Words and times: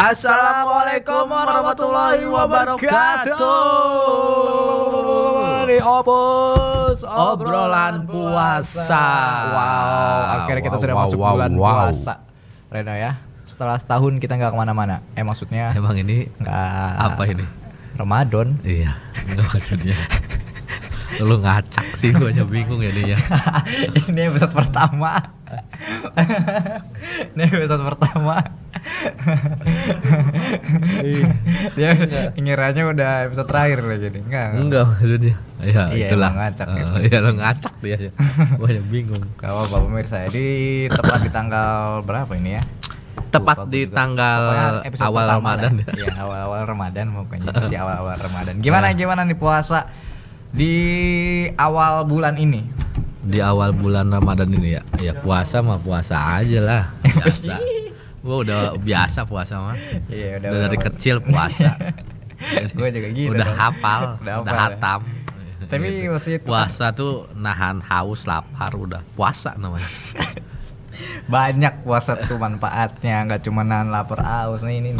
Assalamualaikum 0.00 1.28
warahmatullahi 1.28 2.24
wabarakatuh. 2.24 3.36
Di 5.68 5.76
Opus 5.84 7.04
Obrolan 7.04 8.08
puasa. 8.08 9.04
Wow, 9.52 10.40
akhirnya 10.40 10.62
kita 10.64 10.80
Wow, 10.80 10.84
sudah 10.88 10.96
wow, 10.96 11.04
masuk 11.04 11.18
wow, 11.20 11.36
bulan 11.36 11.52
puasa. 11.52 12.24
Reno 12.72 12.96
ya, 12.96 13.20
setelah 13.44 13.76
setahun 13.76 14.16
kita 14.16 14.40
nggak 14.40 14.56
ke 14.56 14.58
mana-mana. 14.64 15.04
Eh 15.12 15.20
maksudnya 15.20 15.76
Emang 15.76 16.00
ini 16.00 16.32
nggak 16.40 16.96
apa 16.96 17.22
ini? 17.28 17.44
Ramadan. 18.00 18.56
Iya, 18.64 18.96
enggak 19.28 19.52
maksudnya. 19.52 20.00
Lu 21.20 21.44
ngacak 21.44 21.92
sih 21.92 22.16
gua 22.16 22.32
aja 22.32 22.48
bingung 22.48 22.80
ya 22.80 22.88
nih 22.88 23.12
ya. 23.12 23.20
Ini 24.08 24.32
episode 24.32 24.56
pertama. 24.56 25.39
Ini 27.34 27.42
episode 27.42 27.82
pertama. 27.82 28.36
Dia 31.74 31.88
ngiranya 32.36 32.82
udah 32.90 33.10
episode 33.26 33.48
terakhir 33.48 33.78
lagi 33.82 34.06
nih. 34.10 34.22
Enggak. 34.24 34.48
Enggak 34.56 34.84
maksudnya. 34.86 35.34
Ya, 35.60 35.82
Iya, 35.92 36.06
itulah. 36.08 36.30
ngacak 36.32 36.68
gitu. 36.72 36.92
Iya, 37.04 37.18
lu 37.20 37.30
ngacak 37.36 37.74
dia. 37.82 37.96
aja 38.00 38.10
bingung. 38.92 39.24
Gak 39.36 39.50
apa-apa 39.50 39.76
pemirsa. 39.84 40.16
Jadi 40.30 40.46
tepat 40.88 41.18
di 41.20 41.30
tanggal 41.30 42.00
berapa 42.02 42.32
ini 42.34 42.50
ya? 42.56 42.62
Tepat 43.30 43.56
Lupa 43.62 43.70
di 43.70 43.80
juga. 43.86 43.94
tanggal 43.94 44.40
Pokoknya 44.80 45.06
awal 45.06 45.24
Ramadan 45.28 45.72
ya. 45.76 45.86
Iya, 45.94 46.06
awal-awal 46.18 46.60
Ramadan 46.66 47.06
pokoknya 47.14 47.46
si 47.70 47.74
awal-awal 47.76 48.16
Ramadan. 48.18 48.54
Gimana 48.58 48.90
gimana 48.92 49.22
nih 49.22 49.38
puasa 49.38 49.86
di 50.50 50.74
awal 51.54 52.02
bulan 52.04 52.34
ini? 52.36 52.66
Di 53.20 53.38
awal 53.38 53.76
bulan 53.76 54.08
Ramadan 54.08 54.48
ini 54.50 54.76
ya. 54.76 54.82
Ya 54.96 55.12
puasa 55.12 55.60
mah 55.60 55.76
puasa 55.76 56.40
aja 56.40 56.58
lah. 56.60 56.82
Biasa. 57.04 57.56
Gua 58.24 58.36
udah 58.44 58.60
biasa 58.76 59.24
puasa 59.24 59.60
mah. 59.60 59.76
Iya, 60.08 60.40
Udah 60.40 60.68
dari 60.68 60.76
kecil 60.76 61.20
puasa. 61.20 61.76
Gue 62.76 62.88
juga 62.88 63.08
gitu. 63.12 63.36
udah 63.36 63.48
hafal, 63.52 64.00
Udah 64.24 64.34
udah, 64.40 64.52
ya. 64.52 64.60
hatam. 64.72 65.00
Tapi 65.68 65.86
Gitu. 65.86 66.08
masih 66.08 66.32
itu 66.40 66.48
puasa 66.48 66.88
tuh 66.90 67.28
nahan 67.36 67.84
haus, 67.84 68.24
lapar, 68.24 68.72
udah 68.72 69.04
puasa 69.12 69.52
namanya. 69.60 69.84
banyak 71.32 71.80
puasa 71.80 72.16
tuh 72.18 72.36
manfaatnya 72.36 73.24
nggak 73.24 73.40
cuma 73.46 73.64
nahan 73.64 73.88
lapar 73.88 74.20
aus 74.20 74.60
nah 74.60 74.72
ini 74.74 74.92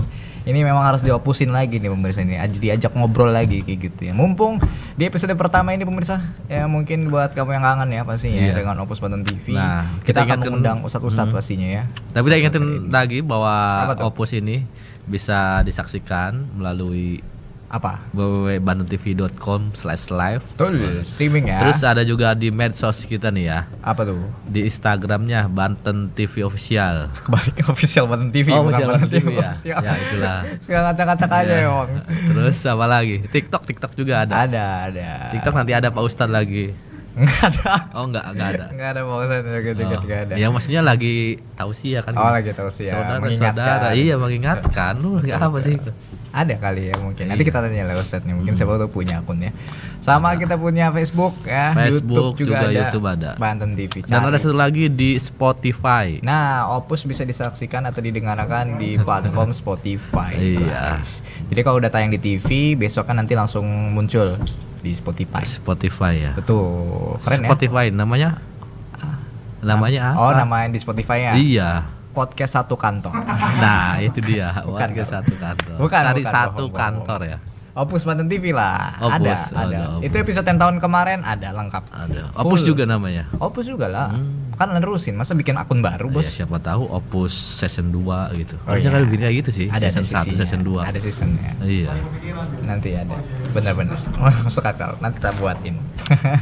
ini 0.42 0.60
memang 0.60 0.80
harus 0.82 1.00
diopusin 1.00 1.48
lagi 1.48 1.76
nih 1.76 1.88
pemirsa 1.88 2.20
ini 2.20 2.34
Aj- 2.34 2.48
diajak 2.52 2.92
ngobrol 2.92 3.28
lagi 3.28 3.60
kayak 3.60 3.78
gitu 3.82 4.00
ya 4.06 4.12
mumpung 4.12 4.56
di 4.94 5.04
episode 5.04 5.32
pertama 5.34 5.70
ini 5.70 5.82
pemirsa 5.82 6.20
ya 6.46 6.64
mungkin 6.64 7.08
buat 7.08 7.32
kamu 7.32 7.50
yang 7.52 7.64
kangen 7.64 7.90
ya 7.90 8.02
pastinya 8.02 8.38
ya 8.38 8.46
Iya. 8.46 8.54
dengan 8.56 8.76
Opus 8.80 8.98
Banten 8.98 9.22
TV 9.22 9.52
Nah, 9.52 9.84
kita, 10.00 10.20
kita 10.20 10.20
akan 10.26 10.38
mengundang 10.40 10.78
ustadz-ustadz 10.80 11.28
Hmm. 11.28 11.36
pastinya 11.36 11.68
ya 11.70 11.82
Tapi 12.10 12.24
kita 12.24 12.36
ingetin 12.38 12.64
lagi 12.88 13.18
bahwa? 13.20 13.52
Opus 14.02 14.32
ini 14.32 14.64
bisa 15.02 15.60
disaksikan 15.60 16.54
melalui 16.54 17.20
apa? 17.70 18.02
www.bantentv.com 18.12 19.70
slash 19.72 20.10
live. 20.10 20.42
Betul, 20.52 21.06
streaming 21.06 21.46
ya. 21.46 21.62
Terus 21.62 21.80
ada 21.80 22.02
juga 22.02 22.34
di 22.34 22.50
medsos 22.50 23.06
kita 23.06 23.30
nih 23.30 23.44
ya. 23.46 23.60
Apa 23.80 24.02
tuh? 24.02 24.18
Di 24.44 24.66
Instagramnya 24.66 25.46
Banten 25.46 26.10
TV 26.10 26.42
Official. 26.42 27.06
Kembali 27.24 27.50
ke 27.54 27.62
official 27.64 28.10
Banten 28.10 28.34
TV 28.34 28.50
Oh, 28.50 28.66
bukan 28.66 28.74
Banten 28.74 28.90
Banten 28.90 29.08
TV 29.08 29.26
ya? 29.32 29.50
official. 29.54 29.78
Ya, 29.80 29.92
itulah. 29.96 30.38
Suka 30.66 30.78
ngacak-ngacak 30.82 31.30
aja 31.30 31.46
Iya. 31.46 31.62
emang 31.62 31.88
Terus 32.26 32.58
apa 32.66 32.86
lagi? 32.86 33.16
TikTok, 33.24 33.62
TikTok 33.64 33.92
juga 33.94 34.14
ada. 34.26 34.34
Ada 34.44 34.64
ada. 34.90 35.08
TikTok 35.30 35.54
nanti 35.54 35.70
ada 35.70 35.88
Pak 35.88 36.02
Ustadz 36.02 36.34
lagi. 36.34 36.74
Nggak 37.10 37.42
ada. 37.54 37.72
Oh 37.94 38.06
enggak, 38.06 38.24
enggak 38.34 38.48
ada. 38.50 38.66
Nggak 38.70 38.88
ada 38.88 39.00
maksudnya 39.02 39.58
gitu 39.60 39.80
Oh, 39.82 40.02
nggak 40.02 40.20
ada. 40.26 40.34
Ya 40.34 40.46
maksudnya 40.48 40.82
lagi 40.82 41.14
tausiah 41.54 42.02
kan? 42.02 42.14
Oh, 42.14 42.30
lagi 42.30 42.50
tausiah, 42.50 42.94
Saudara, 42.94 43.18
mengingatkan. 43.18 43.66
saudara. 43.78 43.88
Iya 43.94 44.14
mengingatkan. 44.14 44.92
Lu 44.98 45.10
lagi 45.18 45.30
apa 45.34 45.58
sih 45.58 45.74
itu? 45.74 45.90
Ada 46.30 46.54
kali 46.54 46.88
ya 46.88 46.96
mungkin. 46.96 47.26
Nanti 47.26 47.42
Iya. 47.42 47.50
kita 47.50 47.58
tanya 47.60 47.84
lah 47.84 47.98
Ustadz 47.98 48.22
nih 48.22 48.34
mungkin 48.34 48.54
siapa 48.54 48.78
tahu 48.78 48.90
punya 48.92 49.18
akun 49.18 49.42
ya 49.42 49.50
sama 50.00 50.32
kita 50.34 50.54
punya 50.54 50.88
Facebook 50.88 51.34
ya. 51.42 51.74
Facebook 51.74 52.38
YouTube 52.38 52.48
juga, 52.48 52.56
juga, 52.56 52.66
ada. 52.66 52.80
YouTube 52.80 53.06
ada. 53.06 53.30
Banten 53.36 53.70
TV 53.74 53.94
Dan 54.06 54.22
Cari. 54.22 54.30
ada 54.30 54.38
satu 54.38 54.56
lagi 54.56 54.84
di 54.86 55.18
Spotify. 55.18 56.22
Nah 56.22 56.70
Opus 56.72 57.02
bisa 57.02 57.22
disaksikan 57.22 57.84
atau 57.84 57.98
didengarkan 57.98 58.78
di 58.78 58.94
platform 58.96 59.50
Spotify 59.50 60.32
Iya. 60.34 61.02
jadi 61.46 61.60
kalau 61.60 61.76
udah 61.78 61.90
tayang 61.90 62.08
di 62.08 62.18
TV 62.18 62.72
besok 62.74 63.04
kan 63.04 63.18
nanti 63.18 63.34
langsung 63.34 63.66
muncul 63.90 64.38
di 64.80 64.94
Spotify. 64.94 65.44
Spotify 65.44 66.14
ya. 66.16 66.32
Betul. 66.32 67.18
Keren 67.20 67.44
ya. 67.44 67.48
Spotify 67.52 67.90
namanya? 67.90 68.40
Namanya 69.60 70.16
apa? 70.16 70.18
oh 70.18 70.32
namanya 70.32 70.72
di 70.72 70.80
Spotify 70.80 71.18
ya? 71.20 71.32
Iya 71.36 71.70
podcast 72.20 72.52
satu 72.54 72.76
kantong 72.76 73.16
Nah 73.64 73.96
itu 73.96 74.20
dia 74.20 74.52
Bukan, 74.60 74.88
bukan. 74.92 75.06
satu 75.08 75.32
kantor 75.34 75.76
Bukan, 75.80 76.02
Cari 76.04 76.20
bukan, 76.20 76.34
satu 76.36 76.64
bohong, 76.68 76.76
kantor 76.76 77.20
ya 77.24 77.38
Opus 77.70 78.02
Banten 78.02 78.26
TV 78.26 78.50
lah 78.50 78.98
Opus, 78.98 79.14
ada 79.14 79.32
ada, 79.54 79.62
ada 79.62 79.78
Opus. 79.96 80.02
itu 80.04 80.14
episode 80.18 80.42
yang 80.44 80.58
tahun 80.58 80.76
kemarin 80.76 81.22
ada 81.22 81.48
lengkap 81.54 81.84
Ada 81.88 82.22
Full. 82.34 82.42
Opus 82.42 82.60
juga 82.66 82.82
namanya 82.82 83.30
Opus 83.38 83.64
juga 83.64 83.86
lah. 83.86 84.10
Hmm. 84.10 84.50
Kan 84.58 84.76
nerusin, 84.76 85.16
masa 85.16 85.32
bikin 85.32 85.56
akun 85.56 85.80
baru, 85.80 86.12
Bos? 86.12 86.26
Ya, 86.28 86.44
siapa 86.44 86.60
tahu 86.60 86.84
Opus 86.84 87.30
season 87.32 87.88
2 87.88 88.36
gitu 88.36 88.58
Oh, 88.60 88.74
Harusnya 88.74 88.90
iya. 88.92 88.98
kan 89.00 89.16
kayak 89.16 89.34
gitu 89.40 89.50
sih 89.54 89.66
Ada 89.70 89.86
Season 89.88 90.04
1, 90.04 90.10
sisinya. 90.28 90.36
season 90.36 90.60
2 90.66 90.82
Ada 90.82 90.98
seasonnya. 91.00 91.50
Iya 91.62 91.92
Nanti 92.60 92.90
ada. 92.92 93.16
Bener-bener. 93.54 93.96
Masuk 94.44 94.66
akal. 94.66 94.98
Nanti 94.98 95.16
kita 95.16 95.30
buatin. 95.38 95.74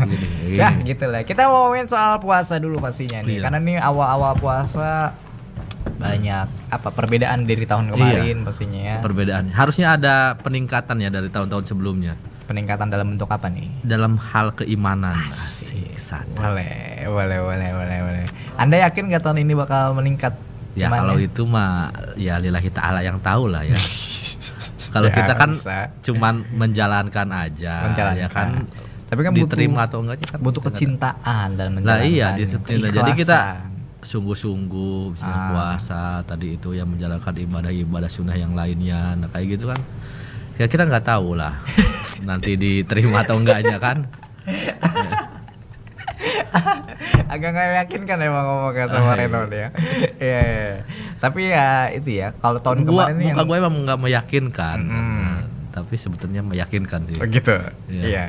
Gini, 0.02 0.26
ya, 0.58 0.72
gini. 0.72 0.90
gitu 0.90 1.04
lah. 1.06 1.22
Kita 1.22 1.46
mau 1.46 1.68
ngomongin 1.68 1.86
soal 1.86 2.18
puasa 2.18 2.56
dulu 2.56 2.80
pastinya 2.80 3.20
nih. 3.22 3.38
Iya. 3.38 3.42
Karena 3.46 3.58
nih 3.60 3.76
awal-awal 3.78 4.32
puasa 4.34 5.12
banyak 5.90 6.46
apa 6.68 6.88
perbedaan 6.90 7.42
dari 7.42 7.64
tahun 7.64 7.90
kemarin 7.90 8.36
pastinya 8.42 8.80
ya. 8.80 8.96
Perbedaan 8.98 9.48
Harusnya 9.50 9.94
ada 9.94 10.14
peningkatan 10.36 10.98
ya 10.98 11.08
dari 11.08 11.26
tahun-tahun 11.26 11.64
sebelumnya 11.66 12.14
Peningkatan 12.44 12.88
dalam 12.88 13.12
bentuk 13.12 13.28
apa 13.28 13.46
nih? 13.46 13.68
Dalam 13.82 14.16
hal 14.16 14.52
keimanan 14.54 15.12
Asik. 15.22 15.96
Boleh, 16.32 17.04
boleh, 17.04 17.38
boleh, 17.38 17.68
boleh, 17.70 17.98
boleh. 18.00 18.24
Anda 18.56 18.80
yakin 18.82 19.04
nggak 19.06 19.20
tahun 19.22 19.38
ini 19.38 19.52
bakal 19.54 19.92
meningkat? 19.92 20.32
Ya 20.72 20.86
imannya? 20.86 21.00
kalau 21.02 21.16
itu 21.18 21.42
mah 21.44 21.90
ya 22.14 22.36
lillahi 22.36 22.70
ta'ala 22.70 23.02
yang 23.02 23.20
tahu 23.20 23.52
lah 23.52 23.60
ya. 23.62 23.76
kalau 24.94 25.10
Ya, 25.10 25.14
kita 25.14 25.32
kan 25.34 25.50
bisa. 25.52 25.92
cuman 26.00 26.48
menjalankan 26.50 27.28
aja 27.28 27.74
Menjalankan. 27.84 28.16
ya 28.16 28.28
kan. 28.30 28.48
Tapi 29.04 29.20
kan 29.20 29.32
butuh- 29.32 29.52
diterima 29.52 29.80
atau 29.84 29.98
enggaknya 30.00 30.26
kan 30.26 30.38
butuh 30.40 30.62
kecintaan 30.64 31.48
dan 31.52 31.68
Lah 31.78 32.00
iya, 32.00 32.32
menjalankannya. 32.32 32.48
diterima. 32.56 32.86
Jadi 32.88 33.10
kita. 33.14 33.38
Sungguh-sungguh 34.00 35.12
misalnya 35.12 35.36
Ah. 35.36 35.48
puasa 35.48 36.02
tadi 36.22 36.54
itu 36.54 36.70
yang 36.70 36.86
menjalankan 36.86 37.34
ibadah-ibadah 37.36 38.06
sunnah 38.06 38.34
yang 38.34 38.52
lainnya 38.52 39.14
nah 39.14 39.28
kayak 39.28 39.54
gitu 39.54 39.68
kan 39.68 39.80
ya 40.54 40.66
kita 40.66 40.84
nggak 40.84 41.04
tahu 41.04 41.34
lah 41.34 41.58
nanti 42.28 42.54
diterima 42.54 43.22
atau 43.22 43.36
enggaknya 43.36 43.76
kan 43.76 44.06
agak 47.28 47.50
nggak 47.50 47.68
yakin 47.78 48.02
kan 48.04 48.18
emang 48.18 48.40
ngomongnya 48.42 48.86
sama 48.88 49.04
Ah, 49.04 49.14
iya. 49.14 49.20
Reno 49.20 49.40
dia. 49.46 49.68
Iya. 50.18 50.42
Tapi 51.18 51.40
ya 51.46 51.68
itu 51.92 52.10
ya, 52.16 52.32
kalau 52.34 52.58
tahun 52.58 52.82
gua 52.82 53.04
kemarin 53.06 53.16
ini 53.18 53.26
muka 53.28 53.42
gue 53.44 53.56
emang 53.58 53.74
nggak 53.84 54.00
meyakinkan 54.00 54.78
Mm-mm. 54.80 54.96
Nah, 54.96 55.38
tapi 55.78 55.94
sebetulnya 55.94 56.40
meyakinkan 56.40 57.00
sih 57.04 57.16
begitu. 57.16 57.54
Iya. 57.86 58.02
Iya, 58.04 58.24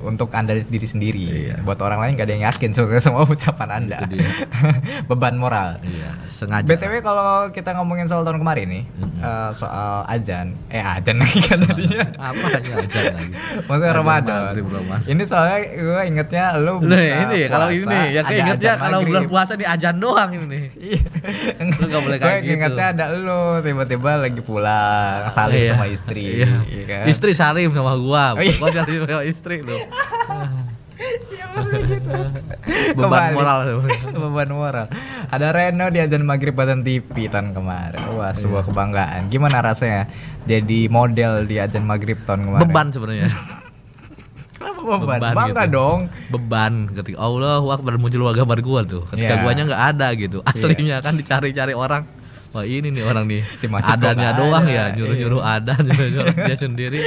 untuk 0.00 0.28
anda 0.30 0.56
diri 0.56 0.84
sendiri. 0.84 1.24
Iya. 1.50 1.56
Buat 1.60 1.80
orang 1.80 2.00
lain 2.00 2.12
gak 2.14 2.24
ada 2.24 2.34
yang 2.34 2.44
yakin 2.46 2.70
sama 2.74 2.96
semua 2.98 3.22
ucapan 3.24 3.68
anda. 3.74 3.98
Beban 5.08 5.36
moral. 5.36 5.78
iya 5.82 6.16
sengaja 6.28 6.66
BTW 6.66 7.00
kalau 7.00 7.28
kita 7.48 7.74
ngomongin 7.74 8.04
soal 8.04 8.22
tahun 8.22 8.38
kemarin 8.38 8.66
nih, 8.68 8.84
Mm-mm. 8.92 9.20
eh, 9.20 9.50
soal 9.52 10.02
ajan, 10.06 10.52
eh 10.68 10.80
ajan 10.80 11.16
lagi 11.16 11.40
kan 11.40 11.58
tadinya. 11.60 12.04
apa 12.16 12.46
aja 12.52 12.72
aja 12.76 13.00
lagi 13.12 13.32
Maksudnya 13.66 13.86
Azan 13.86 13.96
Ramadan. 13.96 14.40
maghrib. 14.42 14.66
Ini 15.06 15.22
soalnya 15.24 15.58
gue 15.70 16.02
ingetnya 16.06 16.44
lu 16.56 16.72
Loh, 16.74 16.80
buka 16.80 16.96
ini 16.96 17.36
kalau 17.46 17.66
puasa, 17.66 17.78
ini 17.78 17.98
ya 18.06 18.20
ada 18.20 18.28
keingetnya 18.28 18.72
azan 18.72 18.82
kalau 18.82 18.98
bulan 19.02 19.24
puasa 19.26 19.52
di 19.54 19.64
ajan 19.64 19.94
doang 19.96 20.30
ini 20.32 20.44
nih. 20.44 20.64
Iya. 20.74 21.00
Lu 21.74 21.84
nggak 21.86 22.02
boleh 22.02 22.18
kayak 22.18 22.40
gitu. 22.40 22.52
ingetnya 22.54 22.86
ada 22.90 23.04
lu 23.10 23.40
tiba-tiba 23.60 24.10
lagi 24.18 24.40
pulang 24.40 25.18
saling 25.30 25.60
Iya. 25.60 25.70
sama 25.72 25.86
istri. 25.86 26.24
Iya. 26.36 26.48
Iya 26.94 27.02
kan? 27.02 27.06
Istri 27.10 27.32
salim 27.32 27.70
sama 27.70 27.92
gua. 27.96 28.24
Oh, 28.32 28.40
iya. 28.40 28.54
Gua 28.54 28.70
salim 28.70 29.02
sama 29.02 29.24
istri 29.24 29.56
lu. 29.60 29.74
Iya, 29.74 31.44
maksudnya 31.50 31.80
gitu. 31.84 32.10
Beban 32.98 33.34
moral. 33.34 33.58
Beban 34.22 34.50
moral. 34.50 34.86
Ada 35.26 35.50
Reno 35.50 35.90
di 35.90 35.98
Ajan 35.98 36.22
Maghrib 36.22 36.54
Badan 36.54 36.80
TV 36.80 37.26
tahun 37.26 37.50
kemarin. 37.50 37.98
Wah, 38.14 38.30
sebuah 38.30 38.62
Iya. 38.62 38.68
kebanggaan. 38.70 39.20
Gimana 39.26 39.58
rasanya 39.60 40.06
jadi 40.44 40.86
model 40.86 41.44
di 41.44 41.58
Ajan 41.58 41.82
Maghrib 41.82 42.22
tahun 42.22 42.46
kemarin? 42.46 42.62
Beban 42.62 42.86
sebenarnya. 42.88 43.26
Kenapa 44.54 44.80
beban? 44.80 45.18
Beban 45.18 45.34
Bangga 45.34 45.64
gitu. 45.66 45.74
dong. 45.74 45.98
Beban 46.30 46.72
ketika 46.94 47.18
Allah 47.18 47.58
Akbar 47.60 47.98
muncul 47.98 48.22
gambar 48.24 48.58
gua 48.62 48.80
tuh. 48.80 49.02
Ketika 49.10 49.34
Iya. 49.34 49.42
guanya 49.42 49.62
nggak 49.66 49.82
ada 49.92 50.08
gitu. 50.14 50.38
Aslinya 50.46 51.02
kan 51.02 51.18
dicari-cari 51.18 51.74
orang. 51.74 52.06
Wah 52.54 52.62
ini 52.62 52.86
nih 52.88 53.02
orang 53.02 53.26
nih 53.26 53.42
Di 53.58 53.66
masjid 53.66 53.92
adanya 53.92 54.30
doang 54.32 54.62
ada. 54.62 54.70
ya 54.70 54.84
nyuruh-nyuruh 54.94 55.42
ada 55.42 55.74
nyuruh-nyuruh 55.76 56.34
dia 56.38 56.54
sendiri 56.56 56.98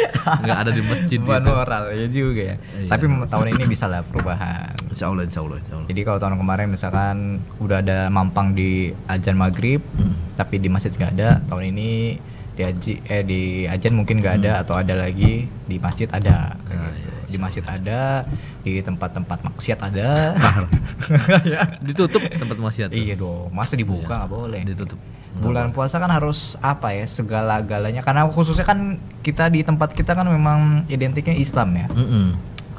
nggak 0.43 0.57
ada 0.59 0.71
di 0.71 0.83
masjid 0.83 1.17
Beban 1.17 1.39
gitu. 1.39 1.49
moral 1.49 1.83
ya 1.89 2.05
juga 2.05 2.41
ya. 2.43 2.55
Iya. 2.75 2.89
Tapi 2.89 3.03
tahun 3.25 3.47
ini 3.49 3.63
bisa 3.65 3.85
lah 3.85 4.01
perubahan. 4.01 4.75
Insya 4.87 5.07
Allah, 5.07 5.23
insya 5.23 5.39
Allah, 5.39 5.57
insya 5.57 5.73
Allah. 5.73 5.87
Jadi 5.87 6.01
kalau 6.03 6.19
tahun 6.19 6.35
kemarin 6.35 6.67
misalkan 6.67 7.15
udah 7.57 7.77
ada 7.79 7.97
mampang 8.07 8.51
di 8.51 8.71
ajan 9.07 9.35
maghrib, 9.35 9.79
Hmm. 9.95 10.19
tapi 10.35 10.57
di 10.57 10.67
masjid 10.67 10.91
nggak 10.91 11.11
ada. 11.13 11.39
Tahun 11.41 11.63
ini 11.65 12.19
di 12.51 12.61
haji 12.61 12.93
eh 13.05 13.21
di 13.21 13.41
ajan 13.65 13.93
mungkin 13.93 14.17
nggak 14.17 14.35
ada 14.39 14.51
atau 14.59 14.75
ada 14.75 14.97
lagi 14.97 15.45
di 15.45 15.77
masjid 15.77 16.09
ada 16.09 16.57
kayak 16.59 16.75
Nah, 16.75 16.91
gitu. 16.91 17.09
di 17.27 17.37
masjid 17.37 17.63
ada 17.63 18.25
di 18.69 18.81
tempat-tempat 18.81 19.39
maksiat 19.45 19.79
ada 19.81 20.35
Ditutup 21.81 22.21
tempat 22.21 22.57
maksiat. 22.57 22.89
iya 22.91 23.13
dong 23.13 23.49
masa 23.49 23.73
dibuka 23.73 24.13
nggak 24.17 24.29
boleh 24.29 24.61
Ditutup. 24.63 24.99
bulan 25.37 25.69
puasa 25.69 25.95
kan 25.95 26.09
harus 26.09 26.57
apa 26.59 26.91
ya 26.91 27.05
segala-galanya 27.05 28.01
karena 28.01 28.25
khususnya 28.25 28.63
kan 28.63 28.79
kita 29.21 29.47
di 29.47 29.61
tempat 29.61 29.93
kita 29.93 30.11
kan 30.11 30.25
memang 30.25 30.59
identiknya 30.87 31.33
Islam 31.33 31.69
ya 31.75 31.85
Mm-mm. 31.87 32.33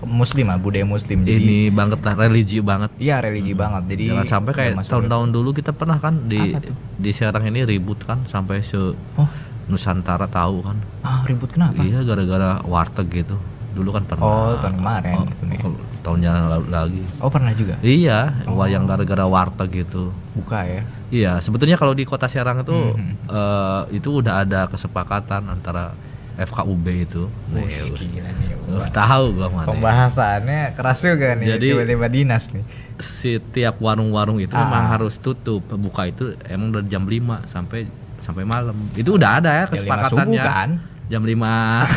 muslim 0.04 0.46
lah 0.46 0.56
budaya 0.56 0.82
muslim 0.82 1.22
jadi 1.22 1.38
Ini 1.38 1.60
banget 1.70 1.98
lah 2.00 2.14
religi 2.16 2.58
banget. 2.60 2.90
iya 2.96 3.18
religi 3.18 3.50
banget 3.52 3.82
jadi 3.88 4.04
Jangan 4.12 4.26
sampai 4.28 4.52
kayak 4.52 4.72
tahun-tahun 4.84 5.28
dulu 5.28 5.50
kita 5.52 5.70
pernah 5.70 5.96
kan 5.96 6.18
di 6.24 6.54
di 6.94 7.10
Serang 7.12 7.42
ini 7.44 7.62
ribut 7.62 8.02
kan 8.02 8.22
sampai 8.24 8.58
se 8.60 8.78
oh 9.14 9.30
Nusantara 9.68 10.24
tahu 10.24 10.64
kan. 10.64 10.80
ah 11.02 11.20
ribut 11.22 11.52
kenapa 11.52 11.78
Iya 11.78 12.00
gara-gara 12.00 12.58
warteg 12.64 13.06
gitu. 13.12 13.36
Dulu 13.72 13.90
kan 13.90 14.02
pernah. 14.04 14.24
Oh, 14.24 14.52
tahun 14.56 14.74
kemarin 14.76 15.14
Oh, 15.14 15.24
gitu 15.24 15.44
nih. 15.44 15.58
oh, 15.60 15.74
tahun 16.00 16.18
yang 16.20 16.36
lalu 16.48 16.66
lagi. 16.68 17.02
oh 17.18 17.28
pernah 17.28 17.52
juga 17.52 17.74
Iya, 17.78 18.18
Oh. 18.44 18.64
yang 18.64 18.84
gara-gara 18.84 19.24
warteg 19.24 19.68
gitu. 19.76 20.10
buka 20.32 20.62
ya 20.62 20.82
Iya, 21.08 21.32
sebetulnya 21.38 21.74
kalau 21.74 21.92
di 21.92 22.04
Kota 22.04 22.26
Serang 22.26 22.60
itu 22.60 22.72
Mhm. 22.72 23.12
eh, 23.26 23.82
itu 23.94 24.08
udah 24.14 24.42
ada 24.42 24.68
kesepakatan 24.68 25.40
antara 25.46 25.96
FKUB 26.36 26.86
itu. 27.02 27.26
Wih, 27.50 27.66
gila 27.66 28.30
nih, 28.30 28.54
tahu 28.90 29.24
gua 29.34 29.48
mana. 29.50 29.66
Pembahasannya 29.66 30.70
keras 30.72 31.02
juga 31.02 31.34
nih, 31.34 31.46
Jadi- 31.50 31.70
tiba-tiba 31.74 32.06
dinas 32.06 32.46
nih. 32.48 32.62
Setiap 32.96 33.78
warung-warung 33.78 34.38
itu 34.38 34.52
Ah. 34.52 34.62
memang 34.64 34.84
harus 34.88 35.16
tutup. 35.16 35.66
Buka 35.66 36.06
itu 36.06 36.38
emang 36.44 36.70
dari 36.70 36.86
jam 36.86 37.02
5 37.02 37.42
sampai 37.44 37.90
sampai 38.18 38.42
malam. 38.42 38.76
Itu 38.92 39.14
udah 39.14 39.38
ada 39.38 39.50
ya 39.50 39.64
kesepakatannya. 39.66 40.14
subuh 40.30 40.38
kan? 40.38 40.68
Jam 41.08 41.24
5 41.24 41.32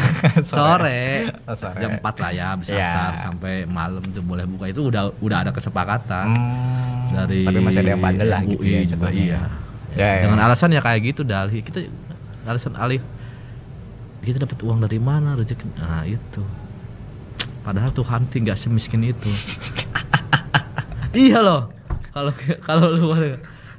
sore. 0.51 1.27
Oh, 1.43 1.51
sore. 1.53 1.77
Jam 1.77 1.99
4 1.99 2.03
lah 2.17 2.31
ya 2.31 2.47
bisa 2.55 2.71
Iya. 2.71 3.19
sampai 3.19 3.63
malam 3.65 3.99
tuh 4.05 4.23
boleh 4.23 4.47
buka. 4.47 4.65
Itu 4.65 4.87
udah 4.87 5.11
udah 5.19 5.37
ada 5.41 5.51
kesepakatan 5.51 6.27
Hmm, 6.27 7.11
dari 7.11 7.43
tapi 7.43 7.59
masih 7.59 7.79
ada 7.81 7.91
yang 7.91 7.99
bandel 7.99 8.27
lah 8.27 8.41
gitu 8.41 8.63
ya. 8.63 8.81
juga 8.85 9.11
iya. 9.11 9.41
Ya, 9.91 10.09
ya. 10.15 10.21
Dengan 10.23 10.39
alasan 10.41 10.71
ya 10.71 10.79
kayak 10.79 10.99
gitu 11.05 11.21
dalih. 11.21 11.59
Kita 11.59 11.83
alasan 12.43 12.73
alih 12.73 13.03
kita 14.21 14.39
dapat 14.39 14.57
uang 14.61 14.79
dari 14.79 14.95
mana 14.95 15.35
rezeki. 15.35 15.65
Nah, 15.75 16.07
itu. 16.07 16.39
Padahal 17.61 17.91
Tuhan 17.91 18.25
tinggal 18.25 18.55
semiskin 18.55 19.03
itu. 19.03 19.27
iya 21.13 21.43
loh. 21.43 21.67
Kalau 22.11 22.31
kalau 22.61 22.87
lu 22.89 23.11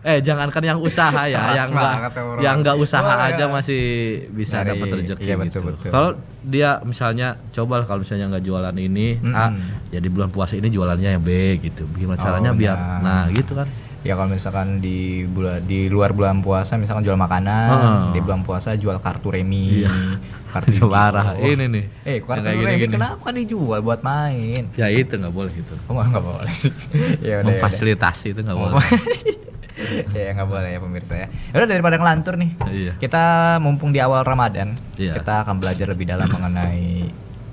eh 0.02 0.18
jangankan 0.18 0.62
yang 0.64 0.78
usaha 0.78 1.22
ya, 1.24 1.54
yang 1.54 1.70
enggak 1.70 1.94
ya, 2.10 2.42
yang 2.42 2.56
enggak 2.58 2.74
usaha 2.74 3.06
Oh, 3.06 3.22
aja 3.24 3.38
iya. 3.38 3.46
masih 3.46 3.82
bisa 4.30 4.60
dapat 4.60 4.86
rezeki 4.98 5.22
iya, 5.22 5.36
betul, 5.38 5.62
gitu. 5.70 5.88
Kalau 5.88 6.10
dia 6.42 6.82
misalnya 6.82 7.28
coba 7.48 7.82
kalau 7.82 8.02
misalnya 8.02 8.26
nggak 8.28 8.42
jualan 8.42 8.74
ini 8.74 9.22
A, 9.24 9.46
Mm-mm. 9.46 9.62
ya 9.88 9.98
di 9.98 10.10
bulan 10.10 10.28
puasa 10.28 10.54
ini 10.54 10.66
jualannya 10.68 11.06
yang 11.08 11.22
B 11.22 11.30
gitu. 11.60 11.86
Gimana 11.92 12.18
Oh, 12.18 12.24
caranya 12.24 12.50
biar 12.50 12.74
nah. 12.74 12.98
nah 12.98 13.22
gitu 13.30 13.54
kan. 13.54 13.70
Ya 14.02 14.18
kalau 14.18 14.26
misalkan 14.28 14.82
di 14.82 14.98
bulan 15.24 15.62
di 15.62 15.86
luar 15.86 16.10
bulan 16.10 16.42
puasa 16.42 16.74
misalkan 16.74 17.06
jual 17.06 17.14
makanan, 17.14 17.68
Heeh. 17.70 17.98
di 18.10 18.20
bulan 18.20 18.42
puasa 18.42 18.74
jual 18.74 18.98
kartu 18.98 19.30
remi, 19.30 19.86
Iya. 19.86 20.18
kartu 20.50 20.82
Parah. 20.90 21.38
Yu-Gi-Oh. 21.38 21.54
Ini 21.54 21.64
nih. 21.70 21.84
Eh, 22.02 22.18
kartu 22.18 22.42
kayak 22.42 22.58
remi 22.58 22.66
gini-gini. 22.74 22.92
kenapa 22.92 23.22
kan 23.22 23.34
dijual 23.38 23.78
buat 23.78 24.02
main? 24.02 24.66
Ya 24.74 24.90
itu 24.90 25.14
nggak 25.14 25.30
boleh 25.30 25.54
gitu. 25.54 25.78
Oh, 25.86 25.94
nggak 25.94 26.18
boleh 26.20 26.50
sih. 26.50 26.74
ya 26.98 27.06
udah. 27.06 27.14
ya 27.22 27.34
udah. 27.38 27.46
Memfasilitasi 27.54 28.26
itu 28.34 28.40
nggak 28.42 28.58
Oh, 28.58 28.74
boleh. 28.74 28.82
ya 30.16 30.30
nggak 30.32 30.46
boleh 30.46 30.70
ya 30.70 30.78
pemirsa 30.78 31.14
ya. 31.16 31.26
Udah 31.50 31.66
daripada 31.66 31.96
ngelantur 31.96 32.34
nih. 32.34 32.50
Iya. 32.66 32.92
Kita 32.96 33.22
mumpung 33.58 33.90
di 33.90 33.98
awal 33.98 34.22
Ramadan, 34.22 34.74
Iya. 34.94 35.12
kita 35.14 35.42
akan 35.42 35.58
belajar 35.58 35.86
lebih 35.86 36.06
dalam 36.06 36.26
mengenai 36.26 37.06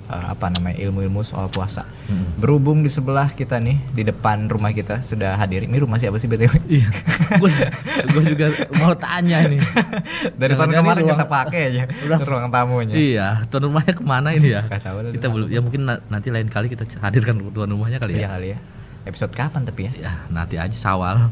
eh, 0.06 0.26
apa 0.26 0.50
namanya 0.50 0.74
ilmu-ilmu 0.80 1.22
soal 1.22 1.46
puasa. 1.46 1.86
Mm. 2.04 2.34
Berhubung 2.36 2.78
di 2.80 2.90
sebelah 2.90 3.30
kita 3.30 3.56
nih, 3.56 3.78
di 3.88 4.02
depan 4.02 4.44
rumah 4.44 4.70
kita 4.70 5.00
sudah 5.00 5.34
hadir. 5.34 5.62
Ini 5.62 5.78
rumah 5.78 5.96
siapa 5.96 6.18
sih 6.18 6.26
btw? 6.26 6.50
Iya. 6.68 6.90
Gue 8.10 8.22
juga 8.26 8.50
mau 8.74 8.90
tanya 8.92 9.46
nih. 9.46 9.62
Dari 10.40 10.52
tahun 10.52 10.74
kemarin 10.74 11.00
ini 11.00 11.08
kita 11.08 11.14
ruang- 11.16 11.30
pakai 11.30 11.60
aja 11.64 11.82
Ruang- 12.02 12.26
ruang 12.26 12.46
tamunya. 12.48 12.90
Iya, 12.92 13.26
tuan 13.46 13.62
rumahnya 13.64 13.92
ke 13.92 14.02
mana 14.02 14.28
ini 14.32 14.50
ya? 14.50 14.66
Tahu 14.66 15.14
kita 15.14 15.26
belum. 15.28 15.46
Ya 15.46 15.60
mungkin 15.62 15.80
na- 15.86 16.02
nanti 16.04 16.28
lain 16.28 16.50
kali 16.50 16.66
kita 16.66 16.82
hadirkan 16.98 17.38
tuan 17.48 17.70
rumahnya 17.70 18.02
kali 18.02 18.18
Iya 18.18 18.26
ya. 18.26 18.28
kali 18.34 18.48
ya. 18.50 18.58
Episode 19.00 19.30
kapan 19.30 19.62
tapi 19.62 19.86
ya? 19.86 19.92
Ya 19.96 20.12
nanti 20.26 20.58
aja 20.58 20.74
sawal. 20.74 21.22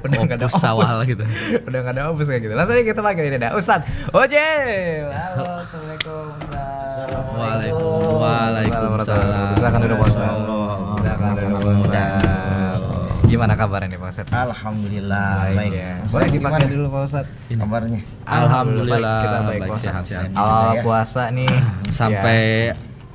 Udah 0.00 0.18
nggak 0.20 0.38
ada 0.38 0.48
sawal 0.48 0.96
gitu. 1.04 1.24
Udah 1.66 1.78
nggak 1.80 1.94
ada 1.94 2.02
opus 2.08 2.26
kayak 2.26 2.42
gitu. 2.42 2.52
Langsung 2.52 2.74
aja 2.74 2.84
kita 2.84 3.00
panggil 3.00 3.24
ini 3.26 3.36
ada 3.36 3.50
Ustadz 3.52 3.86
Ojel. 4.10 5.08
Halo, 5.08 5.44
assalamualaikum. 5.58 6.24
Ustadz. 6.32 7.32
Waalaikum- 7.32 8.18
Waalaikumsalam. 8.18 9.54
Silakan 9.54 9.78
duduk. 9.80 9.98
Allah. 9.98 10.74
Silakan 10.96 11.30
duduk. 11.34 12.90
Gimana 13.24 13.56
kabarnya 13.56 13.88
nih 13.88 13.98
Pak 13.98 14.10
Ustadz? 14.12 14.28
Alhamdulillah 14.30 15.28
baik. 15.50 15.72
ya. 15.72 15.90
Ustaz, 15.98 16.12
Boleh 16.12 16.28
dipakai 16.28 16.36
gimana 16.60 16.66
dulu 16.68 16.86
Pak 16.86 17.02
Ustadz. 17.02 17.32
kabarnya? 17.50 18.00
Alhamdulillah, 18.22 19.00
baik, 19.00 19.24
kita 19.24 19.38
baik, 19.38 19.48
baik, 19.48 19.60
Pak 19.62 19.72
Ustadz. 19.72 19.86
sehat-sehat. 19.88 20.28
Awal 20.36 20.68
Ya. 20.68 20.82
puasa 20.82 21.22
nih 21.30 21.52
Sampai 21.98 22.40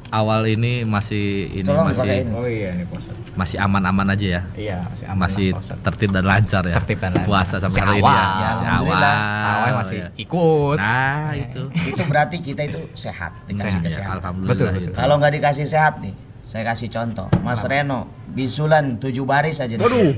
awal 0.10 0.42
ini 0.48 0.74
masih 0.84 1.26
ini 1.54 1.68
Tolong 1.68 1.86
masih. 1.88 2.26
Oh 2.34 2.48
iya 2.50 2.70
nih 2.74 2.86
Pak 2.86 2.98
Ustadz. 2.98 3.27
Masih 3.38 3.58
aman-aman 3.58 4.08
aja 4.10 4.28
ya. 4.28 4.42
Iya, 4.52 4.78
masih 4.84 5.06
aman 5.06 5.20
masih 5.24 5.48
lah, 5.54 5.78
tertib 5.80 6.10
dan 6.10 6.26
lancar 6.26 6.64
ya. 6.66 6.76
Tertib 6.76 6.98
dan 6.98 7.12
lancar. 7.14 7.24
Puasa 7.24 7.56
sampai 7.58 7.70
Masih 7.70 7.82
hari 7.86 8.00
ini 8.00 8.04
ya. 8.04 8.10
awal. 8.10 8.18
Masih 8.18 8.42
Ya, 8.42 8.50
alhamdulillah. 8.50 9.16
Awal 9.46 9.72
masih 9.78 9.98
ya. 9.98 10.08
ikut. 10.18 10.78
Nah, 10.78 11.30
itu. 11.32 11.62
Itu 11.86 12.02
berarti 12.04 12.38
kita 12.42 12.62
itu 12.66 12.82
sehat, 12.94 13.32
dikasih 13.46 13.78
Ya, 13.78 13.86
kesehatan. 13.86 14.16
alhamdulillah 14.18 14.52
Betul, 14.52 14.68
betul. 14.74 14.92
Kalau 14.92 15.16
nggak 15.16 15.34
dikasih 15.38 15.66
sehat 15.66 15.94
nih, 16.00 16.14
saya 16.42 16.64
kasih 16.66 16.90
contoh. 16.90 17.28
Mas 17.40 17.62
Reno, 17.62 18.00
bisulan 18.28 18.98
tujuh 18.98 19.24
baris 19.24 19.58
aja. 19.58 19.70
nih. 19.70 19.80
Waduh. 19.80 20.12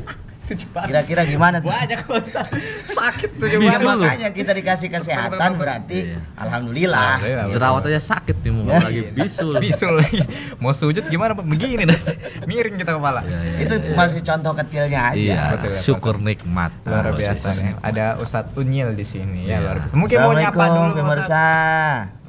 Kira-kira 0.57 1.22
gimana 1.24 1.60
tuh? 1.60 1.69
Banyak 1.69 2.01
Ustadz. 2.06 2.54
Sakit 2.98 3.30
tuh 3.36 3.46
Ya, 3.50 3.78
lu. 3.78 4.01
makanya 4.01 4.30
kita 4.30 4.51
dikasih 4.51 4.90
kesehatan 4.90 5.51
berarti 5.56 6.10
Iya. 6.10 6.18
alhamdulillah. 6.36 7.16
Jerawat 7.48 7.84
aja 7.86 8.00
sakit 8.00 8.40
nih 8.40 8.51
mau 8.51 8.66
Ya. 8.66 8.80
lagi 8.81 9.01
bisul. 9.12 9.54
Bisul 9.57 9.94
lagi. 9.98 10.19
Mau 10.57 10.72
sujud 10.72 11.06
gimana 11.06 11.32
Pak? 11.32 11.46
Begini 11.46 11.84
dah. 11.84 12.00
Miring 12.44 12.75
kita 12.75 12.91
kepala. 12.91 13.22
Iya, 13.22 13.39
iya, 13.39 13.58
Itu 13.62 13.74
iya. 13.75 13.94
masih 13.94 14.22
contoh 14.22 14.53
kecilnya 14.56 15.00
aja. 15.08 15.15
Iya, 15.15 15.41
Betul 15.53 15.70
ya, 15.70 15.79
syukur 15.82 16.15
nikmat. 16.18 16.72
Luar 16.84 17.06
biasa 17.12 17.48
syukur 17.48 17.53
nih. 17.56 17.74
Ada 17.82 18.06
Ustadz 18.18 18.56
Unyil 18.56 18.89
di 18.94 19.03
sini 19.03 19.46
ya 19.46 19.50
Iya. 19.51 19.58
luar 19.62 19.77
biasa. 19.79 19.94
Mungkin 19.94 20.18
mau 20.18 20.34
nyapa 20.34 20.50
Assalamualaikum 20.51 20.86
dulu 20.88 21.00
pemirsa. 21.00 21.44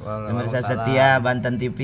Pemirsa 0.01 0.59
setia 0.61 1.07
Banten 1.17 1.55
TV. 1.55 1.79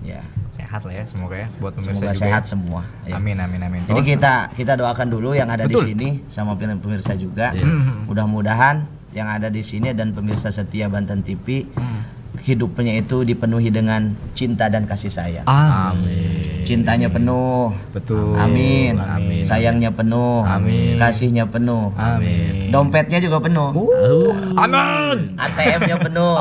Ya, 0.00 0.24
Sehat 0.60 0.80
lah 0.84 0.92
ya 0.92 1.04
semoga 1.04 1.34
ya 1.34 1.48
buat 1.56 1.72
pemirsa 1.72 1.88
semoga 1.90 2.06
juga. 2.06 2.20
sehat 2.20 2.42
ya. 2.42 2.48
semua. 2.48 2.80
Ya. 3.02 3.14
Amin 3.16 3.36
amin 3.36 3.60
amin. 3.60 3.80
Jadi 3.86 3.96
Oh, 3.96 4.04
kita 4.06 4.32
kita 4.52 4.72
doakan 4.76 5.08
dulu 5.08 5.32
yang 5.32 5.48
ada 5.48 5.64
Betul. 5.64 5.80
di 5.82 5.86
sini 5.88 6.08
sama 6.28 6.52
pemirsa 6.54 7.16
juga. 7.16 7.50
Iya. 7.52 7.64
Hmm. 7.64 8.04
Mudah-mudahan 8.04 8.84
yang 9.10 9.26
ada 9.26 9.48
di 9.48 9.60
sini 9.60 9.90
dan 9.90 10.12
pemirsa 10.12 10.48
setia 10.50 10.86
Banten 10.86 11.20
TV 11.20 11.64
Hmm. 11.72 12.04
hidupnya 12.40 12.94
itu 12.94 13.24
dipenuhi 13.24 13.68
dengan 13.68 14.14
cinta 14.32 14.68
dan 14.68 14.84
kasih 14.84 15.08
sayang. 15.08 15.44
Amin. 15.44 16.59
Cintanya 16.62 17.08
penuh. 17.08 17.72
Betul. 17.90 18.36
Amin. 18.36 18.96
Amin. 18.96 19.42
Sayangnya 19.42 19.90
penuh. 19.90 20.42
Amin. 20.42 20.96
Kasihnya 20.96 21.46
penuh. 21.46 21.90
Amin. 21.94 22.70
Dompetnya 22.70 23.18
juga 23.18 23.38
penuh. 23.38 23.74
Uh, 23.74 24.30
Amin. 24.54 25.34
ATM-nya 25.34 25.96
penuh. 25.98 26.34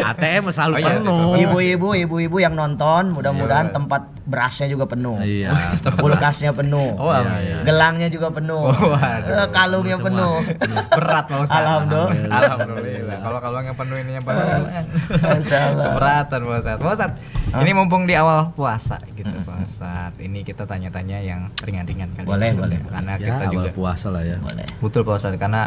ATM 0.00 0.50
selalu 0.54 0.74
Oh, 0.74 0.78
iya, 0.78 0.90
penuh. 0.96 1.20
Ibu-ibu, 1.36 1.88
ibu-ibu 1.96 2.36
yang 2.38 2.54
nonton, 2.54 3.10
mudah-mudahan 3.10 3.70
Iya. 3.70 3.74
tempat 3.74 4.02
berasnya 4.24 4.66
juga 4.70 4.86
penuh. 4.86 5.18
Iya. 5.20 5.52
Kulkasnya 6.02 6.54
penuh. 6.54 6.94
Oh, 6.96 7.10
Iya, 7.10 7.20
amin. 7.20 7.42
iya. 7.42 7.56
Gelangnya 7.66 8.08
juga 8.08 8.28
penuh. 8.30 8.70
Oh, 8.70 8.94
waduh. 8.94 9.34
Eh, 9.34 9.46
Kalungnya 9.50 9.96
Semua. 9.98 10.06
penuh. 10.08 10.34
Berat 10.94 11.24
Pak 11.26 11.38
Ustadz. 11.44 11.58
Alhamdulillah. 11.60 12.30
Alhamdulillah. 12.30 13.16
Kalau 13.20 13.60
yang 13.60 13.76
penuh 13.76 13.96
ininya. 13.98 14.20
Masalah. 14.22 15.84
Keberatan. 15.90 16.38
Pak 16.44 16.92
Ustadz, 16.94 17.14
Hah? 17.52 17.60
ini 17.62 17.70
mumpung 17.70 18.02
di 18.04 18.14
awal 18.16 18.50
puasa 18.54 18.98
gitu 19.14 19.34
Pak 19.42 19.56
Ustadz. 19.62 20.18
Ini 20.18 20.42
kita 20.42 20.62
tanya-tanya 20.64 21.18
yang 21.18 21.40
ringan-ringan 21.58 22.10
kali. 22.12 22.26
Boleh, 22.26 22.50
Ustadz, 22.50 22.62
boleh. 22.62 22.78
ya. 22.78 22.90
Karena 22.90 23.12
Ya, 23.14 23.26
kita 23.30 23.44
juga 23.48 23.62
awal 23.64 23.76
puasa 23.76 24.06
lah 24.10 24.22
ya. 24.22 24.36
Boleh. 24.38 24.66
Betul 24.78 25.00
Pak 25.02 25.14
Ustadz 25.16 25.38
karena 25.38 25.62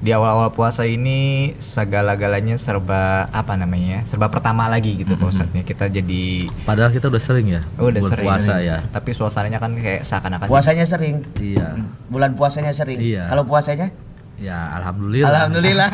di 0.00 0.16
awal-awal 0.16 0.48
puasa 0.50 0.88
ini 0.88 1.52
segala-galanya 1.60 2.56
serba 2.56 3.28
apa 3.28 3.52
namanya 3.52 4.00
ya, 4.00 4.08
serba 4.08 4.32
pertama 4.32 4.64
lagi 4.64 4.96
gitu 4.96 5.12
Pak 5.12 5.28
Ustadz 5.28 5.52
ya. 5.52 5.60
kita 5.60 5.92
jadi 5.92 6.48
Padahal 6.64 6.88
kita 6.88 7.12
udah 7.12 7.20
sering 7.20 7.52
ya. 7.52 7.60
oh, 7.76 7.92
udah 7.92 8.00
sering 8.08 8.24
puasa 8.24 8.64
ya. 8.64 8.80
tapi 8.88 9.12
suasananya 9.12 9.60
kan 9.60 9.76
kayak 9.76 10.00
seakan-akan 10.08 10.48
Puasanya 10.48 10.88
sering. 10.88 11.20
Iya. 11.36 11.76
Bulan 12.08 12.32
puasanya 12.32 12.72
sering. 12.72 12.96
Iya. 12.96 13.28
Kalau 13.28 13.44
puasanya? 13.44 13.92
Ya, 14.40 14.72
alhamdulillah. 14.72 15.28
Alhamdulillah. 15.28 15.88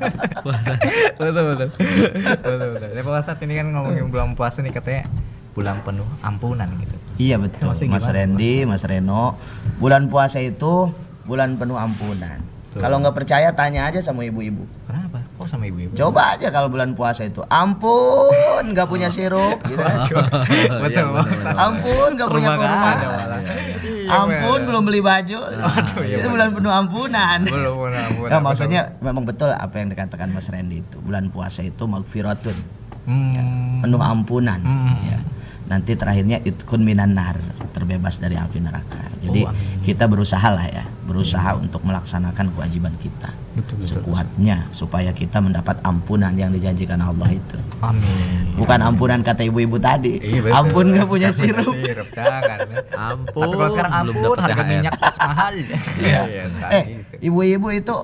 Puasa. 0.44 0.76
betul 1.16 1.32
betul 1.32 1.68
betul 1.72 2.56
betul 2.76 2.88
ya, 2.92 3.00
Pak 3.00 3.12
Ustadz 3.24 3.40
ini 3.40 3.54
kan 3.56 3.66
ngomongin 3.72 4.04
bulan 4.12 4.36
puasa 4.36 4.60
nih 4.60 4.68
katanya 4.68 5.08
bulan 5.56 5.80
penuh 5.80 6.04
ampunan 6.20 6.68
gitu 6.78 6.96
iya 7.16 7.40
betul. 7.40 7.72
Maksudnya 7.72 7.96
Mas 7.96 8.04
gimana, 8.04 8.16
Randy, 8.20 8.54
Mas 8.68 8.84
Reno, 8.84 9.24
bulan 9.80 10.12
puasa 10.12 10.38
itu 10.38 10.92
bulan 11.24 11.56
penuh 11.56 11.80
ampunan. 11.80 12.44
Betul. 12.70 12.84
Kalau 12.84 12.96
nggak 13.00 13.16
percaya 13.16 13.48
tanya 13.56 13.88
aja 13.88 14.04
sama 14.04 14.20
ibu-ibu. 14.22 14.68
kenapa 14.84 15.24
kok 15.24 15.40
Oh 15.40 15.48
sama 15.48 15.64
ibu-ibu. 15.64 15.96
Coba 15.96 16.36
aja 16.36 16.52
kalau 16.52 16.68
bulan 16.68 16.92
puasa 16.92 17.24
itu. 17.24 17.40
Ampun, 17.48 18.64
nggak 18.68 18.84
punya 18.84 19.08
sirup. 19.08 19.64
Gitu. 19.64 19.80
Betul. 19.80 20.24
Iya, 20.52 20.72
bener. 20.76 21.04
Ampun, 21.56 22.08
nggak 22.20 22.28
punya 22.28 22.50
kurma. 22.52 22.68
malah. 22.68 23.40
Iya, 23.80 24.12
Ampun, 24.12 24.60
belum 24.68 24.82
beli 24.84 25.00
baju. 25.00 25.38
Aduh, 25.72 26.04
iya 26.04 26.16
itu 26.20 26.28
bulan 26.28 26.48
penuh 26.52 26.72
ampunan. 26.72 27.38
Belum 27.48 27.76
Ya, 28.28 28.38
maksudnya 28.44 28.80
memang 29.00 29.24
betul 29.24 29.48
apa 29.48 29.72
yang 29.80 29.88
dikatakan 29.88 30.28
Mas 30.28 30.52
Randy 30.52 30.84
itu. 30.84 31.00
Bulan 31.00 31.32
puasa 31.32 31.64
itu 31.64 31.84
magfiratun, 31.88 32.56
Hmm. 33.08 33.80
penuh 33.80 34.02
ampunan. 34.02 34.60
Hmm. 34.60 34.96
Ya. 35.00 35.18
Nanti 35.66 35.92
terakhirnya 35.92 36.38
itkun 36.40 36.80
minan 36.80 37.12
nar, 37.12 37.34
terbebas 37.70 38.16
dari 38.16 38.34
api 38.34 38.62
neraka. 38.62 39.02
Jadi 39.18 39.42
Oh, 39.42 39.50
amin. 39.50 39.82
kita 39.82 40.06
berusaha 40.06 40.46
lah 40.46 40.62
ya, 40.64 40.86
berusaha 41.02 41.58
untuk 41.58 41.82
melaksanakan 41.82 42.54
kewajiban 42.54 42.94
kita 42.96 43.34
Betul, 43.52 43.82
betul. 43.82 43.98
sekuatnya 43.98 44.70
supaya 44.70 45.10
kita 45.10 45.42
mendapat 45.42 45.82
ampunan 45.82 46.30
yang 46.32 46.54
dijanjikan 46.54 47.02
Allah 47.02 47.26
itu. 47.28 47.58
Amin. 47.82 48.54
Bukan 48.54 48.78
ampunan 48.78 49.18
kata 49.20 49.42
ibu-ibu 49.42 49.74
tadi. 49.76 50.22
Iya, 50.22 50.40
betul. 50.40 50.54
Ampun 50.54 50.84
nggak 50.94 51.08
punya 51.08 51.28
sirup. 51.30 51.74
sirup, 51.74 52.08
jangan. 52.14 52.58
Ampun. 52.94 53.42
Tapi 53.42 53.54
kalau 53.56 53.70
sekarang 53.72 53.92
belum 53.98 54.14
ampun, 54.14 54.22
dapat 54.22 54.38
harga 54.38 54.54
THR. 54.54 54.70
minyak 54.70 54.94
mahal. 54.94 55.54
Iya. 55.98 56.20
sekarang 56.46 56.70
Eh, 56.70 56.84
ibu-ibu 57.20 57.68
itu 57.70 57.96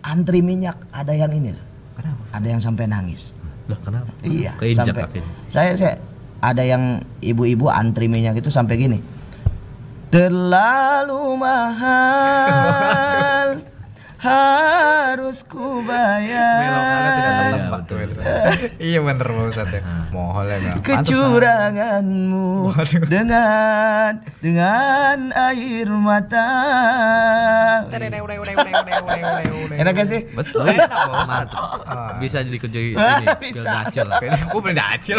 antri 0.00 0.40
minyak 0.40 0.74
ada 0.90 1.12
yang 1.12 1.30
ini 1.30 1.54
loh. 1.54 1.64
Kenapa? 1.94 2.22
Ada 2.32 2.46
yang 2.50 2.60
sampai 2.60 2.84
nangis. 2.84 3.30
Lah 3.68 3.78
kenapa? 3.78 4.10
Iya, 4.20 4.50
Keinjak 4.56 4.86
sampai 4.90 5.20
saya 5.46 5.70
saya 5.76 5.94
ada 6.38 6.62
yang 6.62 7.02
ibu-ibu 7.22 7.66
antri 7.70 8.06
minyak 8.06 8.38
itu 8.38 8.50
sampai 8.50 8.74
gini. 8.78 8.98
Terlalu 10.08 11.36
mahal 11.36 12.68
harus 14.18 15.46
ku 15.46 15.78
tidak 15.78 15.86
bayar 15.86 17.68
tepat 17.68 17.80
tuh. 17.86 17.96
betul. 18.02 18.22
Iya 18.88 18.98
bener 19.04 19.26
Pak 19.28 19.44
Ustadz 19.52 19.76
ya. 19.78 19.80
Mohon 20.10 20.46
ya 20.48 20.72
kecuranganmu 20.82 22.48
dengan 23.06 24.12
dengan 24.40 25.18
air 25.30 25.88
mata. 25.92 26.50
Enak 29.78 29.92
gak 29.94 30.08
sih? 30.08 30.20
Betul. 30.34 30.66
Enak. 30.66 30.90
Ah. 31.86 32.18
Bisa 32.18 32.42
jadi 32.42 32.58
kerja 32.58 32.78
ini, 32.82 32.96
Bisa. 33.44 33.86
Kayaknya 33.86 34.50
aku 34.50 34.58
beli 34.58 34.74
dacil. 34.74 35.18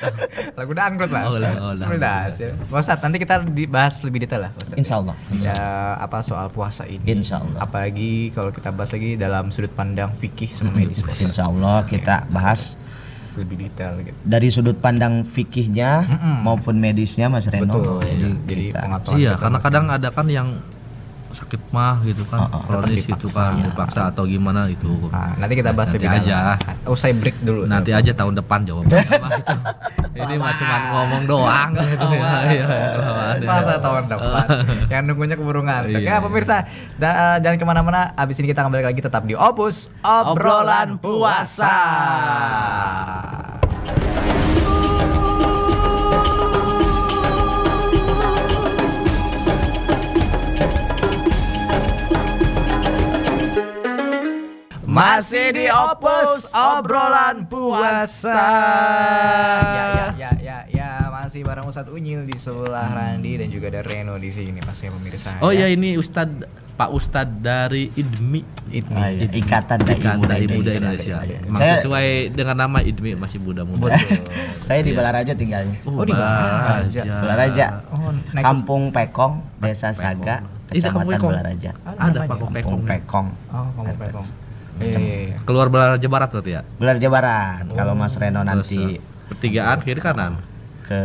Lagu 0.58 0.72
dangdut 0.76 1.08
lah. 1.08 1.22
Oh, 1.30 1.40
oh, 1.40 1.72
Beli 1.72 2.00
dacil. 2.00 2.50
Pak 2.68 2.76
Ustadz, 2.76 3.00
nanti 3.00 3.16
kita 3.22 3.40
dibahas 3.46 4.04
lebih 4.04 4.28
detail 4.28 4.50
lah. 4.50 4.52
Insya 4.76 5.00
Allah. 5.00 5.16
Ya, 5.40 5.56
apa 5.96 6.20
soal 6.20 6.52
puasa 6.52 6.84
ini? 6.84 7.00
Insya 7.06 7.40
Allah. 7.40 7.64
Apalagi 7.64 8.25
kalau 8.28 8.48
kita 8.48 8.68
bahas 8.68 8.90
lagi 8.90 9.14
dalam 9.14 9.48
sudut 9.48 9.70
pandang 9.70 10.10
fikih 10.10 10.50
sama 10.50 10.72
medis. 10.72 10.98
Pak 10.98 11.12
Ustadz. 11.12 11.26
Insya 11.28 11.44
Allah 11.44 11.82
kita 11.82 12.26
bahas 12.28 12.74
Lebih 13.34 13.56
detail 13.60 14.00
gitu. 14.00 14.16
dari 14.18 14.48
sudut 14.48 14.76
pandang 14.76 15.20
fikihnya 15.22 16.08
Mm-mm. 16.08 16.36
maupun 16.40 16.74
medisnya 16.74 17.26
Mas 17.26 17.44
Reno. 17.46 17.68
Betul. 17.68 18.00
Jadi, 18.00 18.28
jadi 18.44 18.62
kita- 18.66 18.80
pengetahuan 18.80 19.18
Iya, 19.18 19.30
kita 19.30 19.40
karena 19.42 19.58
kadang 19.60 19.84
ada 19.90 20.08
kan 20.08 20.26
yang 20.26 20.48
sakit 21.28 21.62
mah 21.68 21.98
gitu 22.02 22.22
kan, 22.24 22.44
Oh, 22.44 22.54
oh, 22.54 22.62
kronis 22.64 23.02
gitu 23.02 23.26
dipaksa. 23.26 23.42
kan, 23.48 23.52
dipaksa 23.60 24.00
atau 24.08 24.24
gimana 24.24 24.66
itu. 24.66 24.88
Nah, 25.08 25.34
nanti 25.36 25.54
kita 25.54 25.70
bahas 25.70 25.90
Nanti 25.90 26.06
aja. 26.06 26.56
dalam. 26.56 26.88
Usai 26.88 27.12
break 27.12 27.36
dulu. 27.40 27.64
Nanti 27.64 27.90
aja 27.90 28.10
tahun 28.10 28.34
depan 28.36 28.62
jawabannya 28.62 28.92
mah 29.16 29.30
gitu. 29.34 29.56
Ini 30.16 30.34
mah 30.36 30.52
cuma 30.54 30.76
ngomong 30.90 31.22
doang 31.24 31.70
gitu 31.76 32.06
ya. 32.10 32.30
Iya. 32.46 32.66
Masa 33.38 33.76
tahun 33.76 34.08
depan 34.08 34.46
Yang 34.92 35.02
nunggunya 35.04 35.34
keburu 35.34 35.60
ngantuk 35.60 36.00
Iya, 36.00 36.08
Ya 36.10 36.16
pemirsa 36.18 36.56
da- 36.96 37.36
Jangan 37.36 37.56
ke 37.56 37.66
mana-mana 37.66 38.00
Abis 38.14 38.40
ini 38.40 38.48
kita 38.48 38.64
kembali 38.64 38.80
lagi 38.82 38.98
tetap 38.98 39.22
di 39.22 39.36
Opus 39.36 39.92
Obrolan 40.00 40.96
Puasa 40.96 41.76
Masih 54.96 55.52
di 55.52 55.68
Opus 55.68 56.48
Obrolan 56.50 57.44
Puasa 57.44 58.48
Ya 59.60 59.84
ya 59.86 60.06
ya 60.16 60.30
ya 60.40 60.58
ya 60.66 60.90
Masih 61.06 61.44
bareng 61.44 61.68
Ustadz 61.68 61.92
Unyil 61.92 62.24
di 62.24 62.34
sebelah 62.34 62.88
Randi 62.88 63.36
Dan 63.36 63.52
juga 63.52 63.68
ada 63.68 63.84
Reno 63.84 64.16
di 64.16 64.32
sini 64.32 64.56
Pasti 64.58 64.88
pemirsa 64.88 65.36
Oh 65.38 65.52
ya 65.52 65.68
ini 65.68 65.94
Ustad 65.94 66.48
Pak 66.76 66.92
Ustad 66.92 67.40
dari 67.40 67.88
IDMI. 67.90 68.40
Idmi 68.68 68.92
Ah, 68.94 69.08
iya. 69.08 69.24
Ikatan 69.32 69.80
Dai 69.80 69.96
Muda 69.96 70.12
Muda 70.20 70.36
Indonesia. 70.36 70.92
Indonesia. 70.92 71.16
Iya. 71.24 71.38
Emang 71.40 71.56
Saya- 71.56 71.80
sesuai 71.80 72.06
dengan 72.36 72.56
nama 72.58 72.78
IDMI 72.84 73.16
masih 73.16 73.40
muda-muda. 73.40 73.96
Betul 73.96 74.20
Saya 74.60 74.84
di 74.84 74.92
Iya. 74.92 74.98
Balaraja 75.00 75.32
tinggalnya. 75.32 75.72
Oh, 75.88 76.04
di 76.04 76.12
Balaraja. 76.12 77.00
Balaraja. 77.00 77.66
Oh, 77.88 78.12
Kampung 78.36 78.92
Pekong, 78.92 79.40
Desa 79.56 79.88
Pekong. 79.88 80.20
Saga, 80.20 80.36
Kampung 80.44 80.68
Kecamatan 80.68 81.08
Pekong. 81.08 81.32
Balaraja. 81.32 81.70
Ada? 81.80 82.18
Pak 82.20 82.28
Kampung 82.28 82.52
Pekong. 82.52 82.80
Pekong. 82.84 83.26
Oh, 83.48 83.66
kamu 83.72 83.94
pekong. 83.96 84.26
Iya, 84.78 84.98
iya. 84.98 85.36
Keluar 85.42 85.68
Balaraja 85.68 86.04
Barat 86.06 86.28
berarti 86.28 86.52
ya? 86.52 86.62
Balaraja 86.76 87.08
Barat. 87.08 87.64
Kalau 87.70 87.94
Mas 87.94 88.14
Reno 88.16 88.40
nanti 88.42 88.96
eh, 88.96 89.00
pertigaan 89.28 89.78
kiri 89.80 90.00
kanan. 90.00 90.36
ke 90.84 91.00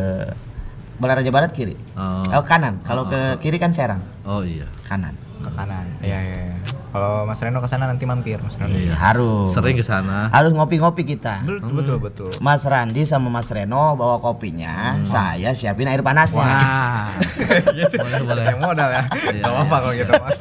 Balaraja 0.97 1.31
Barat 1.33 1.49
kiri. 1.51 1.73
Oh, 1.97 2.21
Oh, 2.29 2.43
kanan. 2.45 2.77
Kalau 2.83 3.07
ke 3.07 3.39
kiri 3.39 3.57
kan 3.57 3.73
Serang. 3.73 4.01
oh 4.23 4.43
iya. 4.43 4.67
Kanan. 4.85 5.15
Ke 5.41 5.49
kanan. 5.49 5.85
Iya, 5.99 6.19
iya, 6.19 6.37
iya. 6.47 6.57
Kalau 6.91 7.23
Mas 7.23 7.39
Reno 7.39 7.63
ke 7.63 7.69
sana 7.71 7.87
nanti 7.87 8.03
mampir, 8.03 8.35
Mas 8.43 8.59
Reno. 8.59 8.75
Iya. 8.75 8.99
Harus. 8.99 9.55
Sering 9.55 9.79
ke 9.79 9.85
sana. 9.87 10.27
Harus 10.27 10.51
ngopi-ngopi 10.51 11.07
kita. 11.07 11.39
Betul, 11.47 11.71
betul, 11.71 11.97
betul. 12.03 12.31
Mas 12.43 12.67
Randi 12.67 13.07
sama 13.07 13.31
Mas 13.31 13.47
Reno 13.47 13.95
bawa 13.95 14.19
kopinya, 14.19 14.99
saya 15.07 15.55
siapin 15.55 15.87
air 15.87 16.03
panasnya. 16.03 16.43
Wah. 16.43 17.15
boleh 18.03 18.21
boleh. 18.27 18.43
Yang 18.43 18.59
modal 18.59 18.89
ya. 18.91 19.03
Iya, 19.07 19.39
Gak 19.39 19.51
apa-apa 19.55 19.71
iya. 19.71 19.79
kalau 19.79 19.93
gitu, 19.95 20.11
Mas. 20.19 20.39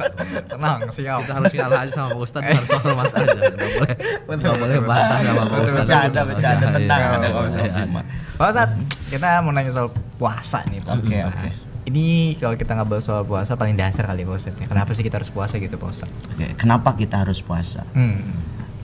Tenang, 0.50 0.78
siap. 0.90 1.18
Kita 1.22 1.32
harus 1.38 1.52
kalah 1.54 1.80
aja 1.86 1.92
sama 1.94 2.08
Pak 2.10 2.20
Ustadz, 2.26 2.50
harus 2.50 2.70
hormat 2.82 3.06
aja. 3.14 3.40
Enggak 3.46 3.70
boleh. 3.70 3.94
Enggak 4.26 4.54
boleh 4.58 4.76
bantah 4.82 5.18
sama 5.22 5.42
Pak 5.46 5.58
Ustadz. 5.62 5.78
Bercanda, 5.86 6.20
bercanda, 6.26 6.66
Iya, 6.66 6.74
tenang 6.74 7.00
iya. 7.00 7.14
ada 7.14 7.28
kopi 7.30 7.58
mah. 7.94 8.04
Pak 8.34 8.46
Ustadz, 8.50 8.78
kita 9.06 9.28
mau 9.46 9.52
nanya 9.54 9.70
soal 9.70 9.88
puasa 10.18 10.66
nih, 10.66 10.82
Pak 10.82 10.98
Oke, 10.98 11.18
oke. 11.30 11.69
Ini 11.90 12.38
kalau 12.38 12.54
kita 12.54 12.78
nggak 12.78 12.86
bahas 12.86 13.02
soal 13.02 13.26
puasa 13.26 13.58
paling 13.58 13.74
dasar 13.74 14.06
kali 14.06 14.22
Pak 14.22 14.38
Ustadz. 14.38 14.62
ya. 14.62 14.66
Kenapa 14.70 14.94
sih 14.94 15.02
kita 15.02 15.18
harus 15.18 15.26
puasa 15.28 15.58
gitu 15.58 15.74
Pak 15.74 15.90
Ustadz? 15.90 16.14
Oke, 16.30 16.46
Kenapa 16.54 16.94
kita 16.94 17.26
harus 17.26 17.42
puasa? 17.42 17.82
Hmm. 17.90 18.22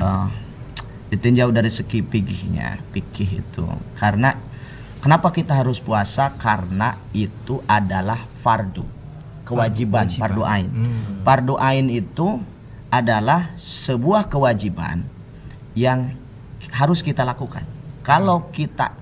Eh, 0.03 0.27
ditinjau 1.15 1.55
dari 1.55 1.71
segi 1.71 2.03
pikihnya, 2.03 2.83
pikih 2.91 3.47
itu. 3.47 3.63
Karena 3.95 4.35
kenapa 4.99 5.31
kita 5.31 5.55
harus 5.55 5.79
puasa? 5.79 6.35
Karena 6.35 6.99
itu 7.15 7.63
adalah 7.65 8.27
fardu, 8.43 8.83
kewajiban, 9.47 10.11
Kewajiban. 10.11 10.23
fardu 10.27 10.43
ain. 10.43 10.67
Hmm. 10.67 11.23
Fardu 11.23 11.55
ain 11.63 11.87
itu 11.87 12.43
adalah 12.91 13.55
sebuah 13.55 14.27
kewajiban 14.27 15.07
yang 15.79 16.11
harus 16.75 17.07
kita 17.07 17.23
lakukan. 17.23 17.63
Kalau 18.03 18.51
kita 18.51 18.99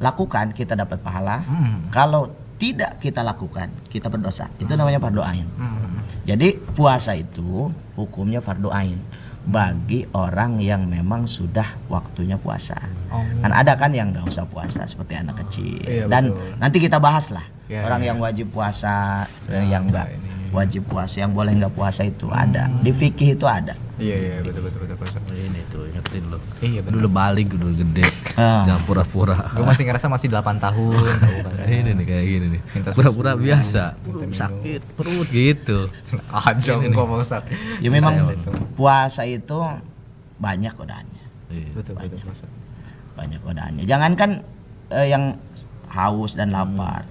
lakukan, 0.00 0.56
kita 0.56 0.72
dapat 0.72 0.96
pahala. 1.04 1.44
Hmm. 1.44 1.92
Kalau 1.92 2.32
tidak 2.54 3.02
kita 3.02 3.20
lakukan, 3.20 3.68
kita 3.90 4.06
berdosa. 4.06 4.46
Itu 4.56 4.74
namanya 4.74 5.02
fardu 5.02 5.20
ain. 5.20 5.46
Hmm. 5.58 5.98
Jadi 6.24 6.56
puasa 6.72 7.12
itu 7.12 7.68
hukumnya 7.94 8.40
fardu 8.40 8.70
ain 8.70 8.98
bagi 9.44 10.08
orang 10.16 10.56
yang 10.56 10.88
memang 10.88 11.28
sudah 11.28 11.76
waktunya 11.86 12.40
puasa. 12.40 12.80
Oh. 13.12 13.20
Kan 13.44 13.52
ada 13.52 13.76
kan 13.76 13.92
yang 13.92 14.08
nggak 14.08 14.24
usah 14.24 14.48
puasa 14.48 14.88
seperti 14.88 15.20
anak 15.20 15.44
kecil. 15.44 15.84
Iya, 15.84 16.08
Dan 16.08 16.32
betul. 16.32 16.56
nanti 16.56 16.76
kita 16.80 16.96
bahas 16.96 17.28
lah 17.28 17.44
Ya, 17.64 17.80
orang 17.80 18.04
ya. 18.04 18.12
yang 18.12 18.18
wajib 18.20 18.52
puasa, 18.52 19.24
Ya, 19.48 19.60
yang 19.64 19.88
nggak 19.88 20.08
ini. 20.12 20.28
Wajib 20.54 20.86
puasa, 20.86 21.20
yang 21.20 21.34
boleh 21.34 21.52
nggak 21.52 21.74
puasa 21.74 22.02
itu 22.02 22.30
ada. 22.30 22.70
Di 22.78 22.90
fikih 22.90 23.34
itu 23.34 23.44
ada. 23.44 23.74
Iya 23.94 24.16
iya 24.16 24.34
betul 24.42 24.66
betul 24.66 24.78
betul 24.82 24.96
Pak 24.96 25.06
Ustadz. 25.06 25.30
Ini 25.30 25.60
tuh 25.68 25.82
ingetin 25.86 26.22
lo. 26.26 26.38
Iya 26.58 26.80
betul. 26.82 26.94
Dulu 26.98 27.08
balik 27.10 27.46
udah 27.52 27.74
gede. 27.74 28.06
Ah. 28.34 28.62
Jangan 28.64 28.82
pura-pura. 28.82 29.36
Gue 29.50 29.62
masih 29.62 29.82
ngerasa 29.84 30.06
masih 30.08 30.28
8 30.30 30.58
tahun 30.58 31.02
tahu 31.22 31.36
kan. 31.42 31.54
ini 31.66 31.90
nih 31.94 32.04
kayak 32.04 32.24
gini 32.24 32.46
nih. 32.54 32.60
Pura-pura 32.90 33.30
biasa. 33.34 33.84
Sakit 34.30 34.82
perut 34.94 35.28
gitu. 35.28 35.78
Aja 36.46 36.72
Ini 36.74 36.86
nih. 36.86 36.94
kok 36.94 37.04
Pak 37.04 37.18
Ustadz. 37.20 37.50
Ya 37.78 37.88
memang 37.90 38.14
puasa 38.74 39.22
itu 39.22 39.58
banyak 40.34 40.74
godaannya, 40.74 41.24
Iya. 41.50 41.70
Betul 41.74 41.94
betul 41.94 42.18
banyak 43.14 43.40
godaannya. 43.40 43.84
Jangankan 43.86 44.30
eh, 44.90 45.06
yang 45.06 45.38
haus 45.86 46.34
dan 46.34 46.50
lapar. 46.50 47.06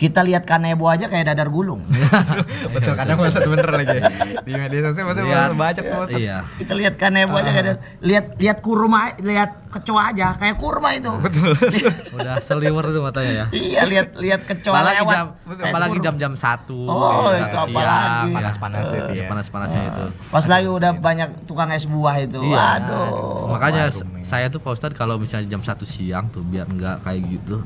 Kita 0.00 0.24
lihat 0.24 0.48
kanebo 0.48 0.88
aja 0.88 1.06
kayak 1.06 1.28
dadar 1.28 1.52
gulung. 1.52 1.84
betul 2.74 2.96
kadang 2.96 3.20
Pak 3.20 3.28
Ustadz 3.28 3.52
bener 3.52 3.68
lagi 3.68 3.98
di 4.40 4.52
media 4.54 4.80
sosial 4.88 5.04
betul 5.06 5.28
Lihat- 5.28 5.52
baca 5.52 5.76
tuh 5.76 6.16
Iya. 6.16 6.38
Kita 6.56 6.72
lihat 6.72 6.94
kanebo 6.96 7.36
aja 7.36 7.50
kayak 7.50 7.66
dadar- 7.68 7.82
lihat 8.00 8.24
lihat 8.34 8.58
kurma, 8.60 9.12
lihat 9.20 9.50
kecoa 9.68 10.02
aja 10.08 10.40
kayak 10.40 10.56
kurma 10.56 10.96
itu. 10.96 11.12
betul 11.20 11.52
Udah 12.16 12.40
seliwer 12.40 12.88
tuh 12.88 13.04
matanya 13.04 13.32
ya. 13.32 13.46
Iya, 13.52 13.82
lihat 13.84 14.08
lihat 14.16 14.40
kecoa 14.42 14.72
Apalagi 14.72 14.96
lewat. 14.98 15.14
jam, 15.14 15.26
apalagi 15.68 15.98
jam-jam 16.00 16.32
satu. 16.34 16.80
Oh, 16.80 17.28
ya, 17.28 17.44
itu 17.44 17.56
apalagi. 17.60 18.30
Panas-panas 18.32 18.88
itu 18.88 19.12
ya. 19.14 19.24
Panas-panasnya 19.28 19.82
itu. 19.86 20.04
Pas 20.26 20.44
lagi 20.46 20.68
udah 20.70 20.92
banyak 20.94 21.44
tukang 21.44 21.68
es 21.70 21.84
buah 21.84 22.16
itu. 22.18 22.40
Iya. 22.40 22.56
Waduh. 22.56 23.52
Makanya 23.52 23.92
saya 24.22 24.48
tuh 24.48 24.64
Pak 24.64 24.72
Ustadz 24.72 24.96
kalau 24.96 25.20
misalnya 25.20 25.44
jam 25.46 25.60
satu 25.60 25.84
siang 25.84 26.32
tuh 26.32 26.40
biar 26.40 26.64
enggak 26.64 27.04
kayak 27.04 27.20
gitu, 27.28 27.60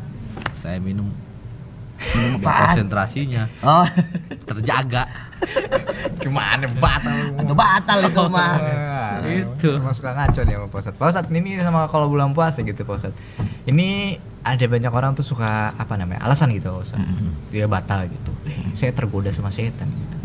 saya 0.53 0.83
minum 0.83 1.15
Minum 2.13 2.41
apaan? 2.41 2.77
konsentrasinya 2.77 3.43
Oh, 3.61 3.87
terjaga. 4.45 5.05
gimana 6.25 6.65
batal 6.81 7.37
itu 7.37 7.53
batal 7.53 7.99
itu 8.01 8.23
mah. 8.29 8.55
Nah, 8.57 9.13
Itu. 9.25 9.77
Emang 9.77 9.93
suka 9.93 10.13
ngaco 10.13 10.41
nih 10.41 10.57
sama. 10.57 10.67
Pak 10.73 11.05
Ustadz 11.05 11.29
ini 11.31 11.61
sama 11.61 11.85
kalau 11.87 12.09
bulan 12.09 12.33
puasa 12.33 12.61
gitu 12.61 12.81
Pak 12.83 12.97
Ustadz. 12.97 13.19
Ini 13.65 14.17
ada 14.41 14.65
banyak 14.65 14.89
orang 14.89 15.13
tuh 15.13 15.25
suka 15.25 15.73
apa 15.73 15.95
namanya 15.97 16.25
alasan 16.25 16.49
gitu 16.53 16.73
Pak 16.73 16.83
Ustadz. 16.83 17.09
Dia 17.49 17.69
batal 17.69 18.09
gitu. 18.09 18.33
Eh, 18.45 18.73
saya 18.73 18.93
tergoda 18.93 19.29
sama 19.31 19.49
setan 19.49 19.89
gitu. 19.89 20.17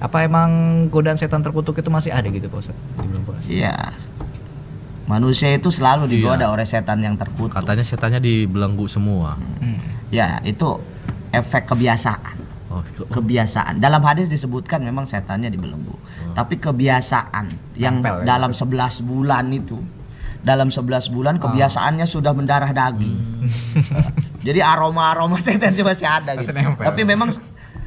Apa 0.00 0.24
emang 0.24 0.50
godaan 0.88 1.14
setan 1.14 1.44
terkutuk 1.44 1.76
itu 1.76 1.88
masih 1.88 2.10
ada 2.10 2.26
gitu 2.26 2.48
Pak 2.48 2.60
Ustadz 2.62 2.80
di 2.96 3.06
bulan 3.06 3.22
puasa? 3.22 3.48
Iya. 3.48 3.76
Manusia 5.02 5.50
itu 5.52 5.68
selalu 5.68 6.08
digoda 6.08 6.46
Iya. 6.48 6.52
oleh 6.54 6.64
setan 6.64 7.02
yang 7.02 7.18
terkutuk. 7.18 7.52
Katanya 7.52 7.84
setannya 7.84 8.22
dibelenggu 8.22 8.86
semua. 8.86 9.36
Hmm. 9.60 9.76
Ya, 10.08 10.40
itu 10.42 10.80
efek 11.32 11.72
kebiasaan. 11.72 12.36
Oh, 12.72 12.80
Kebiasaan. 13.12 13.84
Dalam 13.84 14.00
hadis 14.00 14.32
disebutkan 14.32 14.80
memang 14.80 15.04
setannya 15.04 15.52
dibelenggu. 15.52 15.92
Tapi 16.32 16.56
kebiasaan 16.56 17.76
yang 17.76 18.00
ya. 18.00 18.24
dalam 18.24 18.56
11 18.56 19.04
bulan 19.04 19.44
itu 19.52 19.76
dalam 20.42 20.74
11 20.74 21.14
bulan 21.14 21.38
kebiasaannya 21.38 22.06
sudah 22.08 22.34
mendarah 22.34 22.74
daging. 22.74 23.16
Jadi 24.46 24.58
aroma-aroma 24.58 25.38
setan 25.38 25.76
itu 25.76 25.86
masih 25.86 26.08
ada 26.08 26.34
gitu. 26.34 26.50
Nempel. 26.50 26.82
Tapi 26.82 27.00
memang 27.06 27.30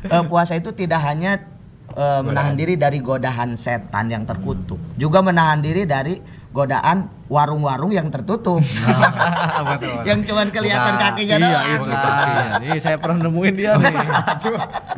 eh, 0.08 0.24
puasa 0.24 0.56
itu 0.56 0.72
tidak 0.72 1.04
hanya 1.04 1.44
eh, 1.92 2.22
menahan 2.24 2.56
diri 2.56 2.80
dari 2.80 3.04
godaan 3.04 3.60
setan 3.60 4.08
yang 4.08 4.24
terkutuk, 4.24 4.80
juga 4.96 5.20
menahan 5.20 5.60
diri 5.60 5.84
dari 5.84 6.16
godaan 6.56 6.98
warung-warung 7.28 7.92
yang 7.92 8.08
tertutup. 8.08 8.64
Betul. 8.64 10.00
yang 10.10 10.24
cuman 10.24 10.48
kelihatan 10.48 10.96
Buka. 10.96 11.04
kakinya 11.04 11.36
Iya 11.36 11.50
doang. 11.52 11.68
itu 11.68 11.90
kakinya. 11.92 12.44
Nih 12.64 12.80
saya 12.80 12.96
pernah 12.96 13.18
nemuin 13.28 13.54
dia 13.54 13.72
nih. 13.76 13.96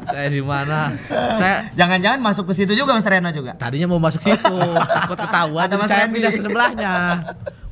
saya 0.05 0.27
di 0.29 0.41
mana? 0.45 0.79
Saya 1.09 1.55
Jangan-jangan 1.73 2.19
masuk 2.21 2.45
ke 2.47 2.61
situ 2.61 2.77
juga 2.77 2.93
Mas 2.93 3.07
Reno 3.09 3.33
juga. 3.33 3.57
tadinya 3.57 3.89
mau 3.89 3.97
masuk 3.97 4.21
situ, 4.21 4.55
takut 4.85 5.17
ketahuan. 5.17 5.65
Ada 5.65 5.75
Mas 5.75 5.89
saya 5.89 6.05
Randy. 6.05 6.13
pindah 6.13 6.31
ke 6.31 6.41
sebelahnya. 6.45 6.93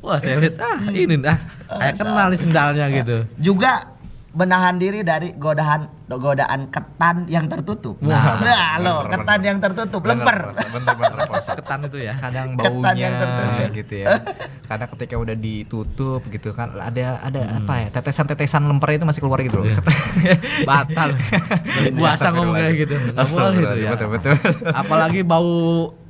Wah 0.02 0.18
saya 0.18 0.34
lihat 0.38 0.56
ah 0.58 0.78
ini 0.90 1.14
dah. 1.16 1.38
Kayak 1.70 1.94
kenal 1.96 2.26
nih 2.26 2.40
sendalnya 2.42 2.84
gitu. 2.90 3.16
Juga 3.38 3.72
menahan 4.36 4.76
diri 4.76 5.00
dari 5.00 5.32
godaan 5.32 5.88
godaan 6.06 6.68
ketan 6.68 7.24
yang 7.26 7.48
tertutup. 7.48 7.96
Nah, 7.98 8.36
Nah, 8.38 8.76
lo, 8.84 9.02
bener, 9.02 9.10
ketan 9.16 9.26
bener. 9.34 9.48
yang 9.48 9.58
tertutup, 9.58 10.00
Bener, 10.00 10.12
lemper. 10.20 10.38
Bener 10.52 10.94
bener 10.94 11.26
Ustadz. 11.32 11.58
Ketan 11.58 11.80
itu 11.82 11.98
ya. 11.98 12.14
kadang 12.14 12.52
Ketan 12.52 12.68
baunya 12.76 12.92
yang 12.94 13.14
tertutup. 13.16 13.68
gitu 13.72 13.94
ya 13.96 14.06
karena 14.66 14.86
ketika 14.88 15.14
udah 15.16 15.36
ditutup 15.36 16.20
gitu 16.26 16.50
kan 16.50 16.74
ada 16.76 17.22
ada 17.22 17.40
apa 17.54 17.74
ya 17.78 17.88
tetesan-tetesan 17.88 18.66
lemper 18.66 18.90
itu 18.92 19.06
masih 19.06 19.22
keluar 19.22 19.38
gitu 19.38 19.56
loh 19.56 19.66
Batal. 20.68 21.14
Puasa 21.92 22.28
ngomong 22.30 22.54
kayak 22.54 22.74
gitu. 22.76 22.94
Nggak 23.08 23.26
boleh 23.26 23.56
itu 23.56 23.76
ya. 23.78 23.90
betul 23.94 24.08
betul 24.10 24.34
Apalagi 24.68 25.20
bau 25.22 25.54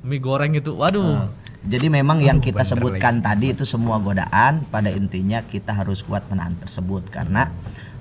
mie 0.02 0.18
goreng 0.18 0.52
itu. 0.52 0.72
Waduh. 0.72 1.28
Jadi 1.66 1.90
memang 1.90 2.22
yang 2.22 2.38
kita 2.38 2.62
sebutkan 2.62 3.18
tadi 3.20 3.50
itu 3.50 3.66
semua 3.66 3.98
godaan 3.98 4.62
pada 4.66 4.86
intinya 4.88 5.42
kita 5.42 5.74
harus 5.74 6.00
kuat 6.00 6.22
menahan 6.26 6.54
tersebut 6.56 7.10
karena 7.10 7.50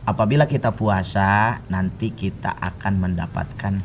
apabila 0.05 0.45
kita 0.45 0.69
puasa 0.71 1.59
nanti 1.67 2.11
kita 2.13 2.53
akan 2.61 2.99
mendapatkan 3.01 3.81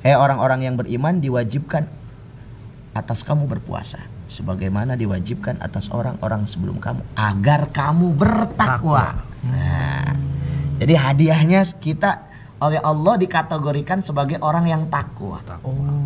Di 0.00 0.08
eh 0.08 0.16
orang-orang 0.16 0.64
yang 0.64 0.74
beriman 0.80 1.20
diwajibkan 1.20 1.84
atas 2.96 3.22
kamu 3.22 3.46
berpuasa 3.46 4.00
sebagaimana 4.26 4.98
diwajibkan 4.98 5.60
atas 5.62 5.92
orang-orang 5.92 6.48
sebelum 6.48 6.80
kamu 6.80 7.04
agar 7.14 7.70
kamu 7.70 8.16
bertakwa. 8.16 9.20
Nah, 9.46 10.16
jadi 10.80 10.94
hadiahnya 10.96 11.60
kita 11.78 12.26
oleh 12.60 12.80
Allah 12.80 13.14
dikategorikan 13.16 14.04
sebagai 14.04 14.40
orang 14.40 14.68
yang 14.68 14.82
takwa. 14.88 15.40
oh 15.64 16.00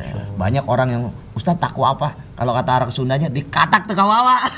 Eh, 0.00 0.26
banyak 0.38 0.64
orang 0.64 0.88
yang 0.88 1.04
Ustaz 1.36 1.58
takwa 1.60 1.92
apa? 1.92 2.16
Kalau 2.38 2.56
kata 2.56 2.70
orang 2.80 2.92
Sundanya 2.94 3.28
dikatak 3.28 3.84
tuh 3.84 3.96
kawawa. 3.98 4.48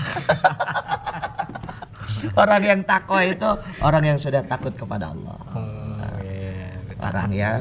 orang 2.42 2.62
yang 2.62 2.80
takwa 2.86 3.20
itu 3.26 3.48
orang 3.82 4.02
yang 4.14 4.18
sudah 4.20 4.44
takut 4.46 4.70
kepada 4.76 5.10
Allah. 5.10 5.38
Oh, 5.56 6.14
iya. 6.22 6.78
Orang 7.02 7.30
yang 7.34 7.60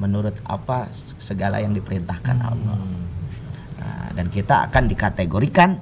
menurut 0.00 0.32
apa 0.42 0.88
segala 1.16 1.60
yang 1.60 1.70
diperintahkan 1.70 2.36
Allah. 2.40 2.76
Nah, 3.76 4.06
dan 4.12 4.26
kita 4.26 4.66
akan 4.66 4.88
dikategorikan 4.88 5.76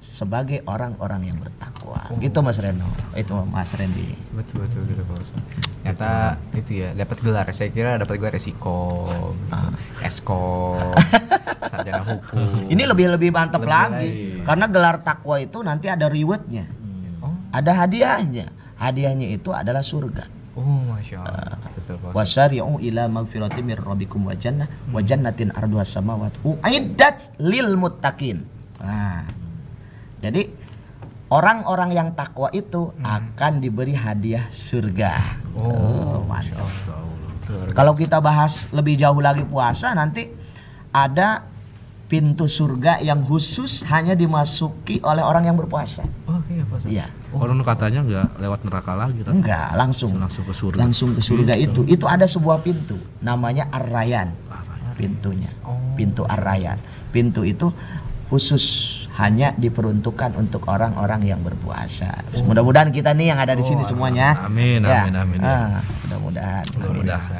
sebagai 0.00 0.62
orang-orang 0.64 1.26
yang 1.26 1.38
bertakwa. 1.38 1.98
Gitu 2.16 2.38
Mas 2.38 2.56
Reno. 2.56 2.86
Itu 3.12 3.34
Mas 3.44 3.74
Randy. 3.74 4.14
betul 4.30 4.62
betul 4.62 4.86
gitu 4.86 5.02
Pak 5.02 5.16
Ustaz. 5.18 5.42
Ternyata 5.82 6.10
itu 6.54 6.70
ya 6.76 6.88
dapat 6.94 7.18
gelar. 7.20 7.46
Saya 7.50 7.68
kira 7.68 7.98
dapat 7.98 8.14
gelar 8.16 8.32
resiko, 8.32 9.04
gitu. 9.10 9.58
eskom, 10.00 10.94
sarjana 11.66 12.04
hukum. 12.06 12.70
Ini 12.70 12.82
lebih 12.84 13.10
lebih 13.10 13.30
mantap 13.30 13.60
Lebih 13.60 13.72
lagi. 13.72 13.96
lagi. 13.96 14.44
Karena 14.46 14.66
gelar 14.68 14.96
takwa 15.00 15.36
itu 15.36 15.58
nanti 15.60 15.86
ada 15.88 16.06
rewardnya. 16.06 16.64
Oh, 17.18 17.34
Ada 17.50 17.84
hadiahnya. 17.84 18.46
Hadiahnya 18.76 19.28
itu 19.30 19.50
adalah 19.50 19.82
surga. 19.82 20.24
oh 20.54 20.62
masya 20.86 21.18
Allah. 21.20 21.58
Ustaz. 21.58 21.73
Wasari'u 22.16 22.80
ila 22.80 23.08
magfirati 23.12 23.60
min 23.60 23.76
rabbikum 23.76 24.24
wa 24.24 24.34
jannah 24.34 24.68
wa 24.88 25.00
jannatin 25.04 25.52
arduhas 25.52 25.92
samawati 25.92 26.40
uiddat 26.44 27.36
lil 27.40 27.76
muttaqin. 27.76 28.44
Nah. 28.80 29.24
Jadi 30.24 30.48
orang-orang 31.28 31.92
yang 31.92 32.08
takwa 32.16 32.48
itu 32.56 32.96
akan 33.04 33.60
diberi 33.60 33.92
hadiah 33.92 34.48
surga. 34.48 35.36
Oh, 35.60 36.24
mantap. 36.24 36.72
Betul. 37.44 37.76
Kalau 37.76 37.92
kita 37.92 38.24
bahas 38.24 38.64
lebih 38.72 38.96
jauh 38.96 39.20
lagi 39.20 39.44
puasa 39.44 39.92
nanti 39.92 40.32
ada 40.96 41.44
pintu 42.08 42.48
surga 42.48 43.04
yang 43.04 43.20
khusus 43.24 43.84
hanya 43.90 44.16
dimasuki 44.16 45.00
oleh 45.04 45.20
orang 45.20 45.44
yang 45.52 45.56
berpuasa. 45.60 46.08
Oh 46.24 46.40
iya 46.48 46.64
Pak 46.64 46.80
Ustaz. 46.80 47.23
Iya. 47.34 47.42
Orang 47.42 47.58
katanya 47.60 48.00
nggak 48.00 48.28
lewat 48.38 48.60
neraka 48.62 48.92
lagi, 48.94 49.20
tapi 49.20 49.34
Enggak, 49.42 49.68
langsung 49.74 50.12
langsung 50.14 50.44
ke 50.46 50.54
surga. 50.54 50.78
langsung 50.78 51.10
ke 51.12 51.20
surga 51.20 51.54
itu. 51.58 51.82
Itu 51.84 52.06
ada 52.06 52.24
sebuah 52.24 52.62
pintu 52.62 52.94
namanya 53.20 53.66
Ar-Rayyan. 53.68 54.30
Pintunya. 54.94 55.50
Oh. 55.66 55.74
Pintu 55.98 56.22
Ar-Rayyan. 56.22 56.78
Pintu 57.10 57.42
itu 57.42 57.74
khusus 58.30 58.64
hanya 59.14 59.50
diperuntukkan 59.54 60.34
untuk 60.34 60.66
orang-orang 60.66 61.22
yang 61.22 61.42
berpuasa. 61.42 62.22
Mudah-mudahan 62.42 62.90
kita 62.90 63.10
nih 63.14 63.34
yang 63.34 63.38
ada 63.38 63.54
di 63.54 63.62
sini 63.62 63.82
Oh, 63.82 63.88
semuanya. 63.90 64.46
amin, 64.46 64.82
ya. 64.82 65.06
amin, 65.06 65.14
amin, 65.18 65.38
ya. 65.42 65.50
Ah, 65.50 65.80
mudah-mudahan. 66.06 66.64
Biasa. 67.02 67.34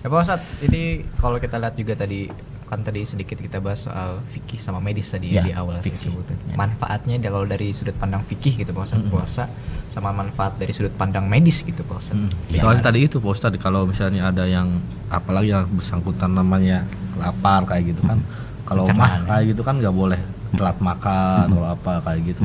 Ya 0.00 0.06
Pak 0.08 0.18
Ustadz, 0.22 0.64
ini 0.64 0.82
kalau 1.18 1.36
kita 1.36 1.60
lihat 1.60 1.74
juga 1.76 1.92
tadi 1.92 2.30
kan 2.70 2.86
tadi 2.86 3.02
sedikit 3.02 3.34
kita 3.34 3.58
bahas 3.58 3.82
soal 3.82 4.22
fikih 4.30 4.62
sama 4.62 4.78
medis 4.78 5.10
tadi 5.10 5.34
Ya, 5.34 5.42
ya, 5.42 5.50
di 5.50 5.52
awal 5.58 5.82
fikih. 5.82 6.14
disebutkan. 6.14 6.38
Manfaatnya 6.54 7.18
kalau 7.18 7.42
dari 7.42 7.74
sudut 7.74 7.98
pandang 7.98 8.22
fikih 8.22 8.62
gitu 8.62 8.70
Pak 8.70 8.86
Ustadz 8.86 9.10
puasa 9.10 9.50
sama 9.90 10.14
manfaat 10.14 10.54
dari 10.54 10.70
sudut 10.70 10.94
pandang 10.94 11.26
medis 11.26 11.66
gitu 11.66 11.82
Pak 11.82 11.98
Ustadz. 11.98 12.14
Hmm. 12.14 12.30
Gimana? 12.46 12.62
Soalnya 12.62 12.82
tadi 12.86 12.98
itu 13.10 13.18
Pak 13.18 13.30
Ustadz 13.34 13.58
kalau 13.58 13.90
misalnya 13.90 14.30
ada 14.30 14.46
yang 14.46 14.78
apalagi 15.10 15.50
yang 15.50 15.66
bersangkutan 15.66 16.30
namanya 16.30 16.86
lapar 17.18 17.66
kayak 17.66 17.90
gitu 17.90 18.06
kan. 18.06 18.22
Kalau 18.62 18.86
Pencernaan, 18.86 19.26
mah 19.26 19.34
kayak 19.34 19.44
gitu 19.50 19.62
kan 19.66 19.74
nggak 19.82 19.94
boleh 19.98 20.20
telat 20.54 20.78
makan 20.78 21.50
atau 21.50 21.64
apa 21.66 21.92
kayak 22.06 22.20
gitu. 22.30 22.42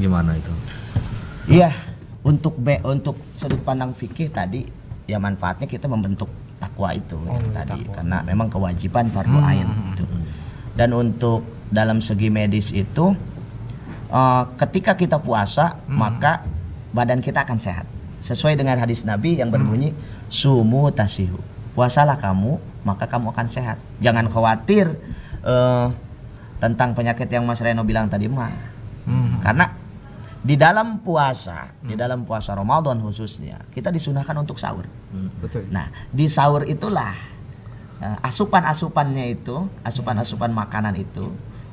Gimana 0.00 0.40
itu? 0.40 0.52
Iya, 1.52 1.68
untuk 2.24 2.56
B 2.56 2.80
untuk 2.80 3.20
sudut 3.36 3.60
pandang 3.60 3.92
fikih 3.92 4.32
tadi 4.32 4.64
ya 5.04 5.20
manfaatnya 5.20 5.68
kita 5.68 5.84
membentuk 5.84 6.32
takwa 6.60 6.92
itu 6.92 7.16
Oh, 7.18 7.32
yang 7.32 7.50
tadi 7.50 7.80
takwa. 7.80 7.94
karena 7.96 8.18
memang 8.22 8.46
kewajiban 8.46 9.08
fardu 9.08 9.32
Hmm, 9.34 9.48
ain 9.48 9.64
hmm, 9.64 9.90
itu. 9.90 10.04
Dan 10.70 10.92
untuk 10.92 11.40
dalam 11.66 11.98
segi 11.98 12.28
medis 12.28 12.70
itu 12.70 13.16
eh, 14.08 14.44
ketika 14.58 14.94
kita 14.94 15.18
puasa 15.18 15.80
Hmm. 15.82 15.96
maka 15.96 16.44
badan 16.90 17.18
kita 17.18 17.42
akan 17.42 17.56
sehat. 17.56 17.86
Sesuai 18.20 18.52
dengan 18.54 18.76
hadis 18.76 19.02
Nabi 19.02 19.34
yang 19.34 19.48
berbunyi 19.48 19.96
sumu 20.28 20.90
tasihu. 20.90 21.40
Puasalah 21.72 22.16
kamu 22.16 22.56
maka 22.82 23.04
kamu 23.04 23.30
akan 23.30 23.46
sehat. 23.46 23.80
Jangan 23.98 24.28
khawatir 24.28 24.92
eh, 25.40 25.86
tentang 26.58 26.92
penyakit 26.92 27.24
yang 27.26 27.42
Mas 27.42 27.58
Reno 27.58 27.80
bilang 27.80 28.06
tadi 28.06 28.28
mah. 28.28 28.52
Hmm. 29.08 29.40
Karena 29.40 29.72
di 30.40 30.56
dalam 30.56 31.04
puasa, 31.04 31.68
di 31.84 31.92
dalam 31.92 32.24
puasa 32.24 32.56
Ramadan 32.56 32.96
khususnya, 33.04 33.60
kita 33.76 33.92
disunahkan 33.92 34.32
untuk 34.40 34.56
sahur. 34.56 34.88
Betul. 35.44 35.68
Nah, 35.68 35.92
di 36.08 36.32
sahur 36.32 36.64
itulah 36.64 37.12
eh, 38.00 38.16
asupan-asupannya 38.24 39.36
itu, 39.36 39.68
asupan-asupan 39.84 40.48
makanan 40.56 40.96
itu 40.96 41.28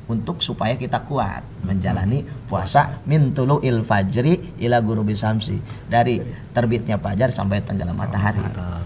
untuk 0.07 0.39
supaya 0.43 0.75
kita 0.75 1.03
kuat 1.03 1.43
menjalani 1.67 2.23
puasa 2.47 3.03
min 3.03 3.35
il 3.63 3.83
fajri 3.83 4.55
ila 4.63 4.79
gurubi 4.79 5.11
samsi 5.15 5.59
dari 5.87 6.23
terbitnya 6.55 6.95
fajar 6.99 7.31
sampai 7.31 7.63
tenggelam 7.63 7.95
matahari. 7.95 8.39
Nah, 8.39 8.83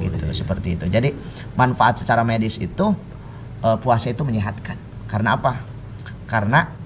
gitu 0.00 0.24
seperti 0.32 0.80
itu. 0.80 0.84
Jadi 0.88 1.12
manfaat 1.56 2.00
secara 2.00 2.24
medis 2.24 2.56
itu 2.56 2.96
eh, 3.60 3.76
puasa 3.76 4.08
itu 4.08 4.24
menyehatkan. 4.24 4.80
Karena 5.04 5.36
apa? 5.36 5.60
Karena 6.24 6.83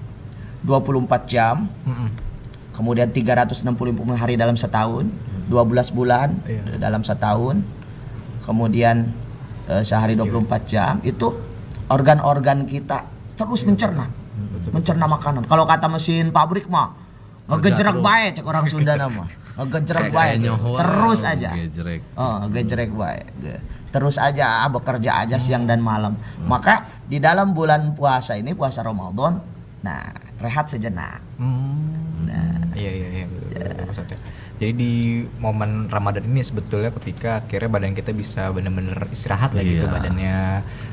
24 0.61 1.05
jam 1.25 1.67
Mm-mm. 1.83 2.09
kemudian 2.71 3.07
365 3.07 3.63
hari 4.13 4.35
dalam 4.35 4.55
setahun, 4.55 5.07
12 5.47 5.51
bulan 5.91 6.31
Iya. 6.43 6.77
dalam 6.77 7.01
setahun, 7.01 7.59
kemudian 8.43 9.11
eh, 9.67 9.83
sehari 9.83 10.15
24 10.15 10.39
jam 10.65 10.97
itu 11.01 11.35
organ-organ 11.87 12.63
kita 12.63 13.05
terus 13.35 13.63
mencerna, 13.63 14.07
mencerna 14.69 15.05
makanan. 15.05 15.43
Kalau 15.43 15.63
kata 15.63 15.87
mesin 15.87 16.29
pabrik 16.29 16.67
mah 16.67 16.95
ngegejrek 17.49 17.97
bae 17.97 18.29
cek 18.31 18.45
orang 18.45 18.65
Sunda 18.65 18.93
nama, 18.93 19.25
ngegejrek 19.57 20.09
bae, 20.09 20.37
terus 20.77 21.21
aja. 21.23 21.49
Gejrek. 21.51 22.01
Oh, 22.13 22.45
bae. 22.95 23.19
Ge- 23.41 23.61
Terus 23.89 24.21
aja 24.21 24.69
bekerja 24.69 25.25
aja 25.25 25.41
siang 25.41 25.65
dan 25.65 25.81
malam. 25.81 26.13
Maka 26.45 26.85
di 27.09 27.17
dalam 27.17 27.57
bulan 27.57 27.97
puasa 27.97 28.37
ini 28.37 28.53
puasa 28.53 28.85
Ramadan, 28.85 29.41
nah 29.81 30.13
rehat 30.39 30.65
sejenak. 30.65 31.19
Hmm. 31.35 32.25
Nah, 32.25 32.71
Iya 32.73 32.91
iya 32.93 33.07
iya 33.09 33.25
ya. 33.49 33.67
Jadi 34.59 34.73
di 34.73 34.93
momen 35.37 35.87
Ramadan 35.87 36.19
ini 36.25 36.39
sebetulnya 36.41 36.91
ketika 36.91 37.39
akhirnya 37.39 37.69
badan 37.69 37.91
kita 37.91 38.11
bisa 38.11 38.51
benar-benar 38.51 39.07
istirahat 39.09 39.51
lah 39.51 39.63
gitu 39.63 39.83
Iya. 39.83 39.87
badannya. 39.89 40.39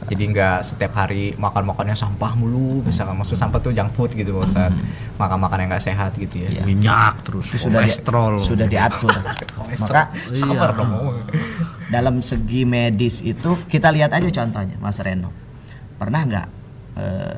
Jadi 0.06 0.22
nggak 0.24 0.58
setiap 0.62 0.92
hari 0.94 1.34
makan-makannya 1.34 1.94
sampah 1.94 2.30
mulu, 2.34 2.78
misalkan 2.80 3.18
maksud 3.18 3.34
sampah 3.34 3.58
tuh 3.58 3.74
junk 3.74 3.90
food 3.90 4.14
gitu 4.14 4.34
Pak 4.36 4.44
Ustadz. 4.44 4.78
Makan-makan 5.16 5.58
yang 5.58 5.68
nggak 5.68 5.82
sehat 5.84 6.14
gitu 6.14 6.36
ya. 6.38 6.48
Iya. 6.48 6.62
Minyak 6.62 7.26
terus. 7.26 7.46
itu 7.48 7.66
sudah 7.66 7.82
di- 7.82 7.90
kolesterol. 7.90 8.32
sudah 8.40 8.66
diatur. 8.66 9.14
Maka 9.82 10.02
Sabar 10.30 10.70
Iya. 10.70 10.78
dong. 10.78 10.90
dalam 11.86 12.18
segi 12.18 12.62
medis 12.62 13.18
itu 13.20 13.62
kita 13.66 13.90
lihat 13.90 14.10
aja 14.10 14.26
contohnya 14.32 14.78
Mas 14.78 14.98
Reno. 14.98 15.30
Pernah 15.96 16.20
nggak 16.24 16.46
eh, 16.96 17.36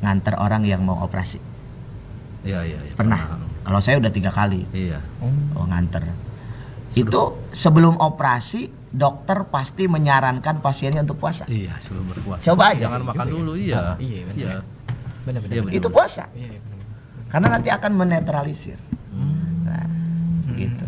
nganter 0.00 0.34
orang 0.36 0.62
yang 0.66 0.84
mau 0.84 1.00
operasi? 1.00 1.38
Iya 2.46 2.62
iya. 2.62 2.78
iya. 2.82 2.94
Pernah. 2.94 3.40
Kalau 3.66 3.82
saya 3.82 3.98
udah 3.98 4.12
tiga 4.14 4.30
kali 4.30 4.62
Iya. 4.70 5.02
oh, 5.58 5.66
nganter. 5.66 6.06
Itu 6.94 7.42
sebelum 7.50 7.98
operasi 7.98 8.70
dokter 8.96 9.44
pasti 9.52 9.84
menyarankan 9.90 10.64
pasiennya 10.64 11.04
untuk 11.04 11.20
puasa. 11.20 11.44
Iya, 11.50 11.76
sebelum 11.84 12.08
berpuasa. 12.08 12.42
Coba 12.48 12.72
aja. 12.72 12.88
Jangan 12.88 13.02
makan 13.04 13.26
dulu, 13.28 13.52
iya. 13.58 13.98
Iya, 14.00 14.20
benar. 14.30 14.36
Iya. 14.38 14.56
Benar-benar. 15.26 15.52
Iya, 15.52 15.60
benar. 15.66 15.76
Itu 15.76 15.88
puasa. 15.92 16.24
Iya, 16.32 16.48
iya, 16.56 16.60
benar. 16.62 16.86
Karena 17.28 17.46
nanti 17.52 17.68
akan 17.68 17.92
menetralisir. 17.92 18.78
Nah, 19.66 19.86
gitu. 20.56 20.86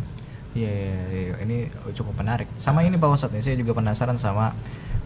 Iya, 0.56 0.70
iya, 0.72 1.02
iya, 1.12 1.34
ini 1.44 1.56
cukup 1.92 2.14
menarik. 2.18 2.48
Sama 2.56 2.82
ini 2.86 2.96
Pak 2.96 3.10
Ustadz, 3.12 3.34
nih, 3.36 3.42
saya 3.44 3.56
juga 3.60 3.76
penasaran 3.76 4.16
sama 4.16 4.56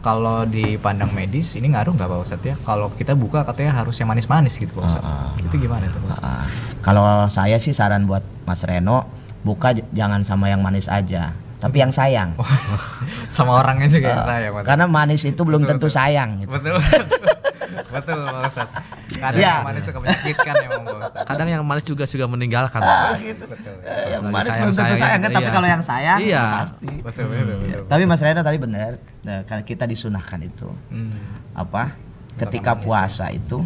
kalau 0.03 0.43
di 0.43 0.77
pandang 0.77 1.15
medis 1.15 1.55
ini 1.55 1.71
ngaruh 1.71 1.95
nggak 1.95 2.11
Pak 2.11 2.19
Ustadz 2.21 2.45
ya? 2.45 2.55
Kalau 2.61 2.91
kita 2.91 3.15
buka 3.15 3.47
katanya 3.47 3.79
harus 3.79 3.95
yang 3.97 4.11
manis-manis 4.11 4.59
gitu 4.59 4.75
Pak 4.75 4.85
Ustadz. 4.85 5.07
Ah, 5.07 5.31
ah. 5.31 5.39
Itu 5.39 5.55
gimana 5.57 5.87
tuh 5.87 6.03
Pak 6.03 6.11
Ustadz? 6.13 6.27
Ah, 6.27 6.45
kalau 6.83 7.05
saya 7.31 7.57
sih 7.57 7.71
saran 7.71 8.05
buat 8.05 8.21
Mas 8.43 8.61
Reno 8.63 9.07
buka 9.43 9.71
jangan 9.91 10.23
sama 10.23 10.51
yang 10.51 10.59
manis 10.59 10.87
aja, 10.87 11.35
tapi 11.59 11.79
yang 11.79 11.91
sayang. 11.91 12.35
sama 13.35 13.59
orangnya 13.59 13.87
juga 13.89 14.07
yang 14.11 14.23
Ah, 14.23 14.29
saya 14.29 14.47
Pak. 14.51 14.63
Karena 14.67 14.85
manis 14.87 15.23
itu 15.23 15.39
belum 15.39 15.63
Betul, 15.63 15.71
tentu 15.79 15.87
betul. 15.87 15.97
sayang. 15.97 16.31
Gitu. 16.43 16.51
Betul, 16.51 16.75
betul. 16.83 17.23
betul 17.95 18.19
Pak 18.23 18.43
Ustadz. 18.51 18.75
Kadang 19.23 19.39
Iya. 19.39 19.53
yang 19.55 19.65
manis 19.65 19.83
suka 19.87 19.99
menyakitkan 20.03 20.55
emang 20.59 20.83
Ustadz. 20.99 21.27
Kadang 21.31 21.49
yang 21.49 21.63
manis 21.63 21.85
juga 21.87 22.05
suka 22.05 22.27
meninggalkan. 22.27 22.81
Betul. 22.83 23.77
Eh, 23.87 24.07
yang 24.11 24.23
manis 24.27 24.51
sayang- 24.51 24.61
belum 24.61 24.75
tentu 24.75 24.95
sayang 24.99 25.21
kan, 25.23 25.31
tapi 25.31 25.47
iya. 25.47 25.55
kalau 25.55 25.69
yang 25.71 25.83
sayang 25.83 26.19
Iya. 26.19 26.45
pasti. 26.59 26.89
Betul, 26.99 27.25
betul, 27.31 27.47
Iya. 27.47 27.57
betul. 27.79 27.83
Tapi 27.87 28.03
Mas 28.05 28.21
Reno 28.21 28.43
tadi 28.43 28.59
benar, 28.59 28.91
nah, 29.23 29.39
karena 29.43 29.63
kita 29.63 29.85
disunahkan 29.87 30.41
itu 30.43 30.69
Hmm. 30.91 31.15
apa? 31.55 31.95
Ketika 32.35 32.75
manis, 32.75 32.83
puasa 32.83 33.27
itu 33.29 33.63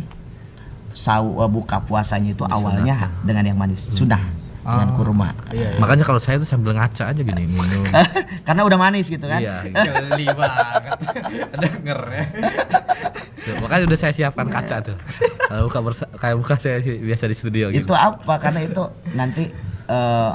sau 0.92 1.24
eh, 1.38 1.48
buka 1.48 1.80
puasanya 1.80 2.30
itu 2.30 2.44
awalnya 2.44 3.08
dengan 3.22 3.44
yang 3.44 3.56
manis, 3.56 3.80
sudah 3.90 4.20
dengan 4.60 4.90
Oh. 4.90 4.98
kurma. 4.98 5.30
Iya, 5.48 5.72
iya. 5.72 5.78
Makanya 5.78 6.02
kalau 6.02 6.18
saya 6.18 6.36
tuh 6.36 6.44
sambil 6.44 6.74
ngaca 6.74 7.06
aja 7.06 7.20
gini 7.22 7.46
minum. 7.46 7.86
Karena 8.46 8.66
udah 8.66 8.74
manis 8.74 9.06
gitu 9.06 9.22
kan. 9.22 9.38
Iya. 9.38 9.62
Geli 9.62 10.26
banget. 10.26 10.98
Denger 11.62 12.00
ya. 12.10 12.24
Tuh, 13.46 13.54
Makanya 13.59 13.82
udah 13.87 13.98
saya 13.98 14.12
siapkan 14.12 14.46
kaca 14.46 14.76
tuh. 14.82 14.96
Kalau 15.48 15.62
buka 15.64 15.78
bersa- 15.80 16.11
kayak 16.12 16.37
buka 16.37 16.54
saya 16.56 16.76
biasa 16.82 17.24
di 17.24 17.37
studio 17.37 17.70
gitu. 17.70 17.87
Itu 17.87 17.94
apa? 17.94 18.35
Karena 18.37 18.61
itu 18.61 18.82
nanti 19.12 19.46
eh, 19.87 20.32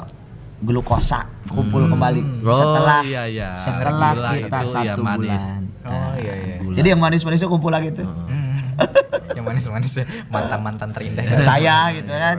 glukosa 0.58 1.20
kumpul 1.44 1.82
Hmm. 1.82 1.92
kembali 1.92 2.20
Oh, 2.40 2.54
setelah 2.54 3.02
iya, 3.02 3.22
iya. 3.26 3.48
setelah 3.56 4.14
Gula 4.14 4.30
kita 4.32 4.58
itu 4.58 4.70
satu 4.70 4.86
ya 4.86 4.94
manis. 4.96 5.28
bulan. 5.36 5.60
Oh 5.84 6.12
iya 6.16 6.32
iya. 6.34 6.54
Gula. 6.58 6.74
Jadi 6.74 6.88
yang 6.88 7.00
manis-manisnya 7.00 7.48
kumpul 7.48 7.68
lagi 7.68 7.92
tuh. 7.92 8.06
Hmm. 8.08 8.40
yang 9.32 9.44
manis-manis 9.44 9.92
ya 9.92 10.04
mantan-mantan 10.26 10.88
terindah 10.90 11.24
Saya 11.38 11.92
gitu 11.92 12.08
kan. 12.08 12.36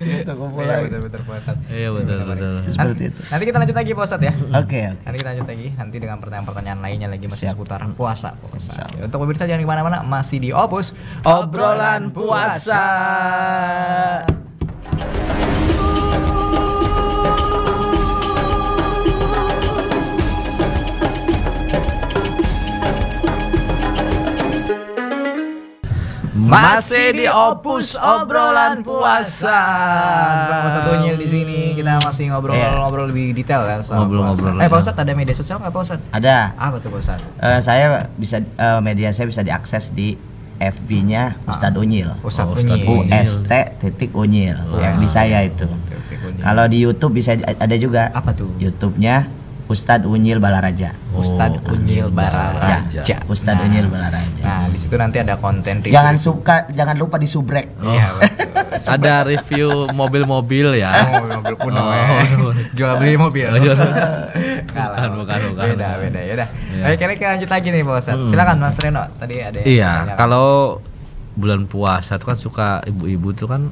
Iya, 0.00 0.24
Gitu 0.24 0.32
kumpul 0.32 0.64
Iya 0.64 0.72
lagi. 0.72 0.84
betul-betul 0.88 1.20
Pak 1.22 1.36
Ustadz. 1.36 1.68
Iya 1.68 1.88
betul 1.92 2.18
betul. 2.24 2.52
Seperti 2.64 2.80
Nanti- 2.80 3.04
itu. 3.06 3.20
Nanti 3.22 3.44
kita 3.44 3.56
lanjut 3.60 3.76
lagi 3.76 3.90
Pak 3.92 4.04
Ustadz 4.06 4.24
ya. 4.24 4.32
Oke, 4.32 4.56
oke. 4.56 4.82
Nanti 4.98 5.16
kita 5.16 5.28
lanjut 5.30 5.46
lagi 5.46 5.66
nanti 5.70 5.96
dengan 5.96 6.16
pertanyaan-pertanyaan 6.18 6.78
lainnya 6.80 7.08
lagi 7.08 7.26
masih 7.26 7.44
Siap. 7.44 7.54
seputar 7.54 7.80
puasa. 7.92 8.28
puasa. 8.34 8.70
Siap. 8.74 8.90
Untuk 8.98 9.18
pemirsa 9.20 9.44
jangan 9.44 9.60
ke 9.60 9.68
mana-mana 9.68 9.98
masih 10.00 10.38
di 10.38 10.50
Opus 10.50 10.96
Obrolan 11.22 12.08
puasa. 12.10 12.82
Masih 26.50 27.14
di 27.14 27.26
Opus 27.30 27.94
obrolan 27.94 28.82
puasa. 28.82 29.60
Sama 30.50 30.68
satu 30.74 30.90
nyil 30.98 31.14
di 31.14 31.28
sini 31.30 31.78
kita 31.78 32.02
masih 32.02 32.34
ngobrol-ngobrol 32.34 33.06
lebih 33.06 33.38
detail 33.38 33.62
ya 33.70 33.78
soal 33.78 34.02
Ngobrol-ngobrol. 34.02 34.58
Eh 34.58 34.66
lagi. 34.66 34.72
Pak 34.74 34.78
Ustadz 34.82 35.02
ada 35.06 35.12
media 35.14 35.34
sosial 35.38 35.62
nggak 35.62 35.70
Pak 35.70 35.82
Ustadz? 35.86 36.10
Ada. 36.10 36.36
Apa 36.58 36.76
tuh 36.82 36.90
Pak 36.90 37.00
Ustadz? 37.06 37.24
Eh, 37.38 37.60
saya 37.62 38.10
bisa 38.18 38.42
eh, 38.42 38.80
media 38.82 39.14
saya 39.14 39.30
bisa 39.30 39.46
diakses 39.46 39.94
di 39.94 40.18
FB-nya 40.60 41.38
Ustadz 41.46 41.78
Unyil. 41.78 42.10
Ustadz 42.20 42.52
Ustadz 42.52 42.82
Unyil. 42.82 42.90
U 42.90 43.06
Unyil. 43.06 43.14
S 43.22 43.40
T 43.46 43.52
titik 43.80 44.10
Unyil. 44.12 44.58
Ya, 44.76 44.98
di 44.98 45.08
saya 45.08 45.46
itu. 45.46 45.70
Kalau 46.42 46.66
di 46.66 46.82
YouTube 46.82 47.16
bisa 47.16 47.38
ada 47.38 47.76
juga. 47.78 48.10
Apa 48.10 48.34
tuh? 48.34 48.50
YouTube-nya 48.58 49.24
Ustadz 49.70 50.02
Unyil 50.02 50.36
Balaraja. 50.36 50.90
Ustadz 51.14 51.62
Oh, 51.62 51.72
Unyil 51.72 52.10
Bararaja. 52.10 52.82
Ya, 53.00 53.22
Ustadz 53.24 53.62
Unyil 53.62 53.86
Balaraja. 53.86 54.42
Nah, 54.42 54.66
di 54.66 54.74
situ 54.74 54.94
nanti 54.94 55.16
ada 55.16 55.38
konten 55.38 55.78
review. 55.78 55.94
Jangan 55.94 56.16
suka, 56.18 56.66
jangan 56.68 56.98
lupa 56.98 57.16
disubrek. 57.16 57.70
Iya, 57.78 58.06
betul. 58.12 58.48
Ada 58.90 59.22
review 59.24 59.68
mobil-mobil 59.92 60.74
ya. 60.76 60.90
Oh, 61.12 61.26
mobil 61.32 61.54
kuno 61.54 61.80
Oh, 61.80 61.90
ya. 61.90 62.22
jual 62.72 62.92
beli 62.96 63.14
mobil. 63.14 63.46
Oh, 63.46 63.58
jual- 63.62 63.78
Kalah. 64.66 64.96
Bukan, 65.06 65.10
bukan, 65.16 65.38
bukan. 65.50 65.66
Beda, 65.74 65.88
beda. 65.96 66.20
Ya 66.20 66.32
udah. 66.34 66.48
Iya. 66.70 66.84
Oke, 66.88 67.04
kita 67.12 67.30
lanjut 67.30 67.50
lagi 67.50 67.68
nih, 67.68 67.82
Ustadz. 67.82 68.14
Hmm. 68.16 68.30
Silakan 68.30 68.56
Mas 68.58 68.76
Reno. 68.76 69.02
Tadi 69.16 69.34
ada 69.38 69.58
Iya, 69.62 69.92
kalau 70.14 70.78
bulan 71.34 71.64
puasa 71.64 72.14
tuh 72.16 72.26
kan 72.26 72.36
suka 72.36 72.68
ibu-ibu 72.84 73.30
tuh 73.32 73.46
kan 73.46 73.70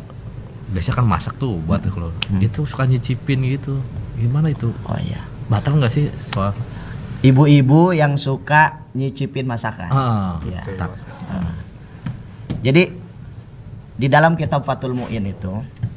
biasanya 0.69 1.01
kan 1.01 1.07
masak 1.07 1.35
tuh 1.37 1.59
buat 1.61 1.81
kalau 1.85 2.13
itu 2.39 2.63
suka 2.63 2.85
nyicipin 2.85 3.43
gitu. 3.49 3.81
Gimana 4.15 4.49
itu? 4.49 4.71
Oh 4.85 4.99
iya. 4.99 5.19
Batal 5.49 5.77
nggak 5.77 5.91
sih 5.91 6.07
soal? 6.31 6.53
Ibu-ibu 7.19 7.91
yang 7.91 8.15
suka 8.15 8.87
nyicipin 8.95 9.43
masakan. 9.45 9.89
Ah, 9.89 10.39
Iya. 10.45 10.63
Pak 10.77 10.93
Ustadz. 10.95 11.27
Ah. 11.27 11.53
Jadi 12.63 12.95
di 13.95 14.07
dalam 14.07 14.39
kitab 14.39 14.63
Fatul 14.63 14.95
Muin 14.95 15.25
itu, 15.25 15.51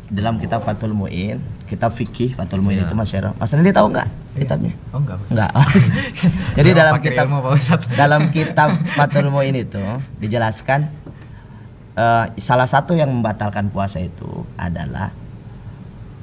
dalam 0.07 0.41
kitab 0.41 0.65
Fatul 0.65 0.91
Muin, 0.91 1.37
kitab 1.67 1.93
fikih 1.93 2.33
Fatul 2.33 2.59
Muin 2.59 2.79
Iya. 2.79 2.89
itu 2.89 2.95
Mas 2.95 3.11
Hero. 3.11 3.37
Mas 3.37 3.51
Randy 3.51 3.69
tahu 3.69 3.91
nggak 3.91 4.07
kitabnya? 4.33 4.73
Oh, 4.89 4.97
enggak. 4.97 5.19
Enggak. 5.29 5.51
Jadi 6.57 6.69
dalam 6.71 6.95
kitab 6.97 7.25
ilmu, 7.27 7.37
Pak 7.43 7.51
Ustadz. 7.53 7.85
dalam 7.93 8.21
kitab 8.31 8.69
Fatul 8.95 9.29
Muin 9.29 9.53
itu 9.53 9.83
dijelaskan 10.17 10.89
eh, 11.93 12.25
salah 12.35 12.65
satu 12.65 12.95
yang 12.95 13.11
membatalkan 13.11 13.69
puasa 13.69 13.99
itu 13.99 14.47
adalah 14.55 15.13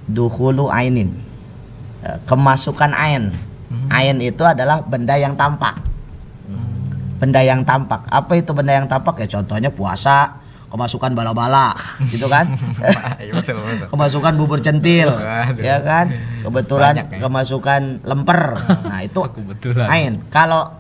duhulu 0.07 0.73
ainin. 0.73 1.13
Eh, 1.99 2.19
kemasukan 2.25 2.93
ain. 2.93 3.35
Hmm. 3.69 3.89
Ain 3.91 4.17
itu 4.19 4.41
adalah 4.43 4.81
benda 4.81 5.15
yang 5.15 5.35
tampak. 5.35 5.77
Benda 7.19 7.43
yang 7.43 7.67
tampak. 7.67 8.07
Apa 8.07 8.39
itu 8.39 8.55
benda 8.55 8.71
yang 8.73 8.87
tampak? 8.87 9.19
Ya 9.19 9.27
contohnya 9.29 9.67
puasa, 9.69 10.39
kemasukan 10.71 11.11
bala-bala, 11.13 11.75
gitu 12.15 12.31
kan? 12.31 12.47
Iya, 13.19 13.43
kemasukan 13.91 14.39
bubur 14.39 14.63
centil, 14.63 15.11
ya 15.59 15.83
kan? 15.83 16.15
Kebetulan 16.41 16.95
Banyak 16.95 17.09
ya. 17.11 17.19
kemasukan 17.19 17.83
lemper. 18.07 18.43
Nah, 18.87 19.03
itu 19.03 19.19
Kebetulan. 19.35 19.87
ain. 19.91 20.13
Kalau 20.31 20.71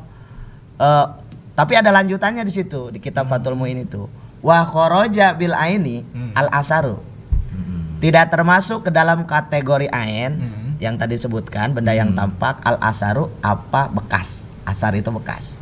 eh, 0.79 1.07
tapi 1.53 1.75
ada 1.75 1.91
lanjutannya 1.91 2.47
di 2.47 2.55
situ 2.55 2.95
di 2.95 3.03
kitab 3.03 3.27
Fathul 3.27 3.59
Muin 3.59 3.83
itu. 3.83 4.07
Wa 4.39 4.63
kharaja 4.63 5.35
bil 5.35 5.51
aini 5.51 6.07
Hmm. 6.07 6.31
al 6.33 6.47
asaru. 6.55 7.03
Mm-mm. 7.51 7.99
Tidak 7.99 8.31
termasuk 8.31 8.87
ke 8.87 8.91
dalam 8.95 9.27
kategori 9.27 9.91
ain 9.91 10.33
Hmm. 10.39 10.68
Yang 10.79 10.95
tadi 10.95 11.19
sebutkan 11.19 11.75
benda 11.75 11.91
yang 11.91 12.14
tampak 12.14 12.62
al 12.62 12.79
asaru 12.79 13.31
apa 13.43 13.91
bekas. 13.91 14.47
Asar 14.62 14.95
itu 14.95 15.11
bekas. 15.11 15.59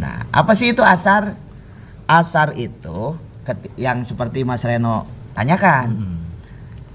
Nah, 0.00 0.24
apa 0.32 0.54
sih 0.54 0.72
itu 0.72 0.80
asar? 0.80 1.36
Asar 2.04 2.52
itu 2.56 3.16
yang 3.76 4.04
seperti 4.04 4.44
Mas 4.44 4.64
Reno 4.64 5.04
tanyakan. 5.36 5.88
Mm-mm. 5.92 6.18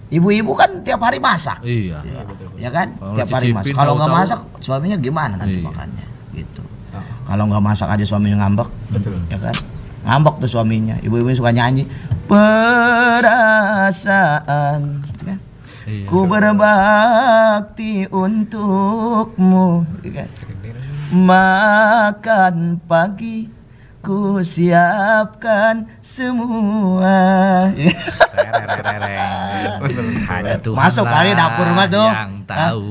Ibu-ibu 0.09 0.57
kan 0.57 0.81
tiap 0.81 1.05
hari 1.05 1.21
masak. 1.21 1.61
Iya. 1.61 2.01
Ya 2.57 2.69
kan? 2.73 2.97
Kalau 2.97 3.13
tiap 3.13 3.29
hari 3.29 3.53
masak. 3.53 3.77
Kalau 3.77 3.93
nggak 3.93 4.09
masak 4.09 4.39
suaminya 4.57 4.97
gimana 4.97 5.37
nanti 5.37 5.61
Iya. 5.61 5.69
makannya? 5.69 6.05
Gitu. 6.33 6.61
Oh. 6.97 7.03
Kalau 7.29 7.45
nggak 7.45 7.61
masak 7.61 7.93
aja 7.93 8.01
suaminya 8.01 8.41
ngambek. 8.41 8.65
Betul. 8.89 9.21
Ya 9.29 9.37
kan? 9.37 9.53
Ngambek 10.09 10.41
tuh 10.41 10.49
suaminya. 10.49 10.97
Ibu-ibu 11.05 11.29
suka 11.37 11.53
nyanyi 11.53 11.85
perasaan? 13.69 15.05
Iya. 15.89 16.05
Ku 16.05 16.29
berbakti 16.29 18.05
untukmu? 18.05 19.81
Makan 21.09 22.55
pagi 22.85 23.49
ku 23.99 24.37
siapkan 24.39 25.89
semua. 25.99 27.17
Hanya 30.29 30.55
Tuhan 30.61 30.77
Masuk 30.77 31.03
kali 31.03 31.33
dapur 31.33 31.67
mah 31.69 31.89
tuh. 31.89 32.05
Yang 32.05 32.33
tahu. 32.45 32.85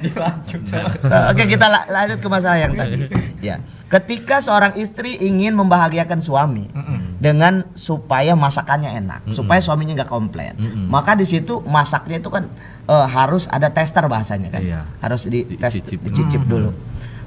Oke 1.30 1.42
kita 1.44 1.66
la- 1.66 1.88
lanjut 1.88 2.18
ke 2.18 2.28
masalah 2.30 2.58
yang 2.58 2.72
tadi. 2.72 3.10
Ya, 3.40 3.58
ketika 3.88 4.38
seorang 4.38 4.76
istri 4.76 5.18
ingin 5.18 5.52
membahagiakan 5.52 6.20
suami 6.20 6.70
Mm-mm. 6.70 7.09
Dengan 7.20 7.68
supaya 7.74 8.32
masakannya 8.32 8.96
enak, 8.96 9.20
supaya 9.28 9.60
suaminya 9.60 9.92
nggak 9.94 10.08
komplain, 10.08 10.56
Mm-mm. 10.56 10.88
maka 10.88 11.12
di 11.12 11.22
situ 11.22 11.60
masaknya 11.62 12.16
itu 12.16 12.26
kan 12.26 12.48
eh, 12.86 13.06
harus 13.06 13.44
ada 13.46 13.68
tester 13.68 14.02
bahasanya 14.04 14.48
kan, 14.50 14.58
Iya. 14.58 14.80
harus 14.98 15.28
di 15.28 15.44
tes, 15.54 15.76
Dicicip. 15.76 16.00
dicicip 16.00 16.42
dulu. 16.42 16.72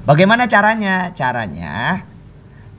Bagaimana 0.02 0.44
caranya? 0.44 1.08
Caranya 1.10 2.02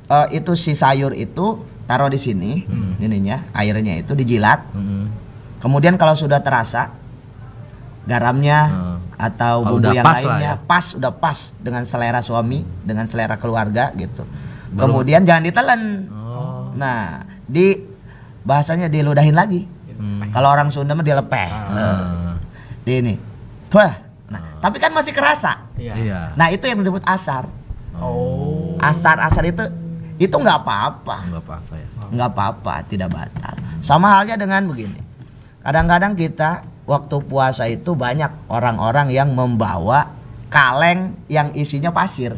eh, 0.06 0.28
itu 0.34 0.54
si 0.54 0.76
sayur 0.76 1.12
itu 1.12 1.56
taruh 1.86 2.08
di 2.08 2.18
sini, 2.18 2.62
Mm. 2.62 3.00
ininya 3.00 3.38
airnya 3.54 3.96
itu 3.96 4.12
dijilat, 4.12 4.68
Mm-mm. 4.70 5.24
Kemudian 5.56 5.96
kalau 5.96 6.14
sudah 6.14 6.40
terasa 6.40 6.94
garamnya 8.06 8.60
Hmm. 8.66 8.98
atau 9.18 9.56
Oh, 9.64 9.70
bumbu 9.74 9.90
yang 9.90 10.06
lainnya 10.06 10.54
ya. 10.54 10.62
pas 10.62 10.94
udah 10.94 11.10
pas 11.10 11.38
dengan 11.58 11.82
selera 11.84 12.22
suami, 12.22 12.62
dengan 12.84 13.08
selera 13.08 13.34
keluarga 13.36 13.90
gitu. 13.96 14.28
Baru- 14.70 14.94
Kemudian 14.94 15.26
jangan 15.26 15.42
ditelan. 15.42 15.82
Oh. 16.36 16.68
Nah, 16.76 17.24
di 17.48 17.80
bahasanya 18.44 18.92
diludahin 18.92 19.32
lagi. 19.32 19.64
Hmm. 19.96 20.28
Kalau 20.36 20.52
orang 20.52 20.68
Sunda 20.68 20.92
mah 20.92 21.08
dilepeh. 21.08 21.50
Ah. 21.50 22.36
Di 22.84 23.00
ini. 23.00 23.16
Wah. 23.72 24.04
Nah, 24.28 24.60
tapi 24.60 24.84
kan 24.84 24.92
masih 24.92 25.16
kerasa. 25.16 25.64
Iya. 25.80 25.94
Iya. 25.96 26.20
Nah, 26.36 26.52
itu 26.52 26.68
yang 26.68 26.84
disebut 26.84 27.08
asar. 27.08 27.48
Oh. 27.96 28.76
Asar-asar 28.84 29.48
itu 29.48 29.64
itu 30.20 30.36
nggak 30.36 30.60
apa-apa. 30.68 31.24
Enggak 31.32 31.44
apa-apa 31.48 31.74
ya. 31.80 31.88
nggak 32.12 32.30
apa-apa 32.34 32.74
tidak 32.86 33.10
batal 33.14 33.56
sama 33.82 34.14
halnya 34.18 34.38
dengan 34.38 34.66
begini 34.70 35.00
kadang-kadang 35.66 36.14
kita 36.14 36.66
waktu 36.86 37.16
puasa 37.26 37.66
itu 37.66 37.98
banyak 37.98 38.30
orang-orang 38.50 39.10
yang 39.10 39.34
membawa 39.34 40.14
kaleng 40.54 41.18
yang 41.26 41.50
isinya 41.58 41.90
pasir 41.90 42.38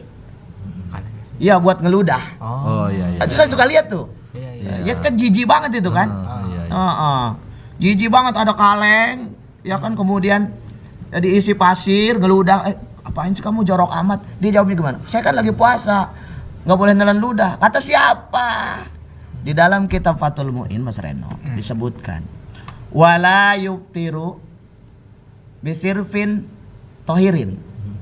iya 1.38 1.56
buat 1.62 1.82
ngeludah. 1.82 2.24
Oh 2.42 2.90
iya 2.90 3.18
iya. 3.18 3.20
itu 3.26 3.34
saya 3.34 3.48
suka 3.50 3.66
lihat 3.66 3.90
tuh. 3.90 4.10
Iya, 4.34 4.52
iya. 4.84 4.94
ya 4.94 4.94
kan 4.98 5.14
jijik 5.18 5.46
banget 5.46 5.82
itu 5.82 5.90
kan? 5.90 6.10
Ah, 6.10 6.42
iya, 6.46 6.62
iya. 6.66 6.74
Heeh. 6.74 7.26
jijik 7.78 8.10
banget 8.10 8.34
ada 8.34 8.54
kaleng 8.58 9.38
ya 9.62 9.78
kan 9.78 9.94
kemudian 9.94 10.50
ya 11.14 11.18
diisi 11.22 11.54
pasir 11.54 12.18
ngeludah. 12.18 12.70
Eh 12.70 12.76
apain 13.06 13.32
sih 13.34 13.46
kamu 13.46 13.64
jorok 13.64 13.94
amat? 14.04 14.20
Dia 14.42 14.60
jawabnya 14.60 14.76
gimana? 14.76 14.98
Saya 15.06 15.22
kan 15.24 15.38
lagi 15.38 15.54
puasa 15.54 16.12
nggak 16.66 16.78
boleh 16.78 16.94
nelan 16.98 17.22
ludah. 17.22 17.62
Kata 17.62 17.80
siapa? 17.80 18.50
Di 19.42 19.56
dalam 19.56 19.88
kitab 19.88 20.20
Fathul 20.20 20.52
Muin 20.52 20.84
Mas 20.84 21.00
Reno 21.00 21.40
disebutkan 21.56 22.20
wala 22.92 23.56
yuftiru 23.56 24.42
bisirfin 25.62 26.44
tohirin. 27.08 27.56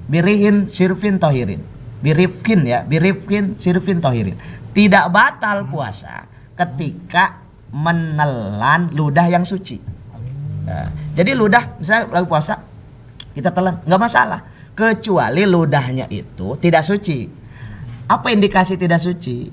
Birihin 0.06 0.70
sirfin 0.70 1.18
tohirin 1.18 1.75
birifkin 2.04 2.68
ya 2.68 2.84
birifkin 2.84 3.56
sirfin 3.60 4.00
tohirin. 4.04 4.36
Tidak 4.76 5.06
batal 5.08 5.68
puasa 5.72 6.28
ketika 6.56 7.40
menelan 7.72 8.92
ludah 8.96 9.28
yang 9.28 9.44
suci. 9.44 9.80
Nah, 10.66 10.90
jadi 11.14 11.36
ludah 11.38 11.78
misalnya 11.78 12.10
lagi 12.10 12.28
puasa 12.28 12.64
kita 13.36 13.52
telan 13.52 13.84
nggak 13.84 14.02
masalah. 14.02 14.42
Kecuali 14.76 15.48
ludahnya 15.48 16.08
itu 16.12 16.60
tidak 16.60 16.84
suci. 16.84 17.28
Apa 18.12 18.32
indikasi 18.32 18.76
tidak 18.76 19.00
suci? 19.00 19.48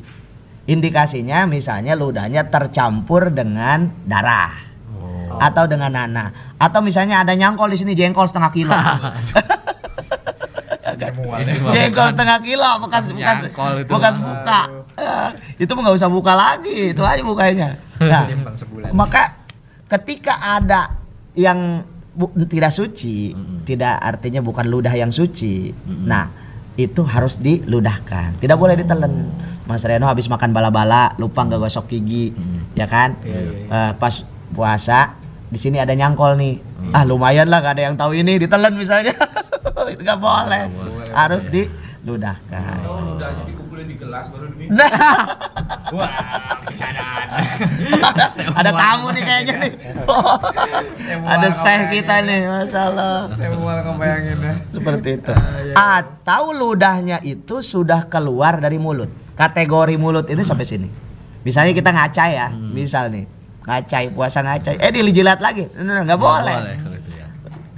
Indikasinya 0.67 1.47
misalnya 1.47 1.95
ludahnya 1.95 2.51
tercampur 2.51 3.31
dengan 3.31 3.91
darah. 4.03 4.51
Atau 5.39 5.71
dengan 5.71 5.91
nanah. 5.95 6.55
Atau 6.59 6.83
misalnya 6.83 7.23
ada 7.23 7.35
nyangkol 7.35 7.71
di 7.71 7.79
sini 7.79 7.93
jengkol 7.95 8.27
setengah 8.27 8.53
kilo 8.55 8.75
jengkol 11.73 12.07
setengah 12.09 12.39
kilo 12.41 12.71
bekas 12.81 13.03
bekas 13.09 13.39
bekas 13.85 14.15
buka. 14.17 14.61
Eh, 14.93 15.29
itu 15.59 15.71
nggak 15.71 15.95
usah 15.95 16.09
buka 16.09 16.33
lagi 16.33 16.91
itu 16.91 17.03
aja 17.03 17.23
bukanya. 17.23 17.69
Nah, 17.99 18.25
maka 18.93 19.41
ketika 19.89 20.37
ada 20.39 20.97
yang 21.33 21.81
bu- 22.11 22.29
tidak 22.45 22.71
suci 22.71 23.33
tidak 23.63 23.97
artinya 23.97 24.41
bukan 24.41 24.67
ludah 24.67 24.93
yang 24.93 25.09
suci. 25.09 25.73
Nah 25.87 26.29
itu 26.73 27.01
harus 27.03 27.37
diludahkan. 27.37 28.37
Tidak 28.37 28.55
boleh 28.55 28.75
ditelan 28.75 29.13
Mas 29.63 29.81
Reno 29.83 30.05
habis 30.05 30.27
makan 30.27 30.51
bala-bala 30.51 31.15
lupa 31.17 31.43
nggak 31.43 31.61
gosok 31.61 31.87
gigi 31.89 32.33
Mm. 32.33 32.75
ya 32.75 32.87
kan? 32.87 33.15
Iya, 33.23 33.39
iya. 33.39 33.65
Eh, 33.71 33.93
pas 33.95 34.15
puasa 34.51 35.17
di 35.53 35.59
sini 35.61 35.77
ada 35.77 35.93
nyangkol 35.93 36.35
nih 36.35 36.55
ah 36.91 37.05
lumayan 37.05 37.45
lah 37.47 37.61
gak 37.61 37.77
ada 37.77 37.83
yang 37.87 37.95
tahu 37.95 38.17
ini 38.17 38.41
ditelan 38.41 38.73
misalnya 38.73 39.13
itu 39.93 40.01
nggak 40.01 40.17
boleh 40.17 40.65
boleh. 40.73 41.13
harus 41.13 41.45
diludahkan 41.47 42.81
Oh. 42.83 43.15
Ludahnya 43.15 43.45
dikumpulin 43.45 43.87
di 43.87 43.97
gelas 43.97 44.27
baru 44.27 44.49
diminum. 44.49 44.75
Nah, 44.75 44.89
Wah, 45.97 46.09
ada, 46.73 48.25
ada 48.65 48.71
tamu 48.73 49.13
nih 49.13 49.23
kayaknya 49.23 49.55
nih. 49.61 49.73
ada 51.21 51.49
mual 51.49 51.53
seh 51.53 51.81
kita 51.93 52.15
nih, 52.25 52.41
masalah. 52.49 53.29
Saya 53.37 53.49
mau 53.53 53.69
ngebayangin 53.69 54.39
ya. 54.41 54.55
Seperti 54.73 55.09
itu. 55.21 55.33
Ah, 55.77 56.01
Atau 56.01 56.57
ludahnya 56.57 57.21
itu 57.21 57.61
sudah 57.61 58.09
keluar 58.09 58.57
dari 58.57 58.81
mulut. 58.81 59.13
Kategori 59.37 59.95
mulut 60.01 60.27
ini 60.33 60.43
sampai 60.43 60.65
sini. 60.65 60.89
Misalnya 61.45 61.77
kita 61.77 61.91
ngaca 61.93 62.25
ya, 62.29 62.49
misal 62.53 63.13
nih. 63.13 63.25
Ngacai, 63.63 64.11
puasa 64.11 64.41
ngacai. 64.41 64.75
Eh 64.77 64.91
dijilat 64.91 65.39
lagi. 65.39 65.67
Nggak 65.69 66.03
Nggak 66.05 66.19
boleh. 66.19 66.59
kalau 66.77 66.97
itu 66.97 67.11
ya. 67.13 67.27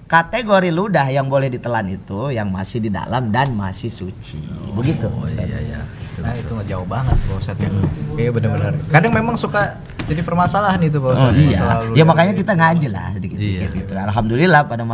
kategori 0.04 0.70
ludah 0.70 1.06
yang 1.08 1.26
boleh 1.26 1.48
ditelan 1.48 1.86
itu 1.90 2.30
yang 2.30 2.48
masih 2.48 2.78
di 2.78 2.88
dalam 2.88 3.28
dan 3.28 3.52
masih 3.52 3.88
suci. 3.88 4.40
Begitu. 4.72 5.06
Oh 5.06 5.26
iya 5.26 5.58
iya. 5.60 5.80
Nah 6.14 6.30
itu 6.32 6.46
nggak 6.48 6.68
jauh 6.68 6.86
banget 6.86 7.16
Pak 7.20 7.36
Ustadz 7.36 7.60
ya. 7.60 7.68
Iya 8.14 8.30
benar-benar. 8.30 8.72
Kadang 8.86 9.12
memang 9.12 9.34
suka 9.34 9.74
jadi 10.04 10.20
permasalahan 10.20 10.78
itu 10.80 10.96
Pak 10.96 11.08
Oh 11.08 11.16
Ustadz. 11.18 11.42
iya. 11.42 11.60
Ya 11.92 12.04
makanya 12.06 12.32
kita 12.32 12.52
ngaji 12.54 12.86
lah 12.88 13.06
sedikit-sedikit 13.12 13.68
Iya. 13.68 13.80
gitu. 13.82 13.92
Alhamdulillah 13.92 14.62
pada 14.64 14.84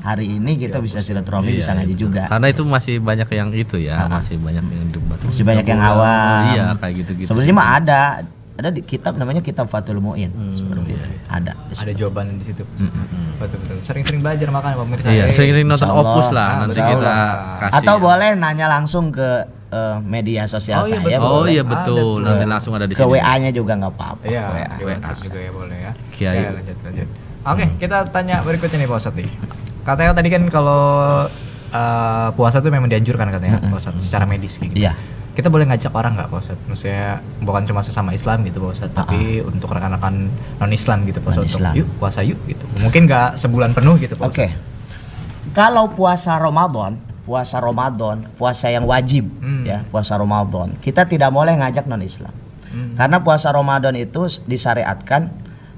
hari 0.00 0.26
ini 0.28 0.52
kita 0.60 0.78
bisa 0.78 1.00
silaturahmi 1.00 1.48
Iya, 1.48 1.58
bisa 1.58 1.70
ngaji 1.72 1.90
itu. 1.90 2.02
juga. 2.04 2.28
Karena 2.28 2.46
itu 2.46 2.62
masih 2.62 2.94
banyak 3.00 3.28
yang 3.32 3.50
itu 3.50 3.76
ya, 3.80 4.04
masih 4.06 4.36
banyak 4.36 4.62
yang 4.62 4.88
debat. 4.92 5.18
Masih 5.24 5.42
banyak 5.42 5.66
yang 5.66 5.80
awam. 5.80 6.42
Iya, 6.52 6.66
kayak 6.76 6.94
gitu-gitu. 7.00 7.26
Sebenarnya 7.26 7.54
mah 7.56 7.68
ada 7.72 8.00
ada 8.56 8.68
di 8.68 8.80
kitab 8.80 9.14
namanya 9.14 9.38
kitab 9.38 9.68
Fathul 9.68 10.00
Muin 10.00 10.32
seperti 10.50 10.90
iya, 10.90 11.04
itu. 11.04 11.16
Ada. 11.28 11.52
ada 11.76 11.92
jawaban 11.92 12.40
di 12.40 12.44
situ. 12.44 12.64
Betul 13.36 13.58
betul. 13.58 13.76
Sering-sering 13.82 14.20
belajar 14.20 14.48
makanya 14.48 14.76
pemirsa. 14.78 15.06
Iya, 15.06 15.24
Eh, 15.24 15.30
sering 15.30 15.64
nonton 15.64 15.84
Allah. 15.86 16.08
opus 16.08 16.28
lah, 16.30 16.48
Ah, 16.48 16.58
nanti 16.62 16.74
kita 16.74 16.88
Allah. 16.90 17.20
kasih. 17.58 17.76
Atau 17.76 17.94
ya. 17.94 18.02
boleh 18.02 18.30
nanya 18.34 18.66
langsung 18.66 19.12
ke 19.12 19.28
eh, 19.66 19.96
media 20.00 20.46
sosial 20.46 20.78
Oh, 20.78 20.86
iya, 20.86 20.96
saya. 20.96 21.18
betul. 21.18 21.28
Oh 21.28 21.44
iya 21.44 21.60
Ada 21.60 21.68
betul, 21.68 21.98
tuh. 21.98 22.24
nanti 22.24 22.44
langsung 22.46 22.72
ada 22.72 22.86
di 22.86 22.94
Ke 22.94 23.02
sini. 23.02 23.12
WA-nya 23.12 23.50
juga 23.50 23.72
nggak 23.74 23.92
apa-apa. 23.92 24.22
Iya, 24.24 24.42
WA. 24.46 24.74
WhatsApp 24.80 25.18
juga 25.22 25.38
ya 25.38 25.50
boleh 25.52 25.78
ya. 25.78 25.92
Kiai. 26.10 26.36
Ya, 26.38 26.48
lanjut 26.50 26.76
lanjut. 26.80 27.08
Oke, 27.44 27.64
kita 27.76 27.96
tanya 28.08 28.36
berikutnya 28.40 28.78
nih 28.78 28.88
Pak 28.88 28.96
Ustadz 28.96 29.18
nih. 29.18 29.28
Katanya 29.82 30.12
tadi 30.12 30.28
kan 30.28 30.42
kalau 30.48 30.82
eh, 31.68 32.28
puasa 32.32 32.58
tuh 32.58 32.70
memang 32.70 32.86
dianjurkan 32.86 33.28
katanya 33.28 33.58
Pak 33.60 33.76
Ustadz 33.76 34.00
secara 34.00 34.24
medis 34.24 34.56
gitu. 34.56 34.72
Iya. 34.72 34.94
Kita 35.36 35.52
boleh 35.52 35.68
ngajak 35.68 35.92
orang 35.92 36.16
nggak 36.16 36.32
Pak 36.32 36.38
Ustadz? 36.40 36.64
Maksudnya 36.64 37.20
bukan 37.44 37.68
cuma 37.68 37.84
sesama 37.84 38.16
Islam 38.16 38.40
gitu 38.48 38.56
Pak 38.64 38.72
Ustadz, 38.80 38.96
tapi 38.96 39.44
untuk 39.44 39.68
rekan-rekan 39.68 40.32
non 40.32 40.72
Islam 40.72 41.04
gitu 41.04 41.20
Pak 41.20 41.36
Ustadz. 41.36 41.60
Non-Islam. 41.60 41.72
Yuk 41.76 41.88
puasa 42.00 42.20
yuk 42.24 42.40
gitu. 42.48 42.64
Mungkin 42.80 43.04
nggak 43.04 43.36
sebulan 43.36 43.76
penuh 43.76 44.00
gitu 44.00 44.16
Pak 44.16 44.32
Oke. 44.32 44.48
Ustadz. 44.48 45.52
Kalau 45.52 45.92
puasa 45.92 46.40
Ramadan, 46.40 46.96
puasa 47.28 47.60
Ramadan, 47.60 48.24
puasa 48.40 48.72
yang 48.72 48.88
wajib 48.88 49.28
Hmm. 49.44 49.68
ya, 49.68 49.84
puasa 49.92 50.16
Ramadan. 50.16 50.72
Kita 50.80 51.04
tidak 51.04 51.28
boleh 51.28 51.52
ngajak 51.52 51.84
non-Islam. 51.84 52.32
Hmm. 52.72 52.96
Karena 52.96 53.20
puasa 53.20 53.52
Ramadan 53.52 53.92
itu 53.92 54.24
disyariatkan 54.48 55.28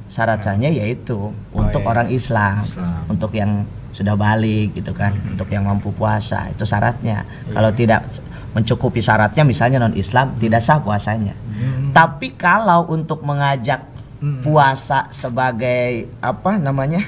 syarat 0.06 0.40
sahnya 0.40 0.70
yaitu 0.70 1.34
untuk 1.50 1.82
iya. 1.82 1.90
orang 1.90 2.08
Islam, 2.14 2.62
Islam. 2.64 3.10
untuk 3.10 3.34
yang 3.34 3.66
sudah 3.92 4.14
balik 4.14 4.78
gitu 4.78 4.94
kan, 4.94 5.12
untuk 5.26 5.50
yang 5.50 5.66
mampu 5.66 5.90
puasa 5.90 6.46
itu 6.46 6.62
syaratnya. 6.62 7.26
Kalau 7.50 7.74
tidak 7.74 8.06
mencukupi 8.52 9.00
syaratnya 9.00 9.44
misalnya 9.44 9.78
non-Islam 9.78 10.36
tidak 10.36 10.60
sah 10.60 10.80
puasanya. 10.80 11.32
Hmm. 11.32 11.92
Tapi 11.92 12.34
kalau 12.34 12.88
untuk 12.88 13.20
mengajak 13.22 13.84
Hmm. 14.18 14.42
puasa 14.42 15.06
sebagai 15.14 16.10
apa 16.18 16.58
namanya? 16.58 17.06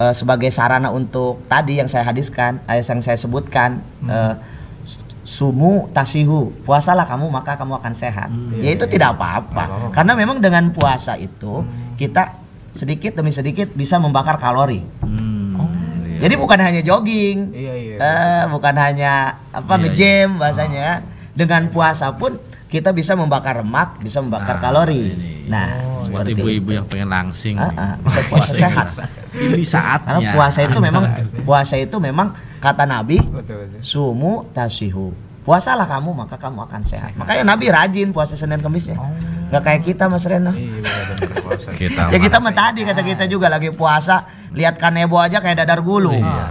eh, 0.00 0.14
sebagai 0.16 0.48
sarana 0.48 0.88
untuk 0.88 1.44
tadi 1.46 1.78
yang 1.78 1.86
saya 1.86 2.02
hadiskan, 2.02 2.58
eh, 2.66 2.80
yang 2.80 3.04
saya 3.04 3.14
sebutkan 3.14 3.78
eh, 4.02 4.34
sumu 5.22 5.86
tasihu, 5.92 6.50
puasalah 6.64 7.06
kamu 7.06 7.30
maka 7.30 7.54
kamu 7.54 7.78
akan 7.78 7.92
sehat. 7.94 8.28
ya 8.58 8.72
itu 8.72 8.84
tidak 8.88 9.14
apa-apa. 9.14 9.62
apa-apa. 9.64 9.88
Karena 9.94 10.12
memang 10.18 10.40
dengan 10.40 10.68
puasa 10.74 11.14
itu 11.14 11.62
kita 11.94 12.34
sedikit 12.72 13.20
demi 13.20 13.30
sedikit 13.30 13.70
bisa 13.72 14.00
membakar 14.00 14.40
kalori. 14.40 14.80
Hmm, 15.04 15.12
iya. 15.12 15.31
Jadi 16.22 16.34
bukan 16.38 16.54
hanya 16.56 16.80
jogging, 16.80 17.50
Iya 17.50 17.74
iya. 17.74 17.96
eh, 17.98 18.42
bukan 18.46 18.74
hanya 18.78 19.12
apa 19.50 19.74
Iya, 19.74 19.82
nge-gym 19.82 20.28
bahasanya. 20.38 21.02
Dengan 21.32 21.66
puasa 21.66 22.12
pun 22.12 22.36
kita 22.68 22.92
bisa 22.92 23.12
membakar 23.12 23.58
lemak, 23.58 23.98
bisa 23.98 24.20
membakar 24.20 24.56
Nah, 24.56 24.62
kalori. 24.62 25.02
ini. 25.10 25.32
Nah, 25.44 25.68
Buat 26.06 26.22
seperti 26.28 26.30
ibu-ibu 26.36 26.70
yang 26.72 26.86
pengen 26.86 27.08
langsing. 27.08 27.56
Ah, 27.56 27.72
ah, 27.74 27.94
bisa 27.98 28.20
puasa 28.28 28.52
sehat. 28.54 28.86
Ini 29.32 29.64
saatnya. 29.66 30.20
Karena 30.20 30.32
puasa 30.32 30.60
itu 30.60 30.78
memang 30.78 31.04
puasa 31.48 31.74
itu 31.74 31.96
memang 31.98 32.30
kata 32.58 32.84
Nabi 32.84 33.18
Betul 33.18 33.66
betul. 33.66 33.80
sumu 33.82 34.46
tasihu. 34.52 35.10
Puasalah 35.42 35.90
kamu 35.90 36.14
maka 36.14 36.38
kamu 36.38 36.62
akan 36.70 36.80
sehat. 36.86 37.18
Makanya 37.18 37.42
Nabi 37.42 37.66
rajin 37.66 38.14
puasa 38.14 38.38
Senin 38.38 38.62
Kamis 38.62 38.86
ya. 38.86 38.96
Nggak 39.50 39.62
kayak 39.62 39.80
kita 39.82 40.04
Mas 40.06 40.22
Reno. 40.24 40.54
Iya. 40.54 40.80
Kita 41.76 42.08
Ya 42.08 42.18
kita 42.18 42.40
mah- 42.40 42.56
tadi 42.56 42.82
kata 42.82 43.04
kita 43.04 43.24
juga 43.28 43.46
lagi 43.52 43.68
puasa 43.70 44.24
lihat 44.50 44.80
kanebo 44.80 45.20
aja 45.20 45.38
kayak 45.38 45.62
dadar 45.62 45.84
gulung. 45.84 46.22
Iya. 46.22 46.48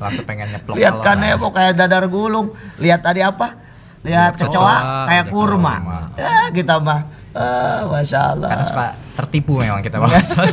Langsung 0.00 0.26
pengen 0.26 0.50
nyeplok 0.50 0.74
Lihat 0.74 0.94
kanebo 1.00 1.46
kayak 1.54 1.78
dadar 1.78 2.04
gulung. 2.10 2.52
Lihat 2.76 3.00
tadi 3.00 3.22
apa? 3.22 3.54
Lihat 4.02 4.34
Lihat 4.34 4.40
kecoa 4.40 4.74
kecoa, 4.74 5.06
kayak 5.08 5.24
kurma. 5.30 5.74
kurma. 5.80 5.98
Ya 6.18 6.36
kita 6.50 6.74
mah 6.82 7.00
ah, 7.32 7.86
masya 7.88 8.20
Allah. 8.34 8.48
karena 8.52 8.64
suka 8.66 8.86
tertipu 9.14 9.56
memang 9.56 9.78
kita 9.78 9.96
Pak 9.96 10.10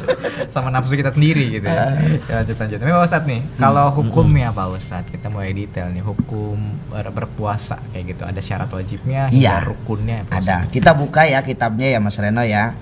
sama 0.53 0.69
nafsu 0.69 0.93
kita 0.93 1.09
sendiri 1.09 1.49
gitu 1.51 1.65
ya. 1.65 1.97
ya 2.21 2.33
lanjut 2.39 2.55
lanjut. 2.55 2.77
Tapi 2.77 2.91
Pak 2.91 3.03
Ustadz 3.03 3.25
nih, 3.25 3.41
kalau 3.55 3.85
hukumnya 3.91 4.49
Pak 4.49 4.67
Ustadz 4.71 5.09
kita 5.09 5.27
mulai 5.27 5.49
detail 5.51 5.89
nih 5.89 5.99
hukum 5.99 6.57
ber- 6.87 7.09
berpuasa 7.09 7.81
kayak 7.89 8.05
gitu 8.09 8.23
ada 8.23 8.37
syarat 8.37 8.69
wajibnya, 8.69 9.27
Iya. 9.29 9.65
rukunnya 9.65 10.21
ya, 10.21 10.23
Pak 10.23 10.35
Ada. 10.39 10.57
Kita 10.69 10.91
buka 10.93 11.25
ya 11.25 11.41
kitabnya 11.41 11.87
ya 11.87 11.99
Mas 11.99 12.15
Reno 12.15 12.41
ya. 12.41 12.77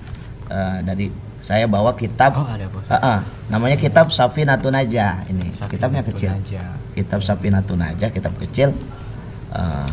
Eh, 0.46 0.78
dari 0.82 1.06
saya 1.40 1.64
bawa 1.64 1.94
kitab. 1.94 2.36
Oh, 2.36 2.44
ada, 2.44 2.68
Bos. 2.68 2.84
Heeh. 2.84 3.18
namanya 3.48 3.74
kitab 3.74 4.12
Safinatun 4.12 4.70
Najah. 4.70 5.24
Ini 5.26 5.48
Ustadz. 5.50 5.72
kitabnya 5.72 6.04
Safinatun 6.04 6.44
kecil. 6.44 6.60
Kitab 6.92 7.20
Safinatun 7.22 7.78
Najah, 7.78 8.10
kitab 8.10 8.36
kecil. 8.36 8.76
Eh, 9.50 9.88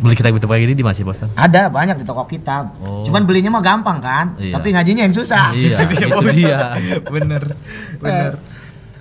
Beli 0.00 0.14
kitab 0.14 0.32
itu 0.32 0.44
kayak 0.44 0.62
gini 0.64 0.74
di 0.74 0.82
masih 0.82 1.04
Bos. 1.04 1.20
ada 1.20 1.68
banyak 1.68 1.96
di 1.96 2.04
toko 2.04 2.24
kitab. 2.24 2.72
Oh. 2.80 3.04
Cuman 3.04 3.22
belinya 3.22 3.48
mah 3.48 3.60
gampang 3.60 3.98
kan, 3.98 4.26
Iya. 4.34 4.56
tapi 4.56 4.72
ngajinya 4.72 5.02
yang 5.04 5.12
susah. 5.12 5.52
Iya, 5.52 5.76
Itu 5.76 5.84
dia, 5.86 6.06
dia. 6.08 6.16
Ustadz. 6.16 7.10
bener 7.10 7.42
bener. 7.96 8.32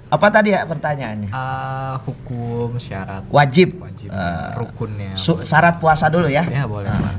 Apa 0.09 0.27
tadi 0.27 0.49
ya 0.49 0.65
pertanyaannya? 0.65 1.29
Ah, 1.29 2.01
hukum 2.01 2.75
syarat 2.75 3.23
Wajib. 3.29 3.77
wajib 3.77 4.09
Eh, 4.09 4.49
rukunnya. 4.57 5.13
su- 5.13 5.39
syarat 5.39 5.77
puasa 5.77 6.09
dulu 6.09 6.25
ya. 6.25 6.41
ya 6.43 6.65
boleh. 6.65 6.89
Nah. 6.89 6.97
Pak. 6.99 7.15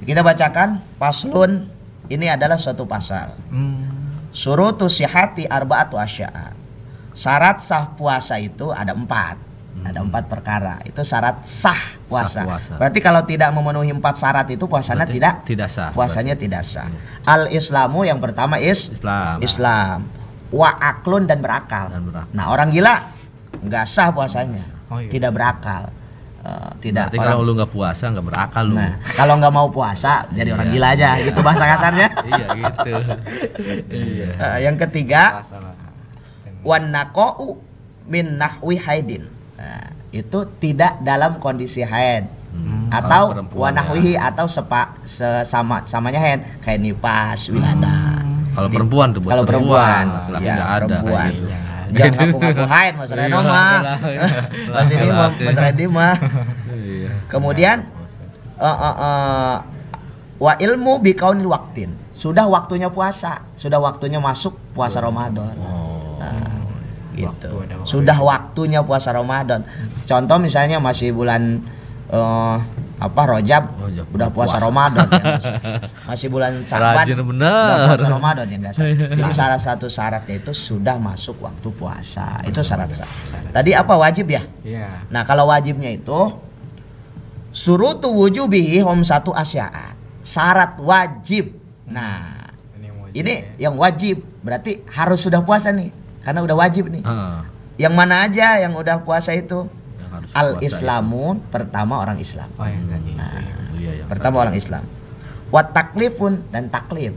Kita 0.00 0.20
bacakan 0.20 0.68
paslun 0.96 1.68
ini 2.08 2.26
adalah 2.26 2.56
suatu 2.56 2.88
pasal. 2.88 3.36
Hmm. 3.48 3.84
Surutu 4.30 4.88
sihati 4.88 5.44
arba'atu 5.44 5.94
asya'a. 5.94 6.56
Syarat 7.12 7.60
sah 7.60 7.92
puasa 7.92 8.38
itu 8.38 8.72
ada 8.72 8.90
empat. 8.90 9.36
Ada 9.80 10.04
empat 10.04 10.28
perkara. 10.28 10.76
Itu 10.84 11.00
syarat 11.00 11.40
sah 11.48 11.96
puasa. 12.04 12.42
Sah 12.42 12.44
puasa. 12.44 12.72
Berarti 12.76 12.98
kalau 13.00 13.24
tidak 13.24 13.48
memenuhi 13.54 13.88
empat 13.90 14.20
syarat 14.20 14.44
itu 14.52 14.68
puasanya 14.68 15.08
Berarti 15.08 15.16
tidak 15.16 15.34
tidak 15.48 15.68
sah. 15.72 15.90
puasanya 15.96 16.34
tidak 16.36 16.62
sah. 16.68 16.88
Al 17.24 17.48
Islamu 17.48 18.04
yang 18.04 18.20
pertama 18.20 18.60
is 18.60 18.92
Islam. 18.92 19.40
Islam. 19.40 19.98
Wa 20.52 20.76
aklun 20.76 21.24
dan 21.24 21.40
berakal. 21.40 21.88
Dan 21.88 22.04
berakal. 22.12 22.34
Nah, 22.36 22.52
orang 22.52 22.68
gila 22.68 22.94
nggak 23.56 23.84
sah 23.88 24.12
puasanya. 24.12 24.62
Oh, 24.90 25.00
iya. 25.00 25.08
Tidak 25.08 25.30
berakal. 25.32 25.88
Eh, 26.40 26.70
tidak 26.80 27.12
Berarti 27.12 27.16
orang 27.20 27.32
kalau 27.36 27.42
lu 27.44 27.52
nggak 27.56 27.72
puasa 27.72 28.04
nggak 28.12 28.26
berakal 28.26 28.64
lu. 28.68 28.76
Nah, 28.76 28.92
kalau 29.12 29.34
nggak 29.40 29.54
mau 29.54 29.68
puasa 29.68 30.24
jadi 30.32 30.56
orang 30.56 30.68
Iya, 30.68 30.74
gila 30.76 30.88
aja 30.92 31.08
iya. 31.16 31.24
gitu 31.28 31.40
bahasa 31.40 31.64
kasarnya. 31.68 32.08
iya 32.32 32.46
gitu. 32.52 32.90
iya. 33.92 34.28
Eh, 34.36 34.58
yang 34.64 34.76
ketiga 34.76 35.40
Puasa 35.40 35.56
lah. 35.56 35.74
wan 36.64 36.84
naqau 36.92 37.60
min 38.04 38.36
nahwi 38.36 38.76
haidin. 38.76 39.24
Itu 40.10 40.46
tidak 40.58 40.98
dalam 41.00 41.38
kondisi 41.38 41.80
haid. 41.80 42.26
Hmm, 42.50 42.90
Atau 42.90 43.30
perempuan 43.30 43.70
wanahwihi 43.78 44.18
ya. 44.18 44.34
atau 44.34 44.50
sepa, 44.50 44.98
sesama 45.06 45.86
samanya 45.86 46.18
haid 46.18 46.40
kayak 46.60 46.82
nipas, 46.82 47.46
wilada. 47.46 48.26
Kalau 48.50 48.66
perempuan 48.66 49.14
tuh 49.14 49.22
Kalau 49.22 49.46
perempuan, 49.46 50.04
laki-laki 50.26 50.50
ya, 50.50 50.54
ada 50.58 50.84
perempuan. 50.84 51.30
kayak 51.30 51.38
gitu. 51.38 51.46
Jangan 51.90 52.12
ngaku-ngaku 52.14 52.64
haid 52.66 52.92
Mas 52.98 53.10
Reno 53.10 53.38
Iya, 53.38 53.50
mah. 53.50 53.78
Mas 54.74 54.88
ini 54.90 55.06
mah. 55.08 55.30
Mas 55.38 55.56
Redi 55.58 55.84
mah. 55.86 56.14
Iya. 56.70 57.10
Kemudian 57.26 57.76
eh, 58.56 58.66
eh, 58.66 58.94
eh, 58.98 59.56
wa 60.38 60.52
ilmu 60.56 60.92
bikaunil 60.98 61.46
waktin. 61.46 61.90
Sudah 62.10 62.44
waktunya 62.46 62.90
puasa, 62.90 63.46
sudah 63.54 63.78
waktunya 63.78 64.18
masuk 64.18 64.52
puasa 64.74 65.00
Ramadan. 65.00 65.54
Oh. 65.56 66.18
Nah, 66.20 66.49
gitu. 67.16 67.48
Waktu, 67.50 67.76
waktu. 67.80 67.88
Sudah 67.88 68.18
waktunya 68.18 68.80
puasa 68.82 69.10
Ramadan. 69.10 69.64
Contoh 70.04 70.36
misalnya 70.38 70.78
masih 70.78 71.10
bulan 71.14 71.62
eh, 72.10 72.56
apa 73.00 73.22
Rojab, 73.24 73.64
Rajab, 73.80 74.06
udah 74.12 74.28
puasa, 74.28 74.60
puasa. 74.60 74.66
Ramadan 74.68 75.06
ya, 75.08 75.24
masih, 75.40 75.54
masih 76.04 76.28
bulan 76.28 76.50
bener. 77.24 77.68
udah 77.72 77.86
puasa 77.96 78.08
Ramadan 78.12 78.44
ya 78.44 78.56
enggak. 78.60 78.74
Jadi 79.24 79.32
salah 79.32 79.56
satu 79.56 79.88
syaratnya 79.88 80.36
itu 80.36 80.52
sudah 80.52 81.00
masuk 81.00 81.40
waktu 81.40 81.68
puasa. 81.72 82.44
Itu 82.44 82.60
syarat 82.60 82.92
sah. 82.92 83.08
Tadi 83.50 83.72
apa 83.72 83.96
wajib 83.96 84.28
ya? 84.28 84.44
Iya. 84.60 85.08
Nah, 85.08 85.24
kalau 85.24 85.48
wajibnya 85.48 85.88
itu 85.88 86.28
surutu 87.50 88.12
wujubihi 88.12 88.84
hum 88.84 89.00
satu 89.02 89.32
asya'a. 89.34 89.96
Syarat 90.20 90.76
wajib. 90.78 91.56
Nah, 91.88 92.52
Ini 92.76 92.84
yang 92.86 92.96
wajib 93.00 93.16
ini 93.16 93.32
ya. 93.32 93.42
yang 93.66 93.74
wajib 93.80 94.16
berarti 94.44 94.84
harus 94.92 95.24
sudah 95.24 95.40
puasa 95.40 95.72
nih. 95.72 95.88
Karena 96.20 96.40
udah 96.40 96.56
wajib 96.56 96.88
nih. 96.88 97.02
Ah, 97.02 97.44
Yang 97.74 97.94
mana 97.94 98.14
aja 98.22 98.58
yang 98.58 98.72
udah 98.72 99.00
puasa 99.00 99.32
itu? 99.32 99.64
yang 99.96 100.10
harus 100.12 100.30
Al 100.32 100.50
Islamun 100.60 101.40
pertama 101.48 101.96
orang 101.96 102.18
Islam. 102.18 102.48
Oh 102.54 102.64
yang 102.64 102.84
tadi. 102.86 103.10
Nah, 103.14 103.30
itu. 103.40 103.74
Iya, 103.78 103.92
yang 103.98 104.06
Pertama 104.06 104.36
orang 104.38 104.54
Islam. 104.54 104.84
Wat 105.48 105.72
taklifun 105.72 106.44
dan 106.48 106.68
taklif. 106.68 107.16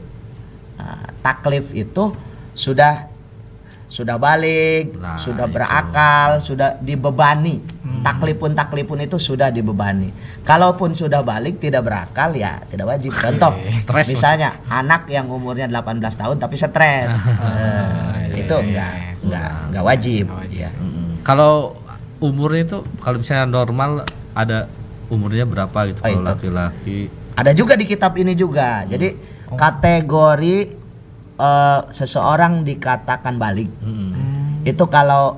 Nah, 0.74 1.04
taklif 1.20 1.68
itu 1.70 2.16
sudah 2.52 3.12
sudah 3.86 4.18
balik, 4.18 4.90
Nah, 4.96 5.14
sudah 5.14 5.46
itu. 5.46 5.54
berakal, 5.54 6.30
sudah 6.40 6.74
dibebani. 6.78 7.62
Taklipun 8.02 8.52
taklipun 8.52 8.98
itu 9.00 9.16
sudah 9.16 9.48
dibebani. 9.48 10.10
Kalaupun 10.42 10.92
sudah 10.92 11.22
balik 11.22 11.56
tidak 11.56 11.84
berakal 11.84 12.34
ya 12.34 12.58
tidak 12.66 12.90
wajib. 12.90 13.14
Contoh, 13.14 13.54
misalnya 14.02 14.50
anak 14.66 15.06
yang 15.06 15.24
umurnya 15.26 15.64
18 15.64 16.00
tahun 16.16 16.36
tapi 16.36 16.54
stres. 16.54 17.12
Eh, 17.44 18.13
itu 18.36 18.54
iya, 18.54 18.64
enggak 18.64 18.92
iya. 18.92 19.10
enggak 19.22 19.50
enggak 19.68 19.84
wajib. 19.84 20.24
Nggak 20.26 20.40
wajib. 20.42 20.60
Ya. 20.60 20.70
Kalau 21.22 21.52
umurnya 22.18 22.62
itu 22.64 22.78
kalau 22.98 23.16
misalnya 23.18 23.46
normal 23.46 23.90
ada 24.32 24.58
umurnya 25.08 25.44
berapa 25.44 25.78
gitu 25.88 26.00
Oh, 26.00 26.04
kalau 26.04 26.18
itu. 26.18 26.26
laki-laki 26.26 26.98
Ada 27.34 27.50
juga 27.50 27.74
di 27.74 27.84
kitab 27.84 28.14
ini 28.14 28.32
juga. 28.34 28.82
Jadi 28.84 29.32
Oh. 29.44 29.60
kategori 29.60 30.56
eh, 31.36 31.80
seseorang 31.90 32.64
dikatakan 32.64 33.36
balik 33.36 33.68
Mm-mm. 33.78 34.64
itu 34.64 34.84
kalau 34.88 35.36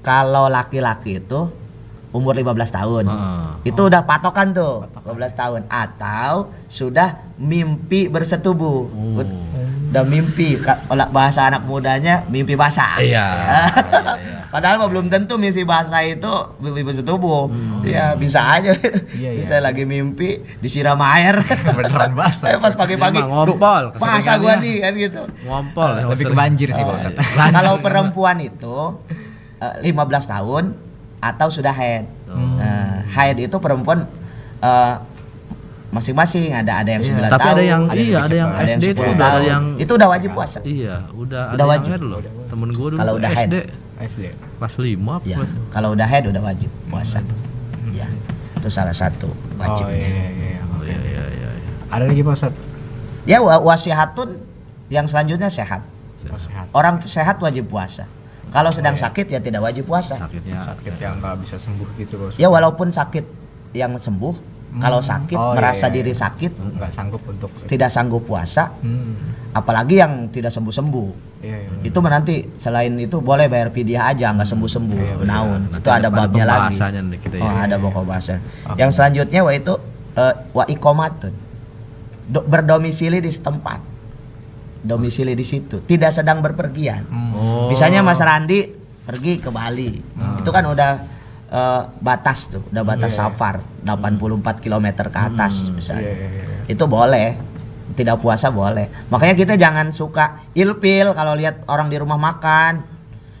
kalau 0.00 0.46
laki-laki 0.46 1.16
itu 1.16 1.48
umur 2.14 2.38
15 2.38 2.70
tahun. 2.70 3.04
Heeh. 3.10 3.74
Itu 3.74 3.90
udah 3.90 4.06
patokan 4.06 4.54
tuh, 4.54 4.86
15 5.02 5.34
tahun 5.34 5.60
atau 5.66 6.54
sudah 6.70 7.18
mimpi 7.34 8.06
bersetubuh. 8.06 8.86
Oh. 8.86 9.26
Udah 9.90 10.06
mimpi 10.06 10.58
Ka- 10.58 10.86
kalau 10.86 11.06
bahasa 11.10 11.50
anak 11.50 11.66
mudanya 11.66 12.22
mimpi 12.30 12.54
basah. 12.54 12.98
Iya. 13.02 13.26
iya, 13.26 13.62
iya. 14.14 14.38
Padahal 14.54 14.78
mah 14.78 14.86
belum 14.86 15.10
tentu 15.10 15.34
mimpi 15.34 15.66
basah 15.66 16.06
itu 16.06 16.30
mimpi 16.62 16.86
bersetubuh. 16.86 17.50
Ya 17.82 18.14
bisa 18.14 18.38
aja. 18.46 18.70
Iya, 19.18 19.34
bisa 19.34 19.58
iya. 19.58 19.66
lagi 19.66 19.82
mimpi 19.82 20.38
disiram 20.62 20.98
air. 21.02 21.42
Beneran 21.78 22.14
basah. 22.14 22.54
Eh 22.54 22.58
pas 22.62 22.74
pagi-pagi, 22.74 23.18
Emang 23.18 23.46
"Duh, 23.46 23.58
ngompol, 23.58 23.82
basah 23.98 24.38
gua 24.38 24.54
keseringannya." 24.54 24.62
nih 24.62 24.76
kan 24.78 24.92
gitu. 24.94 25.22
Ngompol 25.42 25.90
Lebih 26.14 26.26
ke 26.30 26.34
banjir 26.34 26.68
sih, 26.70 26.82
Oh, 26.86 26.94
iya. 26.94 27.50
Kalau 27.50 27.82
perempuan 27.82 28.38
itu 28.38 29.02
eh, 29.58 29.90
15 29.90 30.30
tahun 30.30 30.64
atau 31.24 31.48
sudah 31.48 31.72
haid. 31.72 32.04
Hmm. 32.26 32.56
Nah, 32.56 33.00
haid 33.08 33.40
itu 33.40 33.56
perempuan 33.56 34.04
eh, 34.60 34.94
masing-masing 35.88 36.50
ada 36.50 36.82
ada 36.82 36.90
yang 36.90 37.00
9 37.00 37.14
Iya, 37.14 37.28
Tapi 37.28 37.40
tahun, 37.40 37.54
ada 37.54 37.62
yang 37.62 37.82
ada 37.84 37.94
yang 37.94 38.02
iya 38.04 38.18
ada 38.18 38.34
yang 38.34 38.50
ada 38.50 38.66
yang 38.66 38.80
SD 38.82 38.86
itu 38.88 39.00
10 39.00 39.06
udah 39.06 39.24
ada 39.24 39.30
tahun. 39.30 39.44
yang 39.46 39.64
itu 39.78 39.92
udah 39.94 40.08
wajib 40.10 40.30
puasa. 40.32 40.58
iya 40.62 40.94
udah 41.08 41.42
Udah 41.48 41.54
ada 41.54 41.64
wajib. 41.64 41.88
yang 41.88 41.94
haid 41.94 42.04
loh. 42.04 42.20
Temen 42.44 42.68
gua 42.70 42.86
dulu 42.88 42.98
Kalau 42.98 43.12
udah 43.16 43.30
haid. 43.30 43.46
SD 43.46 43.56
SD. 44.04 44.20
kelas 44.58 44.74
5 44.74 44.82
apa 45.08 45.24
Ya, 45.24 45.36
kalau 45.70 45.88
udah 45.94 46.04
haid 46.04 46.24
udah 46.26 46.42
wajib 46.42 46.70
puasa. 46.84 47.18
Ya. 47.88 48.06
Itu 48.54 48.68
salah 48.68 48.92
satu 48.92 49.30
wajib. 49.54 49.86
Oh 49.86 49.90
iya 49.90 50.02
iya 50.02 50.28
iya. 50.28 50.60
Oh, 50.66 50.82
Oke. 50.82 50.90
iya 50.90 50.98
iya 50.98 51.22
iya. 51.30 51.48
iya. 51.54 51.70
Ada 51.88 52.04
lagi 52.04 52.20
Pak 52.20 52.34
Ustadz? 52.34 52.58
Ya 53.24 53.38
wa- 53.38 53.62
wasihatun 53.62 54.28
yang 54.88 55.06
selanjutnya 55.06 55.46
sehat. 55.46 55.86
Oh, 56.24 56.34
sehat. 56.34 56.66
Orang 56.72 56.98
sehat 57.04 57.38
wajib 57.38 57.68
puasa. 57.68 58.10
Kalau 58.54 58.70
sedang 58.70 58.94
iya. 58.94 59.02
sakit 59.02 59.26
ya 59.26 59.42
tidak 59.42 59.66
wajib 59.66 59.82
puasa. 59.82 60.14
Sakitnya 60.14 60.62
Sakit 60.62 60.94
yang 61.02 61.18
nggak 61.18 61.34
bisa 61.42 61.58
sembuh 61.58 61.88
gitu 61.98 62.14
Ustadz. 62.22 62.38
Ya 62.38 62.46
walaupun 62.46 62.86
sakit 62.86 63.24
yang 63.74 63.98
sembuh, 63.98 64.34
kalau 64.78 65.02
sakit 65.02 65.34
Oh, 65.34 65.50
iya, 65.50 65.58
merasa 65.58 65.90
iya, 65.90 65.94
diri 65.98 66.14
iya. 66.14 66.22
sakit 66.22 66.52
nggak 66.78 66.92
sanggup 66.94 67.22
untuk 67.26 67.50
tidak 67.66 67.90
sanggup 67.90 68.22
puasa, 68.22 68.70
Hmm. 68.78 69.50
apalagi 69.50 69.98
yang 69.98 70.30
tidak 70.30 70.54
sembuh-sembuh. 70.54 71.34
Iya, 71.42 71.56
iya. 71.60 71.68
Itu 71.82 71.98
mah 71.98 72.14
nanti 72.14 72.46
selain 72.56 72.94
itu 72.94 73.18
boleh 73.18 73.50
bayar 73.50 73.74
fidyah 73.74 74.14
aja 74.14 74.30
nggak 74.30 74.46
sembuh-sembuh. 74.46 75.02
Iya, 75.02 75.14
benar. 75.18 75.34
Naun. 75.34 75.60
Nanti 75.68 75.82
Itu 75.82 75.90
ada 75.90 76.08
babnya 76.08 76.44
lagi. 76.46 76.74
kita 77.18 77.34
Oh, 77.42 77.50
ya. 77.50 77.66
ada 77.66 77.76
pokok 77.76 78.04
bahasa. 78.06 78.38
Yang 78.78 78.90
selanjutnya 78.94 79.40
wa 79.42 79.50
itu 79.50 79.74
eh, 80.14 80.34
wa 80.54 80.64
ikomatun. 80.64 81.34
Do- 82.24 82.46
berdomisili 82.46 83.18
di 83.18 83.28
setempat. 83.28 83.93
Domisili 84.84 85.32
di 85.32 85.48
situ, 85.48 85.80
tidak 85.88 86.12
sedang 86.12 86.44
berpergian. 86.44 87.08
Hmm. 87.08 87.32
Oh. 87.32 87.66
Misalnya 87.72 88.04
Mas 88.04 88.20
Randi 88.20 88.68
pergi 89.04 89.40
ke 89.40 89.48
Bali. 89.48 89.96
Itu 90.40 90.52
kan 90.52 90.64
udah 90.68 90.90
eh, 91.48 91.82
batas 92.04 92.52
tuh, 92.52 92.60
udah 92.68 92.84
batas 92.84 93.16
iya. 93.16 93.28
safar 93.28 93.64
84 93.80 94.64
km 94.64 94.86
ke 95.08 95.20
atas 95.20 95.68
Hmm, 95.68 95.76
misalnya. 95.76 96.12
Iya, 96.12 96.28
iya, 96.28 96.42
iya. 96.44 96.56
Itu 96.68 96.84
boleh. 96.84 97.28
Tidak 97.94 98.16
puasa 98.18 98.50
boleh. 98.50 99.08
Makanya 99.12 99.36
kita 99.38 99.54
jangan 99.54 99.92
suka 99.94 100.50
ilpil 100.56 101.14
kalau 101.14 101.36
lihat 101.36 101.62
orang 101.68 101.92
di 101.92 101.96
rumah 102.00 102.16
makan. 102.18 102.93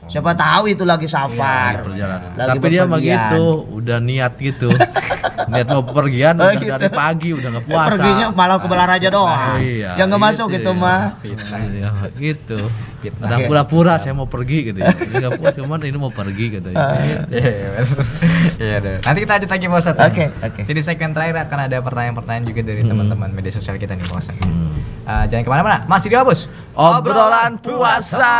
Siapa 0.04 0.30
tahu 0.32 0.64
itu 0.68 0.84
lagi 0.84 1.08
safar. 1.08 1.80
Lagi 1.80 1.86
perjalanan. 1.86 2.30
Lagi 2.36 2.48
Tapi 2.54 2.66
dia 2.68 2.82
mah 2.82 2.98
bepergian. 3.00 3.18
gitu, 3.18 3.44
udah 3.72 3.98
niat 3.98 4.32
gitu. 4.36 4.68
niat 5.50 5.66
mau 5.68 5.82
pergian 5.84 6.34
Oh, 6.36 6.44
udah 6.44 6.54
gitu. 6.56 6.70
dari 6.70 6.88
pagi 6.88 7.30
udah 7.32 7.48
nggak 7.50 7.64
puasa. 7.66 7.88
perginya 7.92 8.26
malah 8.32 8.56
ke 8.56 8.68
Balaraja 8.68 9.08
doang. 9.10 9.58
Iya, 9.60 9.90
yang 9.96 10.06
nggak 10.08 10.22
masuk 10.22 10.46
gitu 10.50 10.60
gitu 10.60 10.70
ya. 10.70 10.82
mah. 10.82 11.02
Iya, 11.24 11.90
gitu. 12.14 12.58
Fitnah. 13.04 13.28
Kadang 13.28 13.40
pura-pura 13.44 13.94
saya 14.00 14.16
mau 14.16 14.24
pergi 14.24 14.72
gitu 14.72 14.78
ya. 14.80 14.88
Ini 14.88 15.14
nggak 15.20 15.32
puas 15.36 15.52
cuman 15.52 15.78
ini 15.84 15.98
mau 16.00 16.08
pergi 16.08 16.46
gitu 16.52 16.68
ya. 16.72 16.76
Ah. 16.78 16.96
Gitu. 16.96 17.28
Iya, 17.34 17.50
iya, 17.50 17.68
bener. 17.74 18.06
Iya, 18.54 18.76
deh. 18.80 18.96
Nanti 19.04 19.18
kita 19.20 19.32
lanjut 19.36 19.50
lagi 19.50 19.66
Pak. 19.66 19.82
Oke, 20.08 20.24
oke. 20.40 20.60
Jadi 20.64 20.80
segmen 20.80 21.10
terakhir 21.12 21.36
akan 21.44 21.58
ada 21.64 21.76
pertanyaan-pertanyaan 21.80 22.44
juga 22.44 22.60
dari 22.64 22.82
teman-teman 22.82 23.28
media 23.28 23.52
sosial 23.52 23.76
kita 23.76 23.92
nih 23.92 24.08
Pak. 24.08 24.20
Hmm. 24.40 24.72
Eh, 25.04 25.24
jangan 25.28 25.44
ke 25.44 25.50
mana-mana, 25.52 25.78
masih 25.84 26.08
di 26.08 26.16
Abus. 26.16 26.48
Obrolan 26.72 27.60
puasa. 27.60 28.32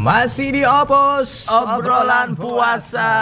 Masih 0.00 0.48
di 0.50 0.62
Opus 0.64 1.44
Obrolan 1.44 2.32
puasa 2.32 3.12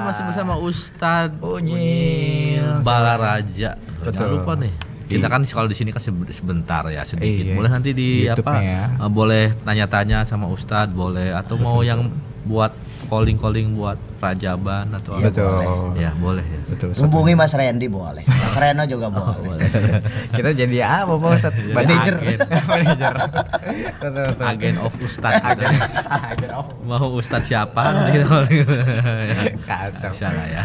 masih 0.00 0.24
bersama 0.24 0.56
Ustadz 0.56 1.36
Unyil. 1.38 2.80
Balaraja. 2.80 3.76
Jangan 3.76 4.28
lupa 4.32 4.56
nih. 4.56 4.72
Kita 5.04 5.28
kan 5.28 5.44
kalau 5.44 5.68
di 5.68 5.76
sini 5.76 5.92
kan 5.92 6.00
sebe- 6.00 6.32
sebentar 6.32 6.80
ya 6.88 7.04
sedikit. 7.04 7.44
Iya. 7.44 7.56
Boleh 7.56 7.70
nanti 7.70 7.92
di 7.92 8.24
apa? 8.24 8.52
Ya. 8.56 8.88
eh, 8.90 9.10
boleh 9.10 9.52
tanya-tanya 9.60 10.24
sama 10.24 10.48
Ustadz, 10.48 10.92
boleh 10.92 11.28
atau 11.28 11.56
mau 11.56 11.80
yang 11.80 12.08
buat 12.44 12.72
calling-calling 13.08 13.74
buat 13.74 13.96
rajaban 14.18 14.92
atau 14.92 15.16
Iya, 15.16 15.26
apa? 15.26 15.32
Betul. 15.32 15.88
Ya, 15.96 16.10
boleh 16.14 16.44
ya. 16.44 16.58
Betul. 16.68 16.88
Hubungi 17.00 17.32
Mas 17.32 17.52
Randy 17.52 17.88
boleh. 17.88 18.24
Mas 18.26 18.54
Reno 18.54 18.84
juga 18.84 19.08
boleh. 19.08 19.68
Kita 20.36 20.50
jadi 20.52 20.76
apa 20.84 21.16
Pak 21.16 21.30
Ustadz? 21.34 21.56
Jadi 21.56 21.72
Manajer. 21.72 22.14
agen. 22.20 22.38
Manajer. 22.70 23.14
Of 24.78 24.94
Ustadz. 25.00 25.40
Agen. 25.48 25.74
Agen 26.06 26.50
of 26.52 26.68
mau 26.84 27.08
Ustadz 27.10 27.48
siapa? 27.48 27.82
Nanti 27.88 28.10
kita 28.14 28.26
calling. 28.26 28.58
Kacau. 29.64 30.10
Bisa 30.12 30.28
lah 30.30 30.46
ya. 30.46 30.64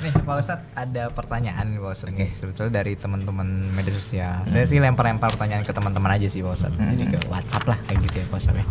Nih 0.00 0.12
Pak 0.16 0.36
Ustadz 0.40 0.64
ada 0.74 1.02
pertanyaan 1.12 1.66
Pak 1.76 1.92
Ustadz 1.92 2.16
nih 2.16 2.30
sebetulnya 2.32 2.72
dari 2.80 2.92
teman-teman 2.94 3.46
media 3.70 3.92
sosial. 3.92 4.42
Saya 4.46 4.64
sih 4.64 4.78
lempar-lempar 4.78 5.30
pertanyaan 5.32 5.62
ke 5.62 5.72
teman-teman 5.72 6.16
aja 6.16 6.26
sih 6.26 6.40
Pak 6.40 6.54
Ustadz. 6.54 6.78
Jadi 6.78 7.04
ke 7.06 7.18
WhatsApp 7.28 7.64
lah 7.66 7.78
kayak 7.84 7.98
gitu 8.08 8.16
ya 8.20 8.26
Pak 8.28 8.38
Ustadz 8.40 8.60
ya. 8.62 8.66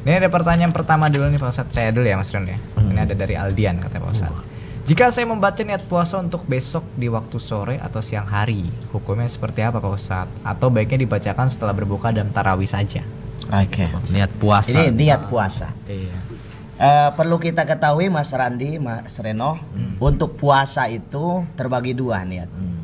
Ini 0.00 0.16
ada 0.16 0.32
pertanyaan 0.32 0.72
pertama 0.72 1.12
dulu 1.12 1.28
nih 1.28 1.36
Pak 1.36 1.50
Ustadz. 1.52 1.76
Saya 1.76 1.92
dulu 1.92 2.08
ya 2.08 2.16
Mas 2.16 2.32
Ron 2.32 2.48
ya. 2.48 2.58
Ini 2.80 3.00
ada 3.04 3.12
dari 3.12 3.34
Aldian 3.36 3.76
kata 3.76 4.00
Pak 4.00 4.10
Ustadz. 4.16 4.42
Jika 4.88 5.12
saya 5.12 5.28
membaca 5.28 5.60
niat 5.60 5.84
puasa 5.86 6.18
untuk 6.18 6.48
besok 6.48 6.82
di 6.96 7.06
waktu 7.06 7.36
sore 7.36 7.76
atau 7.78 8.00
siang 8.00 8.26
hari, 8.26 8.64
hukumnya 8.90 9.28
seperti 9.28 9.60
apa 9.60 9.78
Pak 9.78 9.92
Ustadz? 9.92 10.32
Atau 10.40 10.72
baiknya 10.72 11.04
dibacakan 11.04 11.52
setelah 11.52 11.76
berbuka 11.76 12.10
dan 12.10 12.32
tarawih 12.32 12.66
saja? 12.66 13.04
Oke. 13.52 13.86
Niat 14.10 14.32
puasa. 14.40 14.72
Ini 14.72 14.88
niat 14.88 15.28
puasa. 15.28 15.68
Iya. 15.84 16.16
Eh, 16.80 17.10
perlu 17.12 17.36
kita 17.36 17.68
ketahui 17.68 18.08
Mas 18.08 18.32
Randi, 18.32 18.80
Mas 18.80 19.20
Reno, 19.20 19.60
untuk 20.00 20.40
puasa 20.40 20.88
itu 20.88 21.44
terbagi 21.52 21.92
dua 21.92 22.24
niat. 22.24 22.48
Hmm. 22.48 22.80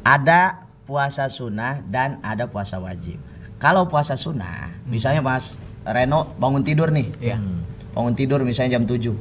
Ada 0.00 0.64
puasa 0.88 1.28
sunnah 1.28 1.84
dan 1.84 2.16
ada 2.24 2.48
puasa 2.48 2.80
wajib. 2.80 3.20
Kalau 3.60 3.84
puasa 3.84 4.16
sunnah, 4.16 4.72
misalnya 4.88 5.20
Mas 5.20 5.60
Reno 5.84 6.32
bangun 6.34 6.60
tidur 6.60 6.88
nih, 6.88 7.08
Iya. 7.20 7.36
Hmm. 7.36 7.60
bangun 7.92 8.12
tidur 8.12 8.40
misalnya 8.40 8.76
jam 8.76 8.84
7 8.84 9.12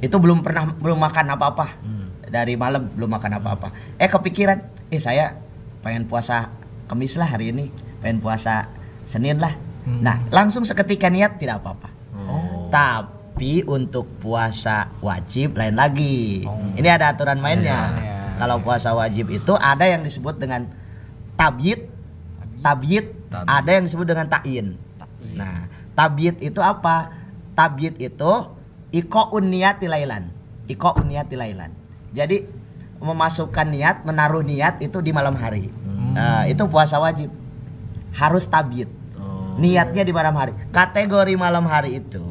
itu 0.00 0.12
belum 0.14 0.40
pernah 0.40 0.68
belum 0.74 0.98
makan 0.98 1.26
apa-apa 1.30 1.66
Hmm. 1.80 2.06
dari 2.24 2.52
malam 2.54 2.90
belum 2.90 3.08
makan 3.08 3.38
apa-apa 3.38 3.68
eh 3.96 4.04
kepikiran 4.04 4.58
eh 4.86 4.98
saya 4.98 5.38
pengen 5.80 6.04
puasa 6.04 6.50
Kamis 6.84 7.14
lah 7.14 7.24
hari 7.26 7.48
ini 7.48 7.72
pengen 7.98 8.20
puasa 8.20 8.68
Senin 9.04 9.38
lah 9.38 9.54
Hmm. 9.82 10.00
nah 10.00 10.20
langsung 10.28 10.60
seketika 10.62 11.08
niat 11.08 11.36
tidak 11.36 11.60
apa-apa 11.60 11.88
Oh. 12.14 12.68
tapi 12.68 13.62
untuk 13.62 14.04
puasa 14.18 14.92
wajib 14.98 15.54
lain 15.54 15.72
lagi 15.74 16.44
Oh. 16.44 16.60
ini 16.74 16.84
ada 16.86 17.08
aturan 17.10 17.38
mainnya 17.38 17.88
Iya. 17.94 18.16
kalau 18.36 18.60
puasa 18.60 18.92
wajib 18.92 19.30
itu 19.30 19.52
ada 19.54 19.84
yang 19.84 20.00
disebut 20.00 20.36
dengan 20.36 20.68
tabyid 21.34 21.88
tabyid 22.60 23.06
Tabyid. 23.26 23.46
ada 23.46 23.70
yang 23.70 23.84
disebut 23.84 24.04
dengan 24.04 24.26
ta'in 24.26 24.68
Nah, 25.34 25.66
tabyid 25.94 26.42
itu 26.42 26.60
apa? 26.60 27.10
Tabyid 27.54 27.98
itu 27.98 28.32
iko 28.94 29.22
niati 29.38 29.86
lailan. 29.86 30.30
Iko 30.66 30.98
niati 31.02 31.34
lailan. 31.38 31.70
Jadi 32.14 32.46
memasukkan 33.02 33.66
niat, 33.68 33.96
menaruh 34.06 34.42
niat 34.46 34.78
itu 34.80 35.02
di 35.02 35.10
malam 35.10 35.34
hari. 35.34 35.70
Nah, 36.14 36.46
itu 36.46 36.62
puasa 36.70 37.02
wajib. 37.02 37.30
Harus 38.14 38.46
tabyid. 38.46 38.86
Oh. 39.18 39.58
Niatnya 39.58 40.06
di 40.06 40.12
malam 40.14 40.34
hari. 40.38 40.54
Kategori 40.70 41.34
malam 41.34 41.66
hari 41.66 41.98
itu, 41.98 42.22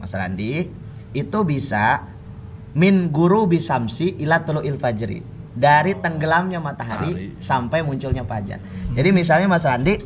Mas 0.00 0.16
Randi, 0.16 0.72
itu 1.12 1.38
bisa 1.44 2.08
min 2.72 3.10
guru 3.10 3.50
bisamsi 3.50 4.14
ila 4.22 4.46
tulu'il 4.46 4.78
fajri 4.78 5.20
dari 5.50 5.98
tenggelamnya 5.98 6.62
Hari. 6.62 6.66
matahari 6.66 7.10
sampai 7.42 7.82
munculnya 7.82 8.22
fajar. 8.22 8.62
Jadi 8.94 9.10
misalnya 9.10 9.50
Mas 9.50 9.66
Randi 9.66 9.98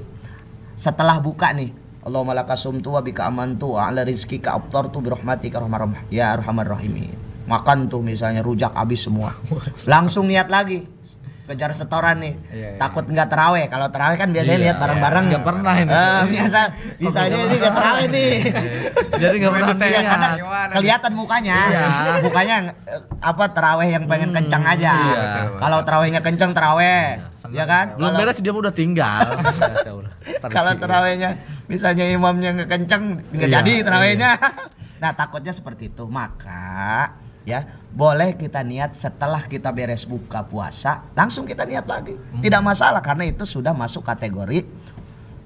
setelah 0.74 1.20
buka 1.20 1.52
nih 1.52 1.70
Allahumma 2.04 2.36
laka 2.36 2.52
sumtu 2.52 2.92
wa 2.92 3.00
bika 3.00 3.24
amantu 3.24 3.80
ala 3.80 4.04
rizkika 4.04 4.52
abtartu 4.52 5.00
bi 5.00 5.08
rahmatika 5.08 5.56
rahmar 5.56 5.88
ya 6.12 6.36
arhamar 6.36 6.76
rahimin. 6.76 7.16
Makan 7.48 7.88
tuh 7.88 8.04
misalnya 8.04 8.44
rujak 8.44 8.76
habis 8.76 9.08
semua. 9.08 9.32
Langsung 9.92 10.28
niat 10.28 10.52
lagi 10.52 10.93
kejar 11.44 11.70
setoran 11.70 12.16
nih. 12.18 12.34
Iya, 12.48 12.68
iya. 12.74 12.78
Takut 12.78 13.04
nggak 13.04 13.28
teraweh. 13.28 13.64
Kalau 13.66 13.88
teraweh 13.88 14.16
kan 14.16 14.28
biasanya 14.28 14.56
Iya, 14.56 14.64
lihat 14.64 14.76
bareng-bareng. 14.78 15.24
Nggak 15.28 15.44
pernah 15.44 15.74
ini. 15.76 15.90
Eh, 15.90 16.20
biasa 16.32 16.58
bisanya 16.96 17.38
ini 17.38 17.54
nggak 17.54 17.74
teraweh 17.74 18.04
nih. 18.08 18.32
Jadi 19.22 19.34
nggak 19.38 19.52
pernah 19.52 19.76
Iya, 19.84 20.00
karena 20.02 20.28
kelihatan 20.72 21.12
mukanya. 21.12 21.58
Iya. 21.68 21.86
Mukanya 22.20 22.56
eh, 22.84 23.00
apa 23.20 23.44
teraweh 23.50 23.88
yang 23.88 24.04
pengen 24.04 24.30
Hmm, 24.32 24.36
kencang 24.40 24.64
aja. 24.64 24.92
iya. 24.96 25.24
Kalau 25.54 25.78
terawehnya 25.80 26.20
kencang 26.20 26.52
teraweh, 26.52 27.20
ya 27.50 27.64
kan? 27.64 27.84
Belum 27.94 28.08
Kalau- 28.08 28.20
beres 28.20 28.38
dia 28.40 28.52
udah 28.52 28.72
tinggal. 28.72 29.20
Ya, 30.24 30.38
kalau 30.56 30.72
terawihnya 30.74 31.30
misalnya 31.66 32.04
imamnya 32.06 32.50
nggak 32.54 32.70
kenceng 32.70 33.04
nggak 33.30 33.48
Iya, 33.48 33.56
jadi 33.60 33.72
terawihnya 33.82 34.30
nah 34.94 35.12
takutnya 35.12 35.52
seperti 35.52 35.92
itu 35.92 36.08
maka 36.08 37.12
ya 37.44 37.60
boleh 37.94 38.34
kita 38.34 38.64
niat 38.64 38.96
setelah 38.98 39.44
kita 39.44 39.70
beres 39.70 40.02
buka 40.02 40.42
puasa 40.42 41.06
langsung 41.14 41.44
kita 41.44 41.62
niat 41.62 41.86
lagi. 41.86 42.16
Tidak 42.40 42.60
masalah 42.60 42.98
karena 42.98 43.28
itu 43.28 43.46
sudah 43.46 43.70
masuk 43.70 44.02
kategori 44.02 44.66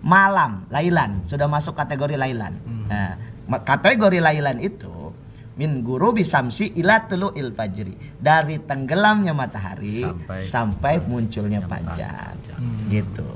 malam 0.01 0.65
lailan. 0.71 1.21
Sudah 1.27 1.45
masuk 1.45 1.75
kategori 1.75 2.17
lailan. 2.17 2.55
Nah, 2.89 3.19
ma- 3.45 3.61
kategori 3.61 4.23
lailan 4.23 4.63
itu 4.63 5.13
min 5.59 5.83
guru 5.83 6.15
bisamsi 6.15 6.73
ila 6.79 7.05
tulu 7.05 7.35
il 7.35 7.51
fajri. 7.53 7.93
Dari 8.17 8.63
tenggelamnya 8.63 9.35
matahari 9.35 10.07
Sampai- 10.07 10.41
sampai, 10.41 10.95
munculnya 11.05 11.61
fajar 11.67 12.33
gitu. 12.89 13.27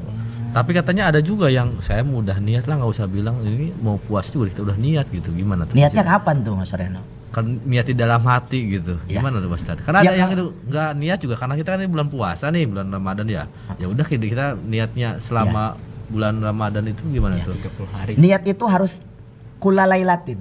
Tapi 0.53 0.71
katanya 0.77 1.09
ada 1.09 1.21
juga 1.25 1.49
yang 1.49 1.81
saya 1.81 2.05
mudah 2.05 2.37
niat 2.37 2.69
lah 2.69 2.77
nggak 2.77 2.93
usah 2.93 3.09
bilang 3.09 3.41
ini 3.41 3.73
mau 3.81 3.97
puas 3.97 4.29
juga 4.29 4.53
kita 4.53 4.61
udah 4.63 4.77
niat 4.77 5.09
gitu. 5.11 5.29
Gimana 5.33 5.65
tuh? 5.65 5.75
niatnya 5.75 6.05
kapan 6.07 6.41
tuh 6.41 6.57
Mas 6.57 6.73
Reno 6.73 7.03
kan 7.33 7.45
niat 7.65 7.89
di 7.89 7.97
dalam 7.97 8.21
hati 8.23 8.59
gitu. 8.71 9.01
Ya. 9.09 9.19
Gimana 9.19 9.41
tuh 9.41 9.49
Mas 9.49 9.61
Tadi? 9.61 9.81
Karena 9.81 10.01
Ya, 10.01 10.13
ada 10.13 10.19
yang 10.19 10.31
Kak. 10.31 10.37
itu 10.37 10.45
nggak 10.69 10.91
niat 10.95 11.19
juga 11.19 11.35
karena 11.35 11.55
kita 11.57 11.69
kan 11.71 11.79
ini 11.81 11.89
bulan 11.89 12.09
puasa 12.09 12.45
nih, 12.47 12.65
bulan 12.65 12.87
Ramadan 12.89 13.27
ya. 13.27 13.45
Ya 13.77 13.87
udah 13.89 14.05
kita, 14.05 14.25
kita 14.25 14.47
niatnya 14.61 15.17
selama 15.17 15.81
bulan 16.07 16.39
Ramadan 16.39 16.85
itu 16.87 17.01
gimana 17.09 17.41
Ya. 17.41 17.49
tuh? 17.49 17.57
30 17.57 17.89
hari. 17.91 18.13
Niat 18.15 18.45
itu 18.45 18.65
harus 18.65 19.01
kula 19.57 19.89
lailatin 19.89 20.37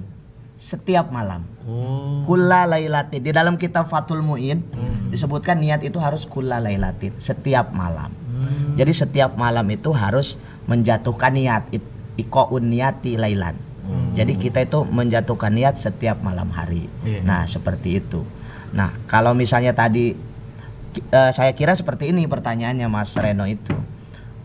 setiap 0.56 1.08
malam. 1.08 1.48
Oh. 1.64 2.22
Kula 2.22 2.68
lailatin 2.68 3.18
di 3.18 3.32
dalam 3.32 3.56
kitab 3.56 3.88
Fathul 3.88 4.20
Muin 4.20 4.60
disebutkan 5.08 5.56
niat 5.56 5.80
itu 5.80 5.96
harus 5.96 6.22
kula 6.22 6.58
lailatin 6.58 7.16
setiap 7.16 7.72
malam. 7.72 8.12
Hmm. 8.28 8.76
Jadi 8.76 8.92
setiap 8.92 9.32
malam 9.34 9.64
itu 9.66 9.90
harus 9.90 10.36
menjatuhkan 10.64 11.32
niat 11.32 11.64
it- 11.70 11.88
ikoun 12.14 12.68
niati 12.68 13.16
lailan. 13.16 13.56
Jadi 14.12 14.38
kita 14.38 14.62
itu 14.62 14.86
menjatuhkan 14.86 15.50
niat 15.50 15.74
setiap 15.74 16.22
malam 16.22 16.46
hari. 16.54 16.86
Iya. 17.02 17.20
Nah, 17.26 17.42
seperti 17.48 17.98
itu. 17.98 18.22
Nah, 18.70 18.94
kalau 19.10 19.34
misalnya 19.34 19.74
tadi 19.74 20.14
eh, 21.10 21.30
saya 21.34 21.50
kira 21.52 21.72
seperti 21.74 22.12
ini 22.14 22.28
pertanyaannya 22.28 22.86
Mas 22.86 23.16
Reno 23.16 23.48
itu. 23.48 23.74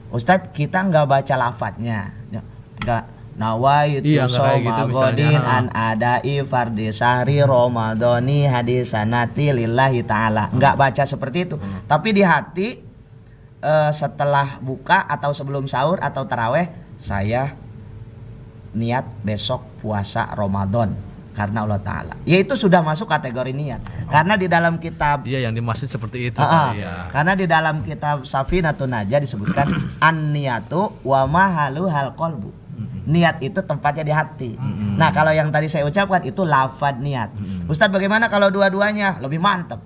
Ustadz, 0.10 0.56
kita 0.56 0.88
nggak 0.88 1.06
baca 1.06 1.36
lafadznya. 1.36 2.16
Ya, 2.32 2.42
Nggak 2.82 3.04
nawaitu 3.38 4.08
Iya, 4.08 4.26
gitu 4.26 4.34
soma 4.42 4.58
misalnya. 4.58 4.90
godin 4.90 5.42
an 5.46 5.66
adai 5.70 6.36
fardi 6.42 6.90
sahri 6.90 7.38
romadoni 7.46 8.50
hadisanati 8.50 9.54
lillahi 9.54 10.02
ta'ala. 10.02 10.50
Nggak 10.50 10.76
baca 10.80 11.04
seperti 11.06 11.46
itu. 11.46 11.56
Tapi 11.86 12.10
di 12.16 12.24
hati 12.26 12.68
eh, 13.62 13.92
setelah 13.94 14.58
buka 14.64 15.06
atau 15.06 15.30
sebelum 15.36 15.70
sahur 15.70 16.02
atau 16.02 16.26
taraweh 16.26 16.66
saya 16.98 17.54
niat 18.78 19.06
besok 19.26 19.66
puasa 19.82 20.30
Ramadan 20.38 21.08
karena 21.38 21.70
Allah 21.70 21.78
Ta'ala. 21.78 22.14
Ya 22.26 22.42
itu 22.42 22.58
sudah 22.58 22.82
masuk 22.82 23.06
kategori 23.06 23.54
niat. 23.54 23.78
Karena 24.10 24.34
di 24.34 24.50
dalam 24.50 24.82
kitab 24.82 25.22
Iya 25.22 25.46
yang 25.46 25.54
dimaksud 25.54 25.86
seperti 25.86 26.34
itu. 26.34 26.42
Ah. 26.42 26.74
Iya. 26.74 27.14
Karena 27.14 27.38
di 27.38 27.46
dalam 27.46 27.86
kitab 27.86 28.26
Safinatun 28.26 28.90
Najah 28.90 29.22
disebutkan 29.22 29.70
an 30.08 30.34
niyatu 30.34 30.98
wa 31.06 31.30
mahalu 31.30 31.86
hal 31.94 32.18
kolbu. 32.18 32.50
Niat 33.08 33.40
itu 33.40 33.62
tempatnya 33.64 34.04
di 34.04 34.12
hati. 34.12 34.52
Nah 34.98 35.14
kalau 35.16 35.32
yang 35.32 35.48
tadi 35.48 35.72
saya 35.72 35.88
ucapkan 35.88 36.26
itu 36.26 36.44
lafad 36.44 37.00
niat. 37.00 37.32
Ustadz 37.70 37.94
bagaimana 37.94 38.28
kalau 38.28 38.50
dua-duanya 38.52 39.22
lebih 39.22 39.40
mantep? 39.40 39.80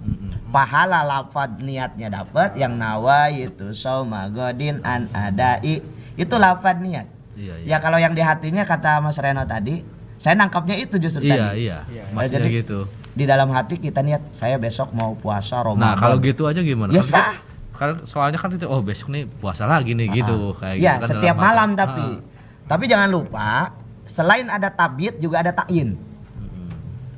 Pahala 0.52 1.06
lafad 1.06 1.64
niatnya 1.64 2.12
dapat, 2.12 2.60
yang 2.60 2.76
nawa 2.76 3.32
itu 3.32 3.72
sauma 3.72 4.28
godin 4.28 4.84
an 4.84 5.08
adai 5.14 5.80
itu 6.18 6.36
lafad 6.36 6.82
niat. 6.82 7.21
Iya, 7.42 7.54
iya. 7.58 7.68
Ya 7.68 7.78
kalau 7.80 7.98
yang 7.98 8.14
di 8.14 8.22
hatinya 8.22 8.62
kata 8.62 9.02
Mas 9.02 9.18
Reno 9.18 9.42
tadi, 9.44 9.82
saya 10.16 10.38
nangkapnya 10.38 10.78
itu 10.78 10.96
justru 10.96 11.26
Iya, 11.26 11.50
tadi. 11.50 11.66
iya. 11.66 11.78
Iya. 11.88 12.04
Maksudnya 12.12 12.38
Jadi, 12.40 12.50
gitu. 12.56 12.80
Di 13.12 13.26
dalam 13.26 13.50
hati 13.50 13.76
kita 13.76 14.00
niat 14.00 14.30
saya 14.32 14.56
besok 14.56 14.94
mau 14.94 15.12
puasa 15.14 15.60
Ramadan. 15.60 15.84
Nah, 15.84 15.94
kalau 15.96 16.16
gitu 16.18 16.46
aja 16.46 16.62
gimana? 16.62 16.94
Ya 16.94 17.02
Kan 17.02 17.10
sah. 17.10 17.34
Kan 17.74 18.06
soalnya 18.06 18.38
kan 18.38 18.54
itu 18.54 18.64
oh 18.64 18.78
besok 18.80 19.10
nih 19.10 19.26
puasa 19.26 19.66
lagi 19.66 19.92
nih 19.92 20.06
gitu 20.14 20.54
kayak 20.54 20.78
ya 20.78 20.96
gitu 20.96 21.02
kan 21.02 21.10
setiap 21.10 21.34
malam 21.36 21.70
hati. 21.72 21.82
tapi 21.82 22.06
Ah. 22.06 22.22
tapi 22.70 22.84
jangan 22.86 23.10
lupa 23.10 23.74
selain 24.06 24.46
ada 24.48 24.70
tabiat 24.70 25.18
juga 25.18 25.42
ada 25.42 25.50
takyin 25.50 25.98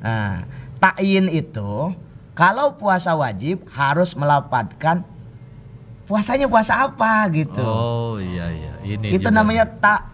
nah 0.00 0.40
takyin 0.78 1.28
itu 1.28 1.92
kalau 2.32 2.72
puasa 2.74 3.12
wajib 3.12 3.60
harus 3.68 4.16
melapatkan 4.16 5.04
puasanya 6.04 6.48
puasa 6.48 6.80
apa 6.82 7.28
gitu 7.28 7.60
Oh 7.60 8.16
iya 8.16 8.48
iya. 8.48 8.72
Ini 8.80 9.06
itu 9.10 9.20
juga. 9.22 9.36
namanya 9.36 9.68
tak 9.68 10.13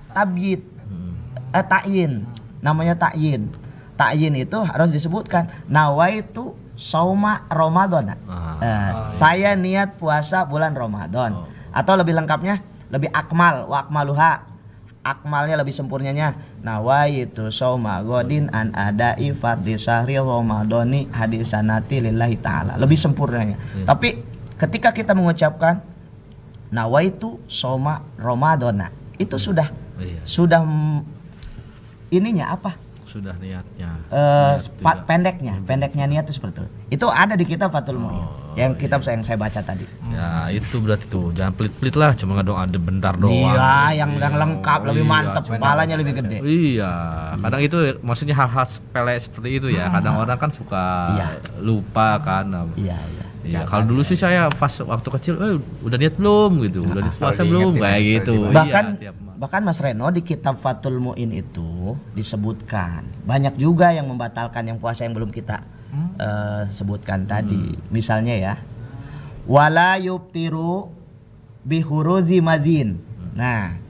Hmm. 0.88 1.14
eh, 1.54 1.64
takyin 1.64 2.26
namanya 2.60 2.94
takyin 2.98 3.48
takyin 4.00 4.32
itu 4.32 4.56
harus 4.64 4.88
disebutkan. 4.88 5.52
Nawaitu 5.68 6.56
sauma 6.72 7.44
ramadan. 7.52 8.16
Ah. 8.24 8.56
Eh, 8.64 8.90
saya 9.12 9.52
niat 9.52 10.00
puasa 10.00 10.48
bulan 10.48 10.72
Ramadan. 10.72 11.36
Oh. 11.36 11.46
atau 11.70 11.94
lebih 11.94 12.18
lengkapnya 12.18 12.64
lebih 12.88 13.12
akmal. 13.12 13.68
Wa 13.68 13.86
akmaluha. 13.86 14.48
Akmalnya 15.00 15.56
lebih 15.56 15.72
sempurnanya. 15.72 16.36
Nawaitu 16.60 17.48
sauma 17.52 18.00
godin 18.04 18.52
an 18.52 18.72
adai 18.76 19.32
fardhi 19.32 19.76
syahri 19.80 20.20
ramadhani 20.20 21.08
hadisanati 21.12 22.04
lillahi 22.04 22.36
taala. 22.40 22.76
Lebih 22.80 22.96
sempurnanya. 22.96 23.56
Iya. 23.56 23.84
tapi 23.88 24.20
ketika 24.60 24.92
kita 24.92 25.16
mengucapkan 25.16 25.80
nawaitu 26.68 27.40
sauma 27.48 28.04
ramadhana 28.20 28.92
itu 29.16 29.40
sudah 29.40 29.72
Iya. 30.02 30.22
sudah 30.24 30.60
ininya 32.10 32.46
apa 32.50 32.72
Sudah 33.02 33.34
niatnya. 33.34 34.06
Eh, 34.06 34.54
Niat 34.54 34.70
pa- 34.78 34.94
juga. 34.94 35.02
pendeknya 35.04 35.54
pendeknya 35.60 36.04
niat 36.06 36.24
itu 36.24 36.32
seperti 36.32 36.62
itu 36.62 36.68
itu 36.92 37.06
ada 37.06 37.34
di 37.34 37.42
kitab 37.42 37.68
Fathul 37.68 37.98
Mu'in 37.98 38.22
Oh, 38.22 38.54
yang 38.56 38.70
kitab 38.72 39.02
yang 39.04 39.18
saya 39.20 39.34
baca 39.36 39.58
tadi 39.60 39.82
Ya 40.08 40.46
itu 40.48 40.78
berarti 40.78 41.06
tuh 41.06 41.30
jangan 41.30 41.50
pelit-pelit 41.52 41.94
lah 41.94 42.14
cuma 42.14 42.34
nggak 42.34 42.46
doa 42.46 42.62
ada 42.62 42.78
bentar 42.80 43.14
doang. 43.14 43.34
iya 43.50 43.74
yang 43.96 44.14
yang 44.16 44.34
lengkap 44.36 44.80
lebih 44.84 45.02
Iya, 45.02 45.10
mantep 45.12 45.42
kepalanya 45.44 45.94
lebih 45.96 46.14
gede 46.16 46.38
Iya, 46.40 46.92
kadang 47.36 47.60
itu 47.60 47.76
maksudnya 48.00 48.34
hal-hal 48.36 48.64
sepele 48.64 49.14
seperti 49.16 49.48
itu 49.52 49.68
ya. 49.68 49.86
Kadang 49.88 50.14
orang 50.16 50.34
kan 50.36 50.50
suka 50.50 50.84
Hmm. 51.04 51.14
Iya. 51.16 51.28
lupa 51.60 52.08
kan. 52.20 52.44
iya 52.76 52.94
iya 52.94 53.24
Iya, 53.42 53.60
kalau 53.64 53.88
dulu 53.88 54.02
sih 54.02 54.14
saya 54.14 54.46
pas 54.52 54.68
waktu 54.76 55.08
kecil, 55.10 55.34
eh 55.40 55.56
udah 55.80 55.96
niat 55.96 56.14
belum 56.14 56.60
gitu, 56.62 56.84
udah 56.84 57.02
Nah, 57.02 57.10
puasa 57.10 57.40
belum 57.40 57.72
diingetin, 57.72 57.82
kayak 57.82 58.00
gitu. 58.04 58.34
diingetin. 58.36 58.54
bahkan 58.54 58.84
Iya. 58.94 59.10
Bahkan 59.40 59.64
Mas 59.64 59.80
Reno 59.80 60.12
di 60.12 60.20
kitab 60.20 60.60
Fathul 60.60 61.00
Mu'in 61.00 61.32
itu 61.32 61.96
disebutkan. 62.12 63.08
Banyak 63.24 63.56
juga 63.56 63.88
yang 63.88 64.04
membatalkan 64.12 64.68
yang 64.68 64.76
puasa 64.76 65.08
yang 65.08 65.16
belum 65.16 65.32
kita 65.32 65.64
eh, 66.20 66.62
sebutkan 66.68 67.24
tadi. 67.24 67.72
Hmm. 67.72 67.80
misalnya 67.88 68.36
ya 68.36 68.54
wala 69.48 69.96
yubtiru 69.96 70.92
bihuruzi 71.64 72.44
mazin. 72.44 73.00
Nah 73.32 73.80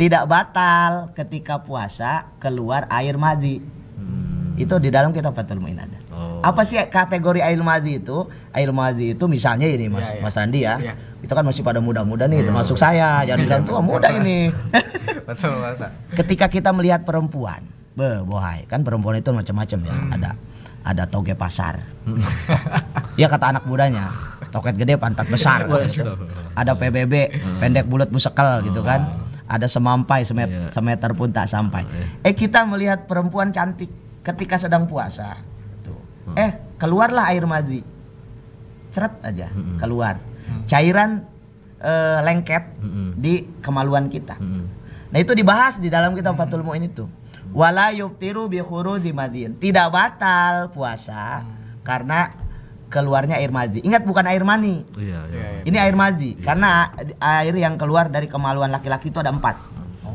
tidak 0.00 0.24
batal 0.24 1.12
ketika 1.12 1.60
puasa 1.60 2.32
keluar 2.40 2.88
air 2.88 3.20
mazi. 3.20 3.60
Hmm. 4.00 4.56
itu 4.56 4.72
di 4.80 4.88
dalam 4.88 5.12
kitab 5.12 5.36
Fathul 5.36 5.60
Mu'in 5.60 5.76
ada. 5.76 5.95
Apa 6.40 6.62
sih 6.62 6.80
kategori 6.82 7.38
air 7.38 7.58
mazi 7.58 7.96
itu? 7.96 8.24
Air 8.50 8.70
mazi 8.70 9.12
itu 9.12 9.24
misalnya 9.26 9.64
ini 9.64 9.86
mas 9.86 10.04
Iya, 10.04 10.12
iya. 10.12 10.22
mas 10.22 10.34
Randi 10.34 10.60
ya. 10.60 10.74
Iya. 10.78 10.94
itu 11.18 11.32
kan 11.32 11.42
masih 11.42 11.60
pada 11.60 11.78
muda-muda 11.78 12.24
nih 12.24 12.42
termasuk 12.42 12.74
saya. 12.74 13.22
Jangan 13.22 13.40
bilang 13.42 13.62
tua 13.62 13.80
muda 13.80 14.08
ini. 14.12 14.48
Betul, 15.28 15.58
Pak. 15.74 15.90
ketika 16.14 16.46
kita 16.46 16.70
melihat 16.70 17.02
perempuan 17.02 17.64
be 17.92 18.22
bohai. 18.22 18.62
Kan 18.64 18.80
perempuan 18.80 19.16
itu 19.16 19.30
macam-macam 19.30 19.78
ya. 19.80 19.92
Hmm. 19.92 20.10
ada 20.12 20.30
ada 20.82 21.02
toge 21.04 21.32
pasar. 21.32 21.82
Ya 23.16 23.26
kata 23.26 23.48
anak 23.48 23.64
mudanya. 23.64 24.12
Toket 24.48 24.76
gede 24.76 24.94
pantat 24.94 25.26
besar. 25.26 25.64
Gitu. 25.82 26.04
ada 26.54 26.72
PBB 26.72 27.14
pendek 27.58 27.84
bulat 27.84 28.08
busekel 28.08 28.60
gitu 28.62 28.80
kan. 28.80 29.08
Ada 29.46 29.66
semampai 29.66 30.20
semet- 30.20 30.46
Iya. 30.46 30.68
semeter 30.68 31.10
pun 31.12 31.30
tak 31.30 31.46
sampai. 31.46 31.86
Eh 32.20 32.32
kita 32.32 32.62
melihat 32.62 33.06
perempuan 33.06 33.48
cantik 33.48 33.88
ketika 34.20 34.58
sedang 34.58 34.84
puasa 34.84 35.38
tuh 36.26 36.34
eh 36.34 36.50
keluarlah 36.76 37.30
air 37.30 37.46
mazi. 37.46 37.80
Ceret 38.90 39.14
aja 39.22 39.46
Mm-mm. 39.52 39.78
keluar. 39.78 40.18
Cairan 40.66 41.22
eh, 41.78 42.18
lengket 42.22 42.64
Mm-mm. 42.80 43.08
di 43.14 43.46
kemaluan 43.62 44.10
kita. 44.10 44.36
Mm-mm. 44.36 44.64
Nah 45.12 45.18
itu 45.20 45.32
dibahas 45.32 45.78
di 45.78 45.86
dalam 45.86 46.12
kitab 46.12 46.34
Fathul 46.34 46.66
Mu'in 46.66 46.86
itu. 46.86 47.06
Wala 47.54 47.94
yuftiru 47.94 48.50
bi 48.50 48.58
khuruji 48.58 49.14
madin. 49.14 49.54
Tidak 49.54 49.86
batal 49.88 50.74
puasa 50.74 51.46
karena 51.86 52.34
keluarnya 52.90 53.38
air 53.38 53.54
mazi. 53.54 53.78
Ingat 53.82 54.02
bukan 54.02 54.26
air 54.26 54.42
mani. 54.42 54.82
Iya, 54.98 55.20
iya. 55.30 55.44
Ini 55.62 55.76
air 55.78 55.94
mazi 55.94 56.34
karena 56.38 56.90
air 57.18 57.54
yang 57.54 57.78
keluar 57.78 58.10
dari 58.10 58.26
kemaluan 58.26 58.70
laki-laki 58.70 59.10
itu 59.14 59.22
ada 59.22 59.30
empat. 59.30 59.58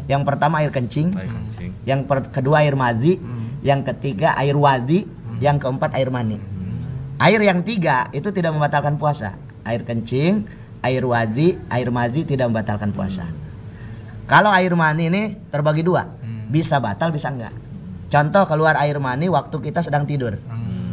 Yang 0.07 0.23
pertama 0.27 0.59
air 0.59 0.73
kencing, 0.75 1.13
Baik, 1.13 1.29
kencing. 1.31 1.71
yang 1.87 1.99
per- 2.03 2.31
kedua 2.33 2.67
air 2.67 2.75
mazi, 2.75 3.15
yang 3.63 3.85
ketiga 3.85 4.35
air 4.35 4.57
wadi, 4.59 5.07
yang 5.41 5.57
keempat 5.57 5.97
air 5.97 6.07
mani. 6.07 6.37
Air 7.17 7.41
yang 7.41 7.65
tiga 7.65 8.07
itu 8.13 8.29
tidak 8.29 8.53
membatalkan 8.53 8.95
puasa. 8.95 9.35
Air 9.61 9.81
kencing, 9.81 10.45
air 10.81 11.03
wadi, 11.03 11.57
air 11.67 11.89
mazi 11.89 12.23
tidak 12.23 12.49
membatalkan 12.49 12.93
puasa. 12.93 13.25
Kalau 14.25 14.49
air 14.49 14.71
mani 14.73 15.09
ini 15.09 15.21
terbagi 15.49 15.81
dua, 15.81 16.07
bisa 16.47 16.77
batal 16.77 17.09
bisa 17.09 17.29
enggak. 17.29 17.51
Contoh 18.07 18.43
keluar 18.45 18.77
air 18.77 18.97
mani 18.97 19.27
waktu 19.27 19.57
kita 19.59 19.81
sedang 19.81 20.05
tidur. 20.05 20.37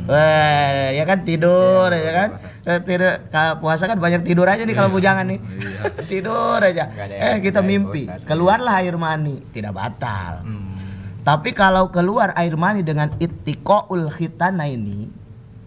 Weh, 0.09 0.97
ya 0.97 1.05
kan 1.05 1.21
tidur 1.21 1.93
ya 1.93 2.13
kan? 2.15 2.29
Tidur 2.81 3.29
ka- 3.29 3.61
puasa 3.61 3.85
kan 3.85 4.01
banyak 4.01 4.25
tidur 4.25 4.49
aja 4.49 4.65
nih 4.65 4.73
kalau 4.73 4.89
bujangan 4.89 5.29
nih. 5.29 5.37
tidur 6.07 6.57
aja. 6.59 6.89
Eh 7.21 7.37
kita 7.41 7.61
mimpi. 7.61 8.09
Keluarlah 8.25 8.81
air 8.81 8.97
mani, 8.97 9.45
tidak 9.51 9.77
batal. 9.77 10.41
Hmm. 10.45 10.78
Tapi 11.29 11.53
kalau 11.53 11.93
keluar 11.93 12.33
air 12.41 12.57
mani 12.57 12.81
dengan 12.81 13.13
ittiqaul 13.21 14.09
khitana 14.09 14.65
ini 14.65 15.13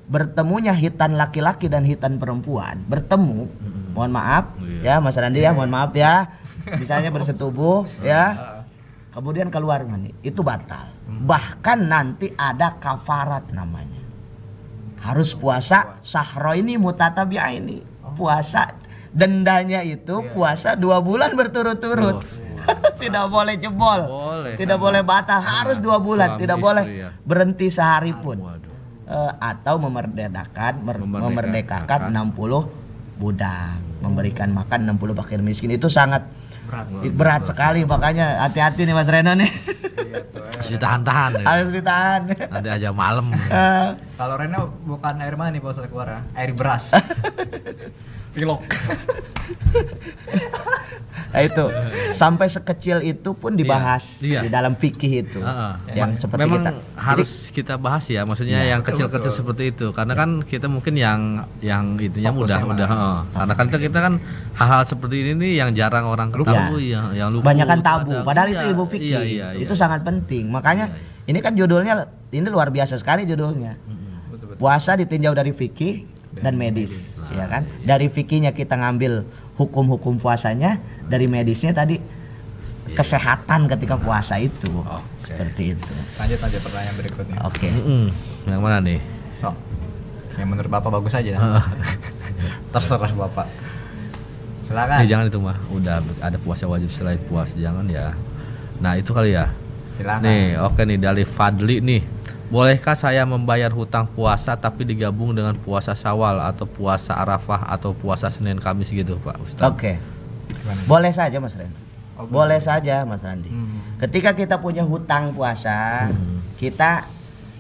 bertemunya 0.10 0.74
hitan 0.74 1.14
laki-laki 1.14 1.70
dan 1.70 1.86
hitan 1.86 2.18
perempuan 2.18 2.82
bertemu, 2.90 3.46
mohon 3.94 4.10
maaf 4.10 4.58
Iya. 4.58 4.98
ya 4.98 5.06
Mas 5.06 5.14
Randi 5.22 5.46
ya, 5.46 5.54
mohon 5.54 5.70
maaf 5.70 5.94
ya. 5.94 6.34
Misalnya 6.66 7.14
bersetubuh 7.16 7.86
ya. 8.02 8.58
Kemudian 9.14 9.54
keluar 9.54 9.86
mani, 9.86 10.18
itu 10.26 10.42
batal. 10.42 10.90
Bahkan 11.06 11.86
nanti 11.86 12.34
ada 12.34 12.82
kafarat 12.82 13.54
namanya. 13.54 14.02
Harus 14.98 15.38
puasa 15.38 16.02
sahro 16.02 16.58
ini 16.58 16.74
mutatabi'a 16.82 17.54
ini. 17.54 17.86
Puasa 18.18 18.66
dendanya 19.14 19.86
itu 19.86 20.26
puasa 20.34 20.74
dua 20.74 21.04
bulan 21.04 21.38
berturut-turut. 21.38 22.24
Tidak 23.02 23.26
boleh 23.28 23.56
jebol. 23.56 24.00
Boleh, 24.04 24.54
Tidak 24.56 24.76
sama. 24.76 24.86
boleh 24.86 25.02
batal, 25.02 25.40
harus 25.40 25.78
dua 25.78 25.98
bulan. 25.98 26.36
Suami 26.36 26.42
Tidak 26.42 26.56
istri 26.56 26.66
boleh 26.66 26.84
ya. 26.88 27.10
berhenti 27.22 27.68
sehari 27.68 28.14
pun. 28.14 28.38
Waduh. 28.38 28.70
Eh, 29.04 29.32
atau 29.38 29.76
memerdekakan 29.78 30.74
mer- 30.80 30.98
Memerdekakan. 30.98 31.26
memerdekakan 31.28 32.00
60 32.08 32.62
budak, 33.18 33.76
memberikan 34.00 34.50
makan 34.50 34.80
60 34.90 35.14
fakir 35.16 35.40
miskin 35.40 35.70
itu 35.70 35.86
sangat 35.86 36.26
Berat. 36.64 36.88
berat 37.12 37.44
sekali 37.44 37.84
makanya 37.84 38.40
hati-hati 38.42 38.82
nih 38.82 38.96
Mas 38.96 39.06
Reno 39.06 39.36
nih. 39.36 39.52
Harus 40.52 40.70
ditahan-tahan 40.70 41.32
ya. 41.38 41.46
Harus 41.46 41.70
ditahan. 41.70 42.22
Nanti 42.48 42.70
aja 42.72 42.90
malam. 42.90 43.34
Eh, 43.34 43.88
Kalau 44.16 44.36
Rena 44.36 44.58
bukan 44.64 45.14
air 45.18 45.36
mani 45.36 45.58
Pak 45.58 45.70
Ustaz 45.70 45.86
keluar, 45.86 46.24
air 46.32 46.52
beras. 46.54 46.94
Pilok. 48.32 48.62
Nah 51.32 51.42
itu 51.42 51.64
sampai 52.12 52.52
sekecil 52.52 53.00
itu 53.02 53.32
pun 53.32 53.56
dibahas 53.56 54.20
Iya. 54.20 54.44
di 54.44 54.50
dalam 54.52 54.76
fikih 54.76 55.24
itu 55.24 55.40
Heeh. 55.40 55.96
yang 55.96 56.12
seperti 56.14 56.44
Memang 56.44 56.60
kita. 56.60 56.72
harus 56.94 57.32
kita 57.50 57.74
bahas 57.80 58.04
ya, 58.06 58.28
maksudnya 58.28 58.60
yang 58.62 58.84
kecil-kecil 58.84 59.32
seperti 59.32 59.72
itu, 59.72 59.96
karena 59.96 60.12
kan 60.12 60.44
kita 60.44 60.68
mungkin 60.68 60.92
yang 60.94 61.48
yang 61.64 61.96
itunya 61.96 62.36
udah 62.36 62.60
udah, 62.68 62.84
heeh. 62.86 63.18
karena 63.32 63.54
kan 63.56 63.66
kita, 63.72 63.80
kita 63.80 64.00
kan 64.02 64.14
hal-hal 64.54 64.84
seperti 64.84 65.16
ini 65.24 65.32
nih 65.40 65.52
yang 65.58 65.70
jarang 65.72 66.04
orang 66.04 66.36
ketahui, 66.36 66.92
yang 66.92 67.16
yang 67.16 67.32
luput. 67.32 67.48
Banyak 67.48 67.64
kan 67.66 67.80
tabu, 67.80 68.12
ada- 68.12 68.28
padahal 68.28 68.48
iya, 68.52 68.54
itu 68.54 68.64
ilmu 68.68 68.86
fikih. 68.92 69.08
Iya, 69.08 69.22
iya, 69.24 69.48
iya. 69.56 69.62
Itu 69.64 69.72
sangat 69.72 70.04
penting. 70.04 70.52
Makanya 70.52 70.92
Iya, 70.92 71.32
ini 71.32 71.40
kan 71.40 71.56
judulnya 71.56 71.94
ini 72.30 72.48
luar 72.52 72.68
biasa 72.68 73.00
sekali 73.00 73.24
judulnya. 73.24 73.80
Puasa 74.60 74.94
ditinjau 74.94 75.32
dari 75.32 75.56
fikih 75.56 76.11
dan 76.40 76.56
medis, 76.56 77.20
ya 77.36 77.46
kan? 77.52 77.68
Dari 77.84 78.08
fikihnya 78.08 78.56
kita 78.56 78.80
ngambil 78.80 79.28
hukum-hukum 79.60 80.16
puasanya, 80.16 80.80
dari 81.12 81.28
medisnya 81.28 81.76
tadi 81.76 82.00
kesehatan 82.96 83.68
ketika 83.72 84.00
puasa 84.00 84.40
itu. 84.40 84.72
Oke. 84.72 85.32
Seperti 85.32 85.76
itu. 85.76 85.92
Lanjut 86.20 86.40
aja 86.40 86.58
pertanyaan 86.60 86.96
berikutnya. 86.96 87.38
Oke. 87.48 87.68
Mm-mm. 87.68 88.04
Yang 88.48 88.62
mana 88.64 88.78
nih? 88.84 89.00
So, 89.36 89.52
yang 90.40 90.50
menurut 90.52 90.72
Bapak 90.72 90.92
bagus 90.92 91.14
aja. 91.16 91.36
Terserah 92.74 93.12
Bapak. 93.12 93.48
Silakan. 94.66 94.98
Nih 95.04 95.08
jangan 95.12 95.26
itu 95.28 95.40
mah, 95.40 95.58
udah 95.68 96.00
ada 96.24 96.38
puasa 96.40 96.64
wajib 96.68 96.90
selain 96.92 97.20
puasa 97.28 97.56
jangan 97.60 97.84
ya. 97.92 98.16
Nah 98.80 98.96
itu 98.96 99.12
kali 99.12 99.36
ya. 99.36 99.52
Silakan. 100.00 100.24
Nih, 100.24 100.56
oke 100.58 100.82
nih 100.88 100.98
dari 101.00 101.24
Fadli 101.28 101.84
nih. 101.84 102.02
Bolehkah 102.52 103.00
saya 103.00 103.24
membayar 103.24 103.72
hutang 103.72 104.04
puasa 104.12 104.60
tapi 104.60 104.84
digabung 104.84 105.32
dengan 105.32 105.56
puasa 105.56 105.96
Syawal 105.96 106.44
atau 106.52 106.68
puasa 106.68 107.16
Arafah 107.16 107.64
atau 107.72 107.96
puasa 107.96 108.28
Senin 108.28 108.60
Kamis 108.60 108.92
gitu, 108.92 109.16
Pak 109.24 109.40
Ustaz? 109.40 109.72
Oke. 109.72 109.96
Gimana? 110.52 110.84
Boleh 110.84 111.16
saja 111.16 111.40
Mas 111.40 111.56
Ren. 111.56 111.72
Oh, 112.20 112.28
Boleh 112.28 112.60
saja 112.60 113.08
Mas 113.08 113.24
Randi. 113.24 113.48
Hmm. 113.48 113.80
Ketika 114.04 114.36
kita 114.36 114.60
punya 114.60 114.84
hutang 114.84 115.32
puasa, 115.32 116.12
kita 116.60 117.08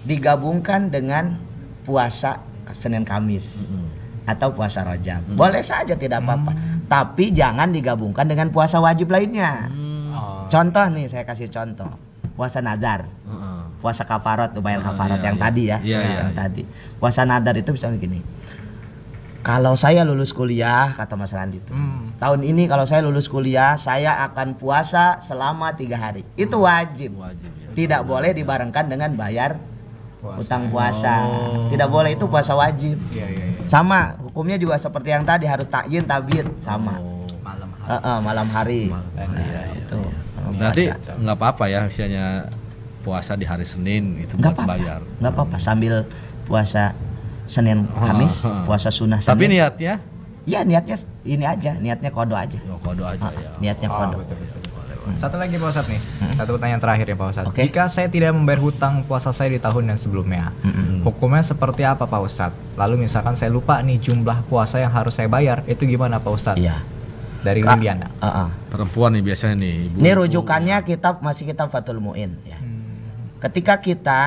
digabungkan 0.03 0.91
dengan 0.91 1.39
puasa 1.87 2.43
Senin 2.75 3.07
Kamis 3.07 3.71
atau 4.27 4.51
puasa 4.51 4.83
Rajab. 4.83 5.23
Boleh 5.39 5.63
saja 5.63 5.95
tidak 5.95 6.19
apa-apa. 6.19 6.51
Tapi 6.91 7.31
jangan 7.31 7.71
digabungkan 7.71 8.27
dengan 8.27 8.51
puasa 8.51 8.83
wajib 8.83 9.07
lainnya. 9.07 9.71
Hmm. 9.71 10.11
Oh. 10.11 10.43
Contoh 10.51 10.83
nih 10.91 11.07
saya 11.07 11.23
kasih 11.23 11.47
contoh. 11.47 11.89
Puasa 12.35 12.59
nadar, 12.59 13.07
Heeh. 13.07 13.50
Puasa 13.81 14.05
kafarat, 14.05 14.53
bayar 14.55 14.79
Ah, 14.79 14.93
kafarat 14.93 15.19
iya, 15.19 15.27
yang 15.27 15.37
iya. 15.37 15.43
tadi 15.43 15.63
ya, 15.65 15.77
Iya, 15.81 15.99
iya, 15.99 16.15
yang 16.21 16.31
iya. 16.31 16.37
tadi. 16.37 16.63
Puasa 16.95 17.25
nadar 17.25 17.57
itu 17.57 17.73
misalnya 17.73 17.97
gini. 17.97 18.21
Kalau 19.41 19.73
saya 19.73 20.05
lulus 20.05 20.29
kuliah, 20.31 20.93
kata 20.93 21.17
Mas 21.17 21.33
Randi 21.33 21.57
itu, 21.57 21.73
Hmm. 21.73 22.13
tahun 22.21 22.45
ini 22.45 22.69
kalau 22.69 22.85
saya 22.85 23.01
lulus 23.01 23.25
kuliah, 23.25 23.73
saya 23.73 24.21
akan 24.23 24.53
puasa 24.53 25.17
selama 25.17 25.73
tiga 25.73 25.97
hari. 25.97 26.21
Itu 26.37 26.61
wajib. 26.61 27.17
Wajib 27.17 27.49
ya. 27.49 27.73
Tidak 27.73 28.01
boleh 28.05 28.37
dibarengkan 28.37 28.85
dengan 28.85 29.09
bayar 29.11 29.57
Puasa. 30.21 30.37
utang 30.37 30.69
puasa. 30.69 31.25
Oh. 31.25 31.65
Tidak 31.73 31.89
boleh 31.89 32.13
itu 32.13 32.29
puasa 32.29 32.53
wajib. 32.53 33.01
Iya, 33.09 33.25
iya, 33.25 33.45
iya. 33.49 33.65
Sama, 33.65 34.13
hukumnya 34.21 34.61
juga 34.61 34.77
seperti 34.77 35.09
yang 35.09 35.25
tadi 35.25 35.49
harus 35.49 35.65
takyin 35.65 36.05
tabir 36.05 36.45
sama. 36.61 37.01
Oh. 37.01 37.25
Malam 37.41 37.73
hari. 37.73 37.89
Eh, 37.89 37.97
eh, 37.97 38.17
malam 38.21 38.47
hari. 38.47 38.81
Malam. 38.93 39.09
Iya, 39.17 39.41
iya. 39.41 39.61
Itu. 39.73 39.99
sama 40.31 40.49
Berarti 40.53 40.83
nggak 41.17 41.35
apa-apa 41.35 41.65
ya 41.65 41.79
misalnya 41.89 42.45
puasa 43.01 43.33
di 43.33 43.43
hari 43.43 43.63
Senin 43.63 44.17
itu 44.19 44.33
nggak 44.33 44.53
buat 44.53 44.57
apa-apa. 44.59 44.73
bayar. 44.77 44.99
Nggak 45.17 45.31
apa-apa 45.33 45.57
sambil 45.57 45.93
puasa 46.43 46.93
Senin 47.43 47.83
Kamis, 47.91 48.41
Ah, 48.41 48.49
ah. 48.53 48.63
puasa 48.63 48.87
sunnah 48.87 49.17
Tapi 49.17 49.45
Senin. 49.45 49.59
niatnya 49.59 49.93
Iya 50.41 50.61
niatnya 50.63 50.97
ini 51.21 51.43
aja, 51.43 51.71
niatnya 51.75 52.09
kodo 52.09 52.33
aja. 52.33 52.57
oh, 52.63 52.79
kode 52.79 53.03
aja 53.03 53.21
Ah, 53.21 53.29
ya. 53.31 53.49
Niatnya 53.59 53.87
Oh, 53.87 53.97
kodo. 53.99 54.15
betul, 54.19 54.37
betul. 54.37 54.59
Satu 55.17 55.35
lagi 55.35 55.53
Pak 55.53 55.65
Ustadz 55.67 55.85
nih. 55.87 56.01
Satu 56.33 56.49
pertanyaan 56.55 56.77
terakhir 56.79 57.05
ya 57.05 57.15
Pak 57.15 57.27
Ustadz. 57.27 57.47
Oke. 57.47 57.61
Jika 57.63 57.83
saya 57.85 58.05
tidak 58.05 58.31
membayar 58.31 58.57
hutang 58.59 59.01
puasa 59.03 59.29
saya 59.29 59.49
di 59.49 59.57
tahun 59.57 59.89
yang 59.89 59.97
sebelumnya, 59.97 60.53
Mm-mm. 60.59 61.01
hukumnya 61.03 61.41
seperti 61.41 61.81
apa 61.83 62.05
Pak 62.05 62.21
Ustadz? 62.21 62.57
Lalu 62.73 63.05
misalkan 63.05 63.33
saya 63.33 63.49
lupa 63.49 63.77
nih 63.79 63.97
jumlah 63.99 64.45
puasa 64.45 64.77
yang 64.77 64.89
harus 64.89 65.13
saya 65.13 65.25
bayar, 65.25 65.61
itu 65.65 65.85
gimana 65.85 66.17
Pak 66.17 66.31
Ustadz? 66.31 66.57
Iya. 66.57 66.81
Dari 67.41 67.59
Kak, 67.59 67.73
Liliana. 67.75 68.09
ah, 68.15 68.45
ah. 68.45 68.49
Perempuan 68.67 69.09
nih 69.11 69.23
biasanya 69.23 69.55
nih. 69.57 69.73
Ibu, 69.89 69.95
Ini 69.99 70.11
rujukannya 70.15 70.77
kitab 70.83 71.13
masih 71.19 71.43
kitab 71.47 71.69
Fathul 71.69 71.97
Muin 71.97 72.37
ya. 72.43 72.57
Ketika 73.41 73.77
kita 73.77 74.21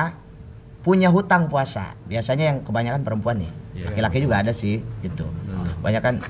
punya 0.81 1.07
hutang 1.07 1.47
puasa, 1.47 1.95
biasanya 2.05 2.51
yang 2.51 2.57
kebanyakan 2.61 3.01
perempuan 3.01 3.41
nih. 3.41 3.51
Iya. 3.73 3.85
Laki-laki 3.89 4.17
juga 4.21 4.35
ada 4.39 4.51
sih 4.51 4.83
itu. 5.01 5.25
Kebanyakan 5.79 6.13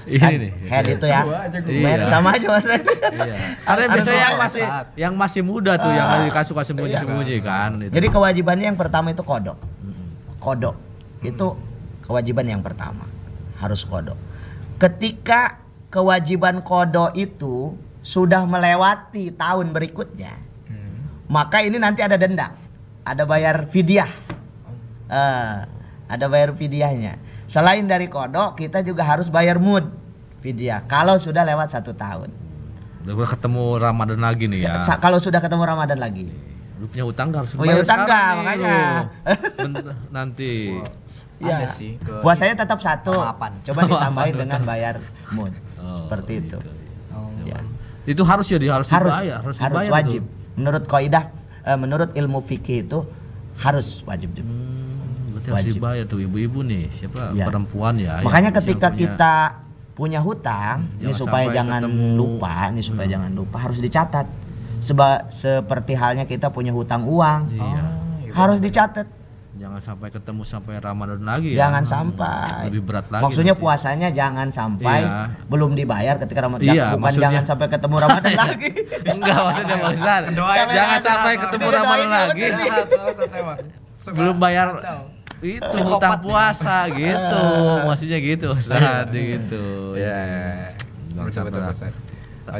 Ini 0.00 0.16
kan, 0.16 0.30
nih. 0.32 0.52
head 0.66 0.86
itu 0.88 1.06
ya. 1.06 1.20
Gua. 1.22 1.38
Men, 1.68 1.98
Iya. 2.00 2.06
sama 2.08 2.28
aja 2.32 2.46
Mas. 2.48 2.64
Iya. 2.64 3.36
Karena 3.68 3.84
biasanya 3.92 4.20
yang 4.22 4.38
masih 4.38 4.64
yang 4.96 5.14
masih 5.14 5.42
muda 5.44 5.76
tuh 5.76 5.92
yang 5.92 6.06
Ah. 6.08 6.12
lagi 6.16 6.30
kasus 6.32 6.56
sembunyi 6.56 6.96
sembunyi 6.96 7.36
kan. 7.44 7.76
itu. 7.76 7.92
Jadi 7.92 8.06
kewajibannya 8.08 8.66
yang 8.66 8.78
pertama 8.78 9.10
itu 9.10 9.20
kodok. 9.20 9.58
Kodok 10.40 10.76
itu 11.20 11.46
kewajiban 12.00 12.48
yang 12.48 12.62
pertama 12.64 13.04
harus 13.60 13.84
kodok. 13.84 14.16
Ketika 14.80 15.60
kewajiban 15.92 16.64
kodok 16.64 17.12
itu 17.12 17.76
sudah 18.00 18.48
melewati 18.48 19.28
tahun 19.30 19.70
berikutnya. 19.70 20.32
Maka 21.30 21.62
ini 21.62 21.78
nanti 21.78 22.02
ada 22.02 22.18
denda, 22.18 22.52
ada 23.06 23.22
bayar 23.24 23.70
fidyah, 23.70 24.10
Eh, 25.10 25.56
ada 26.06 26.26
bayar 26.30 26.54
fidyahnya. 26.54 27.18
Selain 27.46 27.82
dari 27.82 28.06
kodok, 28.06 28.54
kita 28.54 28.78
juga 28.82 29.02
harus 29.02 29.26
bayar 29.26 29.58
mud 29.58 29.90
fidyah. 30.38 30.86
Kalau 30.86 31.18
sudah 31.18 31.42
lewat 31.42 31.70
satu 31.70 31.94
tahun, 31.94 32.30
Udah 33.00 33.26
ketemu 33.26 33.80
Ramadan 33.80 34.20
lagi 34.20 34.44
nih 34.46 34.70
ya. 34.70 34.78
Kalau 35.00 35.18
sudah 35.18 35.40
ketemu 35.40 35.62
Ramadan 35.64 35.98
lagi, 35.98 36.30
Lu 36.78 36.86
punya 36.86 37.04
utang 37.04 37.28
harus 37.34 37.52
Punya 37.52 37.74
bayar 37.74 37.82
utang 37.82 38.00
nih 38.04 38.34
makanya. 38.38 38.78
nanti. 40.14 40.52
Ya. 41.40 41.56
ada 41.56 41.68
sih 41.72 41.96
ke 41.96 42.20
Puasanya 42.20 42.52
tetap 42.54 42.78
satu. 42.78 43.16
Coba 43.64 43.80
ditambahin 43.88 44.34
dengan 44.36 44.60
bayar 44.62 45.00
mood. 45.32 45.50
Oh, 45.80 45.90
Seperti 45.96 46.44
itu. 46.44 46.58
Oh, 47.10 47.32
Ya. 47.48 47.56
Itu 48.04 48.22
harus 48.22 48.46
ya 48.46 48.60
harus, 48.70 48.86
Harus 48.88 49.16
dibayar, 49.16 49.40
harus, 49.42 49.56
dibayar 49.58 49.92
wajib. 49.92 50.22
betul. 50.22 50.39
Menurut 50.60 50.84
kaidah 50.84 51.32
eh, 51.62 51.74
menurut 51.74 52.12
ilmu 52.12 52.40
fikih 52.40 52.84
itu 52.84 53.00
harus 53.56 54.04
wajib 54.04 54.32
juga. 54.32 54.44
Hmm, 54.46 55.32
berarti 55.32 55.48
harus 55.48 55.58
Wajib. 55.64 55.72
dibayar 55.74 56.04
tuh 56.04 56.20
ibu-ibu 56.20 56.60
nih, 56.62 56.88
siapa 56.90 57.32
Ya. 57.32 57.44
perempuan 57.44 57.96
ya. 57.96 58.20
yang- 58.20 58.28
Makanya 58.28 58.50
ketika 58.54 58.88
punya- 58.88 58.98
kita 58.98 59.34
punya 59.92 60.20
hutang, 60.20 60.88
ini 60.94 61.08
jangan 61.08 61.16
supaya 61.16 61.46
jangan 61.50 61.80
ketemu. 61.82 62.00
Hmm. 62.02 62.16
lupa, 62.16 62.54
ini 62.68 62.80
supaya 62.80 63.06
jangan 63.06 63.32
lupa 63.34 63.56
harus 63.58 63.78
dicatat. 63.78 64.26
Seba, 64.80 65.28
seperti 65.28 65.92
halnya 65.92 66.24
kita 66.24 66.48
punya 66.48 66.72
hutang 66.72 67.04
uang, 67.04 67.40
Iya. 67.50 67.82
gitu. 68.22 68.32
harus 68.32 68.58
dicatat. 68.58 69.04
Jangan 69.60 69.76
sampai 69.78 70.08
ketemu 70.08 70.40
sampai 70.40 70.80
Ramadan 70.80 71.20
lagi 71.20 71.52
ya. 71.52 71.68
Jangan 71.68 71.84
sampai. 71.84 72.72
Lebih 72.72 72.80
berat 72.80 73.06
lagi. 73.12 73.22
Maksudnya 73.22 73.52
nanti. 73.52 73.60
puasanya 73.60 74.08
jangan 74.08 74.48
sampai 74.48 75.04
Iya. 75.04 75.28
belum 75.46 75.76
dibayar 75.76 76.16
ketika 76.16 76.40
Ramadan. 76.40 76.64
Iya, 76.64 76.84
bukan 76.90 77.00
maksudnya- 77.02 77.24
jangan 77.28 77.44
sampai 77.44 77.66
ketemu 77.68 77.96
Ramadan 78.00 78.32
lagi. 78.42 78.68
Enggak 79.04 79.38
maksudnya 79.38 79.76
Bang 79.84 79.92
Ustaz. 79.92 80.22
Jangan 80.72 81.00
sampai 81.04 81.32
ketemu 81.36 81.66
Ramadan 81.68 82.08
lagi. 82.08 82.44
Emang. 83.30 83.58
Belum 84.16 84.36
bayar 84.40 84.66
itu 85.40 85.78
hutang 85.78 86.12
nih. 86.16 86.20
puasa 86.24 86.76
gitu. 87.04 87.44
Maksudnya 87.84 88.18
gitu 88.18 88.46
Ustaz 88.56 89.06
gitu. 89.12 89.64
Ya. 89.94 90.20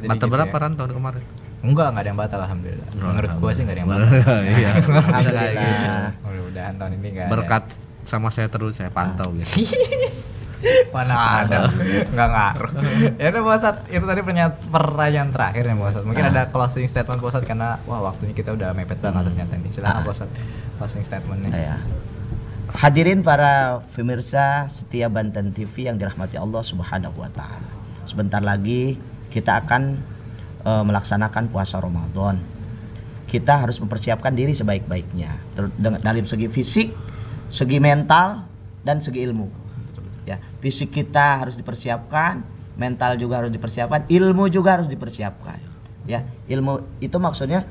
Mata 0.04 0.26
berapa 0.28 0.52
ya. 0.52 0.60
Ran 0.60 0.72
tahun 0.76 0.92
kemarin? 0.92 1.24
Enggak, 1.60 1.92
enggak 1.92 2.02
ada 2.02 2.08
yang 2.08 2.18
batal 2.18 2.40
alhamdulillah. 2.40 2.88
Menurut 2.94 3.32
gua 3.36 3.50
sih 3.50 3.62
enggak 3.62 3.76
ada 3.76 3.82
yang 3.82 3.90
batal. 3.92 4.40
Iya. 4.42 4.70
Alhamdulillah. 4.80 6.08
Mudah-mudahan 6.20 6.74
tahun 6.74 6.92
ini 6.96 7.06
enggak 7.10 7.24
ada. 7.24 7.32
Berkat 7.32 7.64
sama 8.02 8.28
saya 8.28 8.48
terus 8.48 8.74
saya 8.74 8.88
pantau 8.88 9.28
gitu. 9.34 9.60
Mana 10.92 11.16
ada 11.40 11.72
nggak 12.04 12.28
ngaruh 12.28 12.70
ya 13.16 13.32
udah 13.32 13.42
Ustadz, 13.48 13.88
itu 13.88 14.04
tadi 14.04 14.20
pertanyaan 14.68 15.32
terakhir 15.32 15.64
ya 15.64 15.72
Ustadz. 15.72 16.04
mungkin 16.04 16.20
Ah. 16.20 16.30
ada 16.30 16.42
closing 16.46 16.84
statement 16.84 17.16
Ustadz 17.18 17.48
karena 17.48 17.80
wah 17.84 18.04
waktunya 18.04 18.36
kita 18.36 18.52
udah 18.52 18.76
mepet 18.76 19.00
banget 19.00 19.24
ternyata 19.24 19.56
nih 19.56 19.72
silakan 19.72 20.04
Ah. 20.04 20.12
Ustadz 20.12 20.36
closing 20.76 21.00
statementnya 21.00 21.48
Ya. 21.50 21.76
Hadirin 22.70 23.20
para 23.20 23.80
pemirsa 23.90 24.68
setia 24.68 25.08
Banten 25.08 25.50
TV 25.50 25.88
yang 25.88 25.96
dirahmati 25.96 26.36
Allah 26.36 26.60
Subhanahu 26.60 27.16
wa 27.16 27.32
taala. 27.32 27.66
Sebentar 28.04 28.38
lagi 28.38 29.00
kita 29.28 29.64
akan 29.64 29.96
eh, 30.64 30.84
melaksanakan 30.84 31.48
puasa 31.48 31.80
Ramadan. 31.80 32.38
Kita 33.30 33.62
harus 33.62 33.78
mempersiapkan 33.78 34.34
diri 34.34 34.50
sebaik-baiknya 34.50 35.30
dari 35.78 36.18
segi 36.26 36.50
fisik, 36.50 36.88
segi 37.46 37.78
mental 37.78 38.42
dan 38.82 38.98
segi 38.98 39.22
ilmu. 39.22 39.46
Ya, 40.26 40.42
fisik 40.58 40.90
kita 40.90 41.46
harus 41.46 41.54
dipersiapkan, 41.54 42.42
mental 42.74 43.14
juga 43.22 43.44
harus 43.44 43.54
dipersiapkan, 43.54 44.10
ilmu 44.10 44.50
juga 44.50 44.82
harus 44.82 44.90
dipersiapkan. 44.90 45.62
Ya, 46.10 46.26
ilmu 46.50 46.82
itu 46.98 47.14
maksudnya 47.22 47.62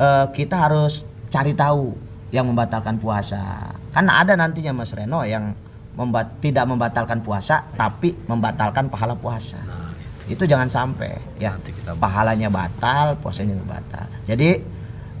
eh, 0.00 0.26
kita 0.32 0.56
harus 0.56 1.04
cari 1.28 1.52
tahu 1.52 1.92
yang 2.32 2.48
membatalkan 2.48 2.96
puasa. 2.96 3.76
Karena 3.92 4.24
ada 4.24 4.34
nantinya 4.34 4.72
Mas 4.72 4.90
Reno 4.90 5.22
yang 5.22 5.54
membat 5.94 6.42
tidak 6.42 6.66
membatalkan 6.66 7.22
puasa 7.22 7.70
tapi 7.78 8.14
membatalkan 8.26 8.90
pahala 8.90 9.14
puasa. 9.14 9.83
Itu 10.28 10.44
jangan 10.48 10.68
sampai 10.72 11.12
ya. 11.36 11.52
Nanti 11.56 11.72
kita 11.72 11.92
bahas. 11.96 12.02
Pahalanya 12.04 12.48
batal, 12.48 13.20
puasanya 13.20 13.56
juga 13.56 13.80
batal. 13.80 14.06
Jadi 14.24 14.50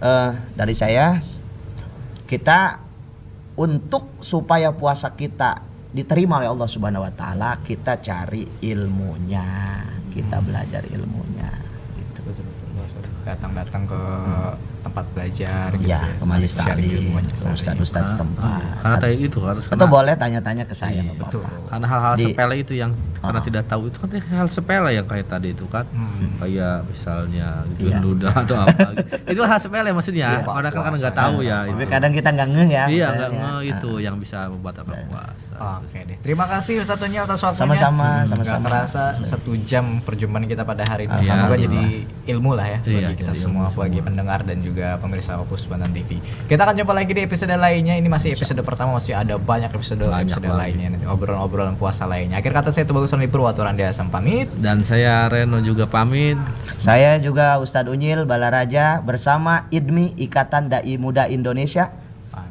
eh, 0.00 0.30
dari 0.56 0.74
saya 0.74 1.20
kita 2.24 2.80
untuk 3.54 4.18
supaya 4.24 4.74
puasa 4.74 5.14
kita 5.14 5.62
diterima 5.94 6.42
oleh 6.42 6.50
Allah 6.50 6.66
Subhanahu 6.66 7.06
wa 7.06 7.12
taala, 7.14 7.62
kita 7.62 8.02
cari 8.02 8.42
ilmunya, 8.66 9.78
kita 10.10 10.42
belajar 10.42 10.82
ilmunya 10.90 11.50
gitu. 11.94 12.34
datang-datang 13.24 13.88
ke 13.88 14.00
tempat 14.84 15.04
belajar 15.10 15.68
gitu 15.72 15.88
Iya, 15.88 16.00
ke 16.12 16.24
majelis 16.24 16.52
sharing 16.52 16.68
taklim, 16.68 16.92
ilmu, 17.00 17.10
majelis 17.14 17.32
ke 17.32 17.40
taklim. 17.40 17.56
ustaz-ustaz 17.56 18.04
setempat. 18.12 18.60
Karena 18.76 18.96
tadi 18.98 19.14
itu 19.18 19.38
kan. 19.38 19.56
Atau 19.56 19.64
karena- 19.66 19.88
boleh 19.90 20.14
tanya-tanya 20.14 20.64
ke 20.64 20.74
saya, 20.74 21.00
Iya, 21.00 21.12
betul 21.14 21.42
karena 21.64 21.86
hal-hal 21.86 22.14
sepele 22.16 22.54
itu 22.56 22.72
yang 22.74 22.92
karena 23.18 23.40
Ah. 23.40 23.42
tidak 23.42 23.64
tahu 23.64 23.82
itu 23.86 23.96
kan 23.96 24.08
hal 24.12 24.46
sepele 24.46 24.90
yang 24.92 25.06
kayak 25.06 25.26
tadi 25.26 25.48
itu 25.50 25.64
kan 25.66 25.84
Hmm. 25.88 26.36
kayak 26.36 26.84
misalnya 26.84 27.48
gitu 27.72 27.88
Iya. 27.88 28.30
atau 28.44 28.56
apa 28.60 28.88
gitu. 28.92 29.14
itu 29.32 29.40
hal 29.42 29.58
sepele 29.58 29.88
maksudnya 29.90 30.28
Iya, 30.34 30.46
orang 30.46 30.70
kan 30.70 30.92
nggak 30.92 31.16
tahu 31.16 31.36
ya 31.40 31.58
Tapi 31.64 31.74
itu. 31.78 31.90
kadang 31.90 32.12
kita 32.12 32.28
nggak 32.30 32.48
ngeh 32.50 32.68
ya. 32.70 32.84
iya 32.86 33.06
nggak 33.10 33.30
nge 33.32 33.48
Ah. 33.48 33.60
itu 33.64 33.90
yang 33.98 34.16
bisa 34.16 34.38
membatalkan 34.46 34.98
puasa 35.08 35.56
Oke 35.80 36.02
deh. 36.02 36.18
Terima 36.20 36.44
kasih 36.46 36.82
Ustaz 36.82 36.98
Tunyil 36.98 37.22
atas 37.22 37.38
waktunya. 37.38 37.62
Sama-sama, 37.64 38.08
Hmm, 38.16 38.26
sama-sama. 38.28 38.66
terasa 38.66 39.02
satu 39.16 39.54
jam 39.62 40.02
perjumpaan 40.02 40.44
kita 40.44 40.62
pada 40.62 40.82
hari 40.84 41.06
ini. 41.06 41.14
Iya. 41.20 41.30
Semoga 41.32 41.56
jadi 41.56 41.80
ilmu 42.26 42.50
lah 42.52 42.66
ya 42.66 42.78
Iya, 42.84 42.98
bagi 43.06 43.16
kita 43.16 43.30
jadi 43.30 43.38
semua, 43.40 43.66
bagi 43.70 44.00
pendengar 44.00 44.40
dan 44.42 44.58
juga 44.60 44.73
pemirsa 44.74 45.38
Opus 45.38 45.64
Banten 45.64 45.90
TV. 45.90 46.18
Kita 46.50 46.66
akan 46.66 46.74
jumpa 46.74 46.90
lagi 46.90 47.14
di 47.14 47.22
episode 47.22 47.54
lainnya. 47.54 47.94
Ini 47.94 48.08
masih 48.10 48.34
episode 48.34 48.58
pertama, 48.66 48.98
masih 48.98 49.14
ada 49.14 49.38
banyak 49.38 49.70
episode 49.70 50.02
Banyak 50.04 50.34
episode 50.34 50.50
lagi. 50.50 50.74
lainnya 50.74 50.98
nanti 50.98 51.06
obrolan-obrolan 51.06 51.78
puasa 51.78 52.04
lainnya. 52.04 52.42
Akhir 52.42 52.50
kata 52.50 52.74
saya 52.74 52.84
itu 52.84 52.92
bagus 52.92 53.14
Rani 53.14 53.30
Purwatu 53.30 53.62
Randi 53.62 53.86
Asam 53.86 54.10
pamit. 54.10 54.50
dan 54.58 54.82
saya 54.82 55.30
Reno 55.30 55.60
juga 55.60 55.86
pamit 55.86 56.36
Saya 56.80 57.18
juga 57.22 57.58
Ustadz 57.62 57.90
Unyil 57.90 58.26
Balaraja 58.26 59.00
bersama 59.00 59.66
IDMI 59.70 60.18
Ikatan 60.18 60.68
Dai 60.68 60.98
Muda 60.98 61.30
Indonesia 61.30 61.90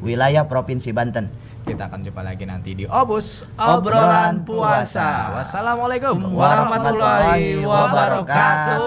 wilayah 0.00 0.48
Provinsi 0.48 0.92
Banten. 0.92 1.28
Kita 1.64 1.88
akan 1.88 2.04
jumpa 2.04 2.20
lagi 2.20 2.44
nanti 2.44 2.76
di 2.76 2.84
Obus 2.84 3.40
Obrolan 3.56 4.44
Puasa. 4.44 5.32
Wassalamualaikum 5.40 6.36
warahmatullahi 6.36 7.64
wabarakatuh 7.64 8.84